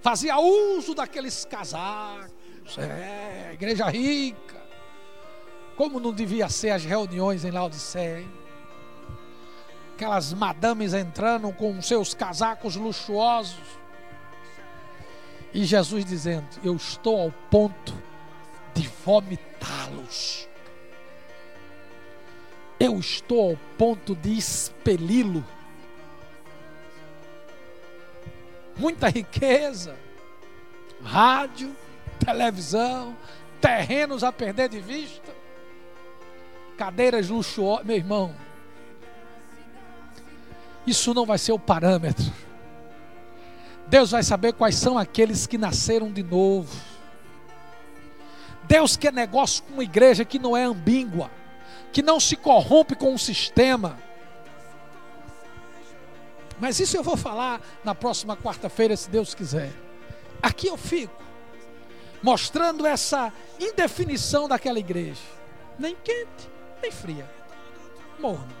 fazia 0.00 0.38
uso 0.38 0.94
daqueles 0.94 1.44
casacos. 1.44 2.78
É, 2.78 3.50
igreja 3.52 3.90
rica. 3.90 4.56
Como 5.76 6.00
não 6.00 6.12
devia 6.12 6.48
ser 6.48 6.70
as 6.70 6.82
reuniões 6.82 7.44
em 7.44 7.50
Laodiceia, 7.50 8.20
hein? 8.20 8.32
Aquelas 9.94 10.32
madames 10.32 10.94
entrando 10.94 11.52
com 11.52 11.82
seus 11.82 12.14
casacos 12.14 12.74
luxuosos. 12.74 13.60
E 15.52 15.62
Jesus 15.66 16.06
dizendo: 16.06 16.48
Eu 16.64 16.74
estou 16.74 17.20
ao 17.20 17.30
ponto 17.50 18.03
de 18.74 18.88
vomitá-los. 19.04 20.48
Eu 22.78 22.98
estou 22.98 23.50
ao 23.50 23.56
ponto 23.78 24.14
de 24.14 24.36
expeli-lo. 24.36 25.44
Muita 28.76 29.08
riqueza, 29.08 29.96
rádio, 31.02 31.74
televisão, 32.18 33.16
terrenos 33.60 34.24
a 34.24 34.32
perder 34.32 34.68
de 34.68 34.80
vista, 34.80 35.32
cadeiras 36.76 37.28
luxuosas. 37.28 37.86
Meu 37.86 37.96
irmão, 37.96 38.34
isso 40.86 41.14
não 41.14 41.24
vai 41.24 41.38
ser 41.38 41.52
o 41.52 41.58
parâmetro. 41.58 42.32
Deus 43.86 44.10
vai 44.10 44.22
saber 44.22 44.54
quais 44.54 44.74
são 44.74 44.98
aqueles 44.98 45.46
que 45.46 45.56
nasceram 45.56 46.10
de 46.12 46.22
novo. 46.22 46.93
Deus 48.66 48.96
quer 48.96 49.12
negócio 49.12 49.62
com 49.64 49.74
uma 49.74 49.84
igreja 49.84 50.24
que 50.24 50.38
não 50.38 50.56
é 50.56 50.64
ambígua, 50.64 51.30
que 51.92 52.02
não 52.02 52.18
se 52.18 52.36
corrompe 52.36 52.94
com 52.94 53.14
o 53.14 53.18
sistema. 53.18 53.98
Mas 56.58 56.80
isso 56.80 56.96
eu 56.96 57.02
vou 57.02 57.16
falar 57.16 57.60
na 57.84 57.94
próxima 57.94 58.36
quarta-feira, 58.36 58.96
se 58.96 59.10
Deus 59.10 59.34
quiser. 59.34 59.72
Aqui 60.42 60.66
eu 60.66 60.76
fico, 60.76 61.22
mostrando 62.22 62.86
essa 62.86 63.32
indefinição 63.58 64.48
daquela 64.48 64.78
igreja. 64.78 65.22
Nem 65.78 65.96
quente, 65.96 66.48
nem 66.80 66.90
fria. 66.90 67.28
Morno. 68.18 68.54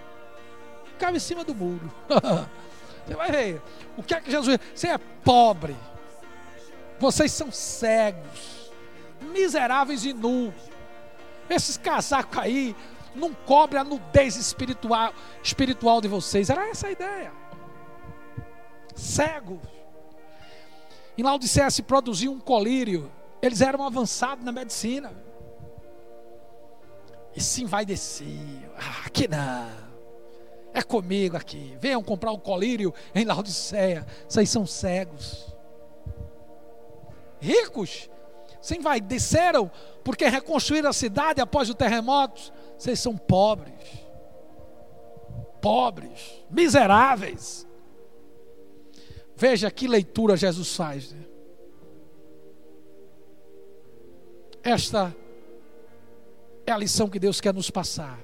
Ficava 0.86 1.16
em 1.16 1.20
cima 1.20 1.44
do 1.44 1.54
muro. 1.54 1.92
Você 3.06 3.14
vai 3.14 3.30
ver. 3.30 3.62
O 3.96 4.02
que 4.02 4.14
é 4.14 4.20
que 4.20 4.30
Jesus. 4.30 4.58
Você 4.74 4.88
é 4.88 4.98
pobre. 4.98 5.76
Vocês 6.98 7.32
são 7.32 7.50
cegos. 7.50 8.63
Miseráveis 9.24 10.04
e 10.04 10.12
nus. 10.12 10.54
Esses 11.48 11.76
casacos 11.76 12.38
aí 12.38 12.74
não 13.14 13.32
cobrem 13.32 13.80
a 13.80 13.84
nudez 13.84 14.36
espiritual, 14.36 15.12
espiritual 15.42 16.00
de 16.00 16.08
vocês. 16.08 16.50
Era 16.50 16.68
essa 16.68 16.88
a 16.88 16.90
ideia. 16.90 17.32
Cegos. 18.94 19.60
Em 21.16 21.22
Laodicea 21.22 21.70
se 21.70 21.82
produziu 21.82 22.32
um 22.32 22.40
colírio. 22.40 23.10
Eles 23.40 23.60
eram 23.60 23.84
avançados 23.84 24.44
na 24.44 24.52
medicina. 24.52 25.12
E 27.36 27.40
sim 27.40 27.66
vai 27.66 27.84
descer. 27.84 28.70
Ah, 28.76 29.06
aqui 29.06 29.28
não. 29.28 29.84
É 30.72 30.82
comigo 30.82 31.36
aqui. 31.36 31.76
Venham 31.80 32.02
comprar 32.02 32.32
um 32.32 32.38
colírio 32.38 32.92
em 33.14 33.24
Laodiceia. 33.24 34.06
Vocês 34.28 34.50
são 34.50 34.66
cegos. 34.66 35.54
Ricos. 37.40 38.10
Sim, 38.64 38.80
vai, 38.80 38.98
desceram 38.98 39.70
porque 40.02 40.26
reconstruíram 40.26 40.88
a 40.88 40.92
cidade 40.94 41.38
após 41.38 41.68
o 41.68 41.74
terremoto. 41.74 42.50
Vocês 42.78 42.98
são 42.98 43.14
pobres. 43.14 43.74
Pobres. 45.60 46.42
Miseráveis. 46.50 47.68
Veja 49.36 49.70
que 49.70 49.86
leitura 49.86 50.34
Jesus 50.34 50.74
faz. 50.74 51.12
Né? 51.12 51.26
Esta 54.62 55.14
é 56.66 56.72
a 56.72 56.78
lição 56.78 57.10
que 57.10 57.18
Deus 57.18 57.42
quer 57.42 57.52
nos 57.52 57.68
passar. 57.68 58.18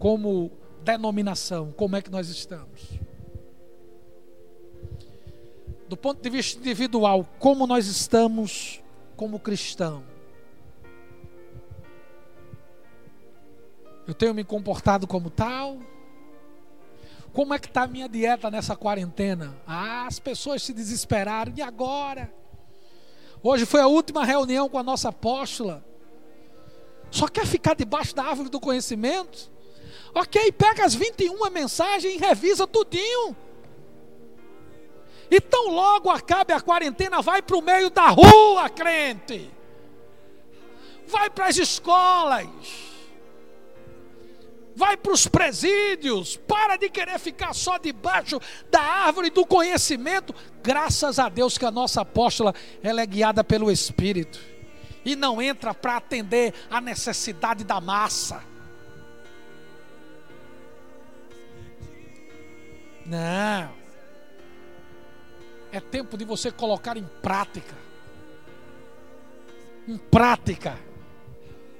Como 0.00 0.50
denominação, 0.82 1.70
como 1.76 1.94
é 1.94 2.02
que 2.02 2.10
nós 2.10 2.28
estamos? 2.28 2.88
Do 5.88 5.96
ponto 5.96 6.20
de 6.20 6.28
vista 6.28 6.58
individual, 6.58 7.24
como 7.38 7.68
nós 7.68 7.86
estamos 7.86 8.82
como 9.18 9.40
cristão? 9.40 10.04
Eu 14.06 14.14
tenho 14.14 14.32
me 14.32 14.44
comportado 14.44 15.08
como 15.08 15.28
tal? 15.28 15.78
Como 17.32 17.52
é 17.52 17.58
que 17.58 17.66
está 17.66 17.82
a 17.82 17.88
minha 17.88 18.08
dieta 18.08 18.48
nessa 18.48 18.76
quarentena? 18.76 19.54
Ah, 19.66 20.06
as 20.06 20.20
pessoas 20.20 20.62
se 20.62 20.72
desesperaram. 20.72 21.52
E 21.56 21.60
agora? 21.60 22.32
Hoje 23.42 23.66
foi 23.66 23.80
a 23.80 23.88
última 23.88 24.24
reunião 24.24 24.68
com 24.68 24.78
a 24.78 24.84
nossa 24.84 25.08
apóstola. 25.08 25.84
Só 27.10 27.26
quer 27.26 27.44
ficar 27.44 27.74
debaixo 27.74 28.14
da 28.14 28.22
árvore 28.22 28.48
do 28.48 28.60
conhecimento? 28.60 29.50
Ok, 30.14 30.52
pega 30.52 30.84
as 30.84 30.94
21 30.94 31.50
mensagens 31.50 32.14
e 32.14 32.18
revisa 32.18 32.68
tudinho. 32.68 33.36
E 35.30 35.40
tão 35.40 35.68
logo 35.68 36.10
acabe 36.10 36.52
a 36.52 36.60
quarentena, 36.60 37.20
vai 37.20 37.42
para 37.42 37.56
o 37.56 37.62
meio 37.62 37.90
da 37.90 38.08
rua, 38.08 38.68
crente. 38.70 39.50
Vai 41.06 41.28
para 41.30 41.46
as 41.46 41.56
escolas. 41.56 42.46
Vai 44.74 44.96
para 44.96 45.12
os 45.12 45.26
presídios. 45.26 46.36
Para 46.36 46.76
de 46.76 46.88
querer 46.88 47.18
ficar 47.18 47.52
só 47.52 47.78
debaixo 47.78 48.40
da 48.70 48.80
árvore 48.80 49.28
do 49.28 49.44
conhecimento. 49.44 50.34
Graças 50.62 51.18
a 51.18 51.28
Deus 51.28 51.58
que 51.58 51.64
a 51.64 51.70
nossa 51.70 52.02
apóstola 52.02 52.54
ela 52.82 53.00
é 53.00 53.06
guiada 53.06 53.42
pelo 53.42 53.70
Espírito. 53.70 54.38
E 55.04 55.16
não 55.16 55.42
entra 55.42 55.74
para 55.74 55.96
atender 55.96 56.54
a 56.70 56.80
necessidade 56.80 57.64
da 57.64 57.80
massa. 57.80 58.42
Não. 63.04 63.77
É 65.72 65.80
tempo 65.80 66.16
de 66.16 66.24
você 66.24 66.50
colocar 66.50 66.96
em 66.96 67.08
prática. 67.22 67.74
Em 69.86 69.98
prática. 69.98 70.78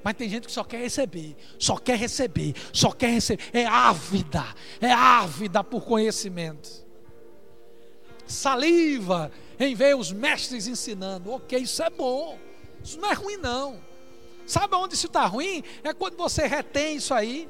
Mas 0.02 0.14
tem 0.14 0.28
gente 0.28 0.46
que 0.46 0.52
só 0.52 0.64
quer 0.64 0.78
receber, 0.78 1.36
só 1.58 1.76
quer 1.76 1.96
receber, 1.98 2.54
só 2.72 2.90
quer 2.92 3.08
receber. 3.08 3.42
É 3.52 3.66
ávida, 3.66 4.44
é 4.80 4.92
ávida 4.92 5.64
por 5.64 5.84
conhecimento. 5.84 6.86
Saliva 8.26 9.30
em 9.58 9.74
ver 9.74 9.96
os 9.96 10.12
mestres 10.12 10.66
ensinando. 10.66 11.32
Ok, 11.32 11.58
isso 11.58 11.82
é 11.82 11.90
bom. 11.90 12.38
Isso 12.82 12.98
não 13.00 13.10
é 13.10 13.14
ruim, 13.14 13.36
não. 13.36 13.80
Sabe 14.46 14.74
onde 14.76 14.94
isso 14.94 15.08
está 15.08 15.26
ruim? 15.26 15.62
É 15.82 15.92
quando 15.92 16.16
você 16.16 16.46
retém 16.46 16.96
isso 16.96 17.12
aí 17.12 17.48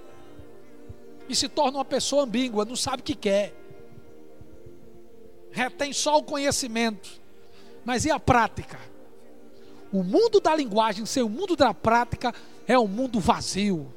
e 1.29 1.37
se 1.37 1.49
torna 1.49 1.79
uma 1.79 1.85
pessoa 1.85 2.25
ambígua, 2.25 2.65
não 2.65 2.75
sabe 2.75 3.03
o 3.03 3.05
que 3.05 3.15
quer 3.15 3.55
retém 5.59 5.93
só 5.93 6.19
o 6.19 6.23
conhecimento. 6.23 7.21
Mas 7.85 8.05
e 8.05 8.11
a 8.11 8.21
prática? 8.21 8.79
O 9.93 10.05
mundo 10.05 10.41
da 10.41 10.55
linguagem 10.55 11.05
sem 11.05 11.23
o 11.23 11.29
mundo 11.29 11.57
da 11.57 11.75
prática 11.75 12.33
é 12.67 12.79
um 12.79 12.87
mundo 12.87 13.19
vazio. 13.19 13.93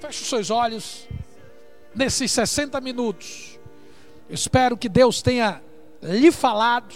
Feche 0.00 0.22
os 0.22 0.28
seus 0.28 0.50
olhos 0.50 1.06
nesses 1.94 2.32
60 2.32 2.80
minutos. 2.80 3.58
Espero 4.30 4.76
que 4.76 4.88
Deus 4.88 5.20
tenha 5.20 5.62
lhe 6.02 6.32
falado 6.32 6.94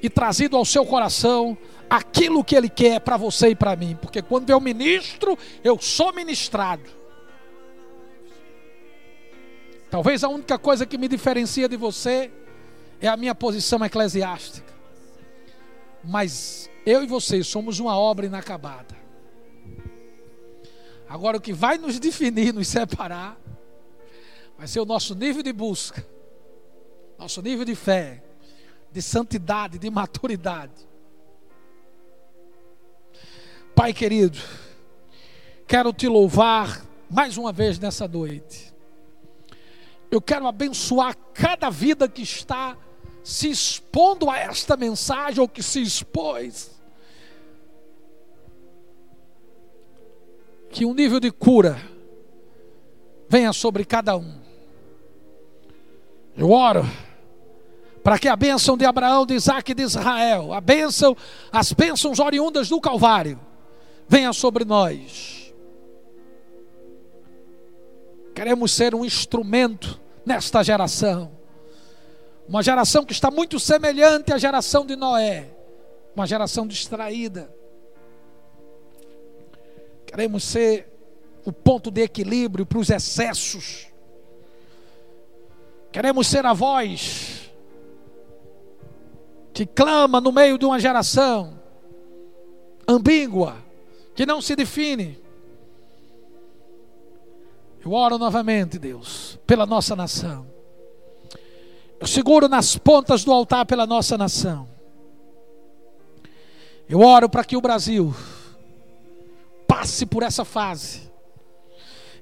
e 0.00 0.08
trazido 0.08 0.56
ao 0.56 0.64
seu 0.64 0.86
coração 0.86 1.58
aquilo 1.90 2.44
que 2.44 2.54
Ele 2.54 2.68
quer 2.68 3.00
para 3.00 3.16
você 3.16 3.48
e 3.48 3.56
para 3.56 3.74
mim. 3.74 3.98
Porque 4.00 4.22
quando 4.22 4.50
eu 4.50 4.60
ministro, 4.60 5.36
eu 5.64 5.80
sou 5.80 6.12
ministrado. 6.12 6.88
Talvez 9.90 10.22
a 10.22 10.28
única 10.28 10.58
coisa 10.58 10.86
que 10.86 10.98
me 10.98 11.08
diferencia 11.08 11.68
de 11.68 11.76
você 11.76 12.30
é 13.00 13.08
a 13.08 13.16
minha 13.16 13.34
posição 13.34 13.84
eclesiástica. 13.84 14.72
Mas 16.02 16.70
eu 16.84 17.02
e 17.02 17.06
você 17.06 17.42
somos 17.42 17.78
uma 17.78 17.98
obra 17.98 18.26
inacabada. 18.26 18.94
Agora, 21.08 21.36
o 21.36 21.40
que 21.40 21.52
vai 21.52 21.78
nos 21.78 21.98
definir, 21.98 22.52
nos 22.52 22.68
separar, 22.68 23.38
vai 24.58 24.66
ser 24.66 24.80
o 24.80 24.84
nosso 24.84 25.14
nível 25.14 25.42
de 25.42 25.52
busca, 25.52 26.04
nosso 27.18 27.40
nível 27.40 27.64
de 27.64 27.74
fé, 27.74 28.22
de 28.90 29.00
santidade, 29.00 29.78
de 29.78 29.90
maturidade. 29.90 30.86
Pai 33.74 33.92
querido, 33.92 34.38
quero 35.66 35.92
te 35.92 36.08
louvar 36.08 36.84
mais 37.10 37.36
uma 37.36 37.52
vez 37.52 37.78
nessa 37.78 38.08
noite. 38.08 38.73
Eu 40.10 40.20
quero 40.20 40.46
abençoar 40.46 41.16
cada 41.32 41.70
vida 41.70 42.08
que 42.08 42.22
está 42.22 42.76
se 43.22 43.48
expondo 43.48 44.30
a 44.30 44.38
esta 44.38 44.76
mensagem 44.76 45.40
ou 45.40 45.48
que 45.48 45.62
se 45.62 45.80
expôs. 45.80 46.70
Que 50.70 50.84
um 50.84 50.92
nível 50.92 51.18
de 51.18 51.30
cura 51.30 51.80
venha 53.28 53.52
sobre 53.52 53.84
cada 53.84 54.16
um. 54.16 54.40
Eu 56.36 56.50
oro 56.50 56.84
para 58.02 58.18
que 58.18 58.28
a 58.28 58.36
bênção 58.36 58.76
de 58.76 58.84
Abraão, 58.84 59.24
de 59.24 59.34
Isaac 59.34 59.72
e 59.72 59.74
de 59.74 59.82
Israel, 59.82 60.52
a 60.52 60.60
bênção, 60.60 61.16
as 61.50 61.72
bênçãos 61.72 62.18
oriundas 62.18 62.68
do 62.68 62.78
Calvário, 62.78 63.40
venha 64.06 64.32
sobre 64.34 64.64
nós. 64.64 65.43
Queremos 68.34 68.72
ser 68.72 68.94
um 68.94 69.04
instrumento 69.04 70.00
nesta 70.26 70.62
geração. 70.62 71.30
Uma 72.48 72.62
geração 72.62 73.04
que 73.04 73.12
está 73.12 73.30
muito 73.30 73.58
semelhante 73.60 74.32
à 74.32 74.38
geração 74.38 74.84
de 74.84 74.96
Noé, 74.96 75.50
uma 76.14 76.26
geração 76.26 76.66
distraída. 76.66 77.54
Queremos 80.04 80.44
ser 80.44 80.88
o 81.44 81.52
ponto 81.52 81.90
de 81.90 82.02
equilíbrio 82.02 82.66
para 82.66 82.78
os 82.78 82.90
excessos. 82.90 83.86
Queremos 85.92 86.26
ser 86.26 86.44
a 86.44 86.52
voz 86.52 87.50
que 89.52 89.64
clama 89.64 90.20
no 90.20 90.32
meio 90.32 90.58
de 90.58 90.64
uma 90.64 90.80
geração 90.80 91.58
ambígua, 92.86 93.56
que 94.14 94.26
não 94.26 94.42
se 94.42 94.56
define. 94.56 95.23
Eu 97.84 97.92
oro 97.92 98.16
novamente, 98.16 98.78
Deus, 98.78 99.38
pela 99.46 99.66
nossa 99.66 99.94
nação. 99.94 100.46
Eu 102.00 102.06
seguro 102.06 102.48
nas 102.48 102.78
pontas 102.78 103.24
do 103.24 103.32
altar 103.32 103.66
pela 103.66 103.86
nossa 103.86 104.16
nação. 104.16 104.66
Eu 106.88 107.00
oro 107.00 107.28
para 107.28 107.44
que 107.44 107.58
o 107.58 107.60
Brasil 107.60 108.14
passe 109.68 110.06
por 110.06 110.22
essa 110.22 110.46
fase, 110.46 111.10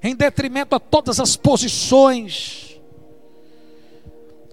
em 0.01 0.13
detrimento 0.13 0.75
a 0.75 0.79
todas 0.79 1.19
as 1.21 1.37
posições, 1.37 2.77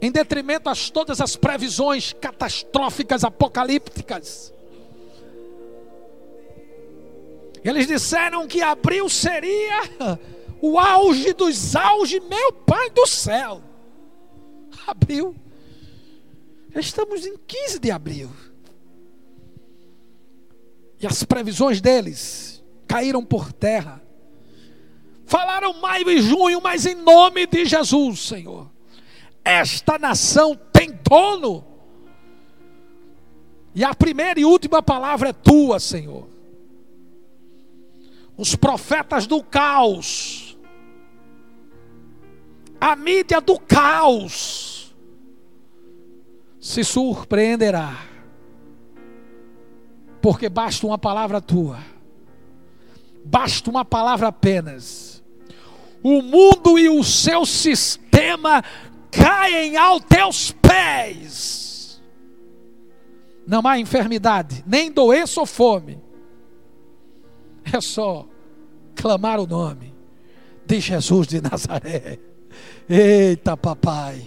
em 0.00 0.12
detrimento 0.12 0.68
a 0.68 0.74
todas 0.92 1.20
as 1.20 1.34
previsões 1.34 2.12
catastróficas, 2.12 3.24
apocalípticas. 3.24 4.54
Eles 7.64 7.88
disseram 7.88 8.46
que 8.46 8.62
abril 8.62 9.08
seria 9.08 10.18
o 10.61 10.78
auge 10.78 11.32
dos 11.32 11.74
auges, 11.74 12.22
meu 12.28 12.52
Pai 12.52 12.90
do 12.90 13.06
céu. 13.06 13.62
Abril. 14.86 15.34
Estamos 16.74 17.26
em 17.26 17.36
15 17.36 17.78
de 17.78 17.90
abril. 17.90 18.30
E 21.00 21.06
as 21.06 21.24
previsões 21.24 21.80
deles 21.80 22.62
caíram 22.86 23.24
por 23.24 23.52
terra. 23.52 24.02
Falaram 25.24 25.80
maio 25.80 26.11
e 26.11 26.20
junho, 26.20 26.61
mas 26.62 26.86
em 26.86 26.94
nome 26.94 27.46
de 27.46 27.64
Jesus, 27.64 28.20
Senhor. 28.20 28.70
Esta 29.44 29.98
nação 29.98 30.58
tem 30.72 30.90
dono. 31.08 31.64
E 33.74 33.84
a 33.84 33.94
primeira 33.94 34.40
e 34.40 34.44
última 34.44 34.82
palavra 34.82 35.30
é 35.30 35.32
tua, 35.32 35.78
Senhor. 35.78 36.28
Os 38.36 38.56
profetas 38.56 39.26
do 39.26 39.42
caos, 39.42 40.49
a 42.80 42.96
mídia 42.96 43.40
do 43.40 43.58
caos, 43.58 44.94
se 46.58 46.82
surpreenderá, 46.82 47.98
porque 50.22 50.48
basta 50.48 50.86
uma 50.86 50.98
palavra 50.98 51.40
tua 51.40 51.78
Basta 53.24 53.70
uma 53.70 53.84
palavra 53.84 54.28
apenas. 54.28 55.22
O 56.02 56.22
mundo 56.22 56.78
e 56.78 56.88
o 56.88 57.04
seu 57.04 57.44
sistema 57.44 58.62
caem 59.10 59.76
aos 59.76 60.02
teus 60.04 60.52
pés. 60.52 62.02
Não 63.46 63.66
há 63.66 63.78
enfermidade, 63.78 64.64
nem 64.66 64.90
doença 64.90 65.40
ou 65.40 65.46
fome. 65.46 66.00
É 67.72 67.80
só 67.80 68.26
clamar 68.94 69.38
o 69.38 69.46
nome 69.46 69.94
de 70.64 70.80
Jesus 70.80 71.26
de 71.26 71.40
Nazaré. 71.40 72.18
Eita, 72.88 73.56
papai. 73.56 74.26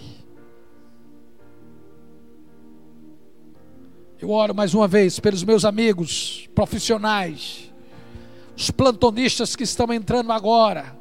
Eu 4.20 4.30
oro 4.30 4.54
mais 4.54 4.72
uma 4.72 4.88
vez 4.88 5.20
pelos 5.20 5.44
meus 5.44 5.64
amigos 5.64 6.48
profissionais 6.54 7.74
os 8.56 8.70
plantonistas 8.70 9.56
que 9.56 9.64
estão 9.64 9.92
entrando 9.92 10.32
agora 10.32 10.96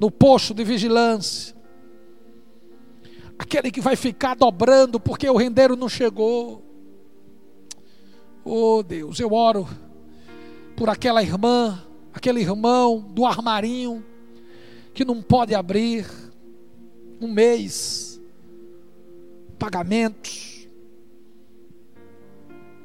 no 0.00 0.10
posto 0.10 0.52
de 0.52 0.64
vigilância, 0.64 1.54
aquele 3.38 3.70
que 3.70 3.80
vai 3.80 3.94
ficar 3.94 4.34
dobrando 4.34 4.98
porque 4.98 5.28
o 5.28 5.36
rendeiro 5.36 5.76
não 5.76 5.88
chegou. 5.88 6.64
Oh 8.44 8.82
Deus, 8.82 9.20
eu 9.20 9.32
oro 9.32 9.68
por 10.76 10.88
aquela 10.88 11.22
irmã, 11.22 11.80
aquele 12.12 12.40
irmão 12.40 13.00
do 13.00 13.24
armarinho 13.24 14.04
que 14.92 15.04
não 15.04 15.22
pode 15.22 15.54
abrir 15.54 16.04
um 17.26 17.32
mês, 17.32 18.20
pagamentos 19.58 20.52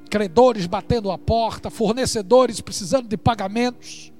credores 0.07 0.65
batendo 0.65 1.11
a 1.11 1.17
porta, 1.17 1.69
fornecedores 1.69 2.61
precisando 2.61 3.07
de 3.07 3.17
pagamentos. 3.17 4.11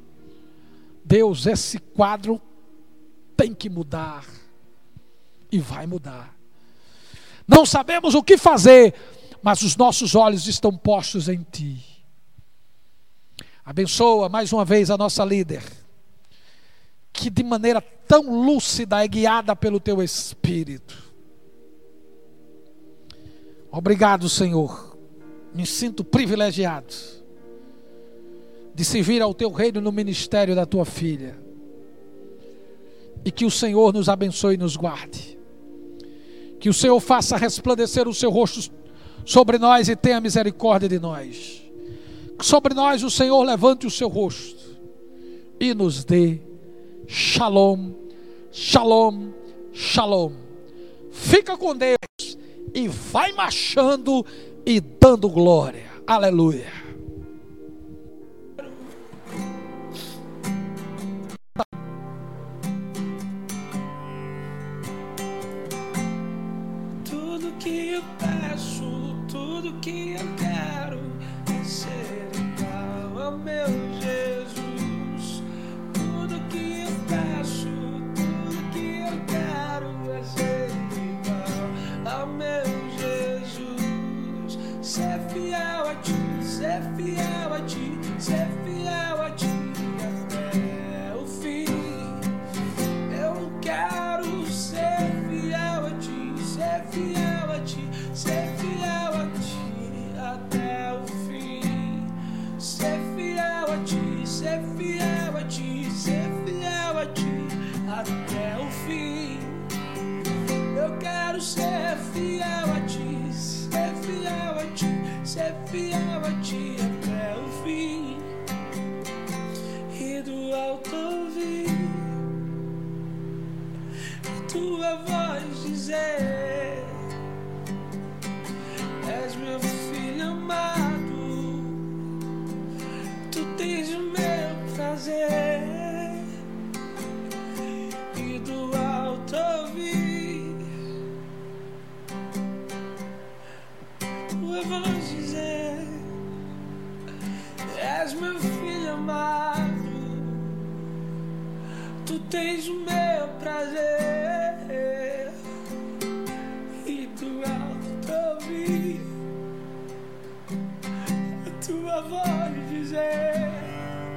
Deus, 1.04 1.46
esse 1.46 1.80
quadro 1.80 2.42
tem 3.36 3.54
que 3.54 3.70
mudar 3.70 4.26
e 5.52 5.58
vai 5.60 5.88
mudar. 5.88 6.36
Não 7.48 7.66
sabemos 7.66 8.14
o 8.14 8.22
que 8.22 8.38
fazer, 8.38 8.94
mas 9.42 9.62
os 9.62 9.76
nossos 9.76 10.16
olhos 10.16 10.48
estão 10.48 10.76
postos 10.76 11.30
em 11.30 11.46
Ti. 11.50 11.84
Abençoa 13.64 14.28
mais 14.30 14.52
uma 14.52 14.66
vez 14.66 14.92
a 14.92 14.98
nossa 14.98 15.24
líder, 15.24 15.64
que 17.18 17.30
de 17.30 17.44
maneira 17.44 17.82
tão 17.82 18.46
lúcida 18.46 19.04
é 19.04 19.08
guiada 19.08 19.56
pelo 19.56 19.80
Teu 19.80 20.02
Espírito. 20.02 20.96
Obrigado, 23.72 24.30
Senhor 24.30 24.88
me 25.58 25.66
sinto 25.66 26.04
privilegiado 26.04 26.94
de 28.76 28.86
servir 28.86 29.24
ao 29.24 29.34
teu 29.34 29.52
reino 29.52 29.82
no 29.82 29.92
ministério 29.92 30.56
da 30.56 30.68
tua 30.68 30.86
filha. 30.86 31.36
E 33.26 33.32
que 33.32 33.44
o 33.44 33.50
Senhor 33.50 33.92
nos 33.92 34.08
abençoe 34.08 34.54
e 34.54 34.58
nos 34.58 34.76
guarde. 34.76 35.40
Que 36.60 36.70
o 36.70 36.74
Senhor 36.74 37.00
faça 37.00 37.36
resplandecer 37.38 38.08
o 38.08 38.14
seu 38.14 38.30
rosto 38.30 38.72
sobre 39.26 39.58
nós 39.58 39.90
e 39.90 39.96
tenha 39.96 40.22
misericórdia 40.22 40.88
de 40.88 41.00
nós. 41.00 41.64
Que 42.38 42.46
sobre 42.46 42.76
nós 42.76 43.02
o 43.02 43.10
Senhor 43.10 43.42
levante 43.42 43.88
o 43.88 43.92
seu 43.92 44.08
rosto 44.08 44.78
e 45.60 45.74
nos 45.74 46.06
dê 46.06 46.40
shalom, 47.08 47.94
shalom, 48.52 49.32
shalom. 49.74 50.34
Fica 51.12 51.58
com 51.58 51.76
Deus 51.76 52.38
e 52.74 52.88
vai 52.88 53.32
marchando 53.34 54.26
e 54.66 54.80
dando 54.80 55.30
glória. 55.30 55.86
Aleluia. 56.06 56.87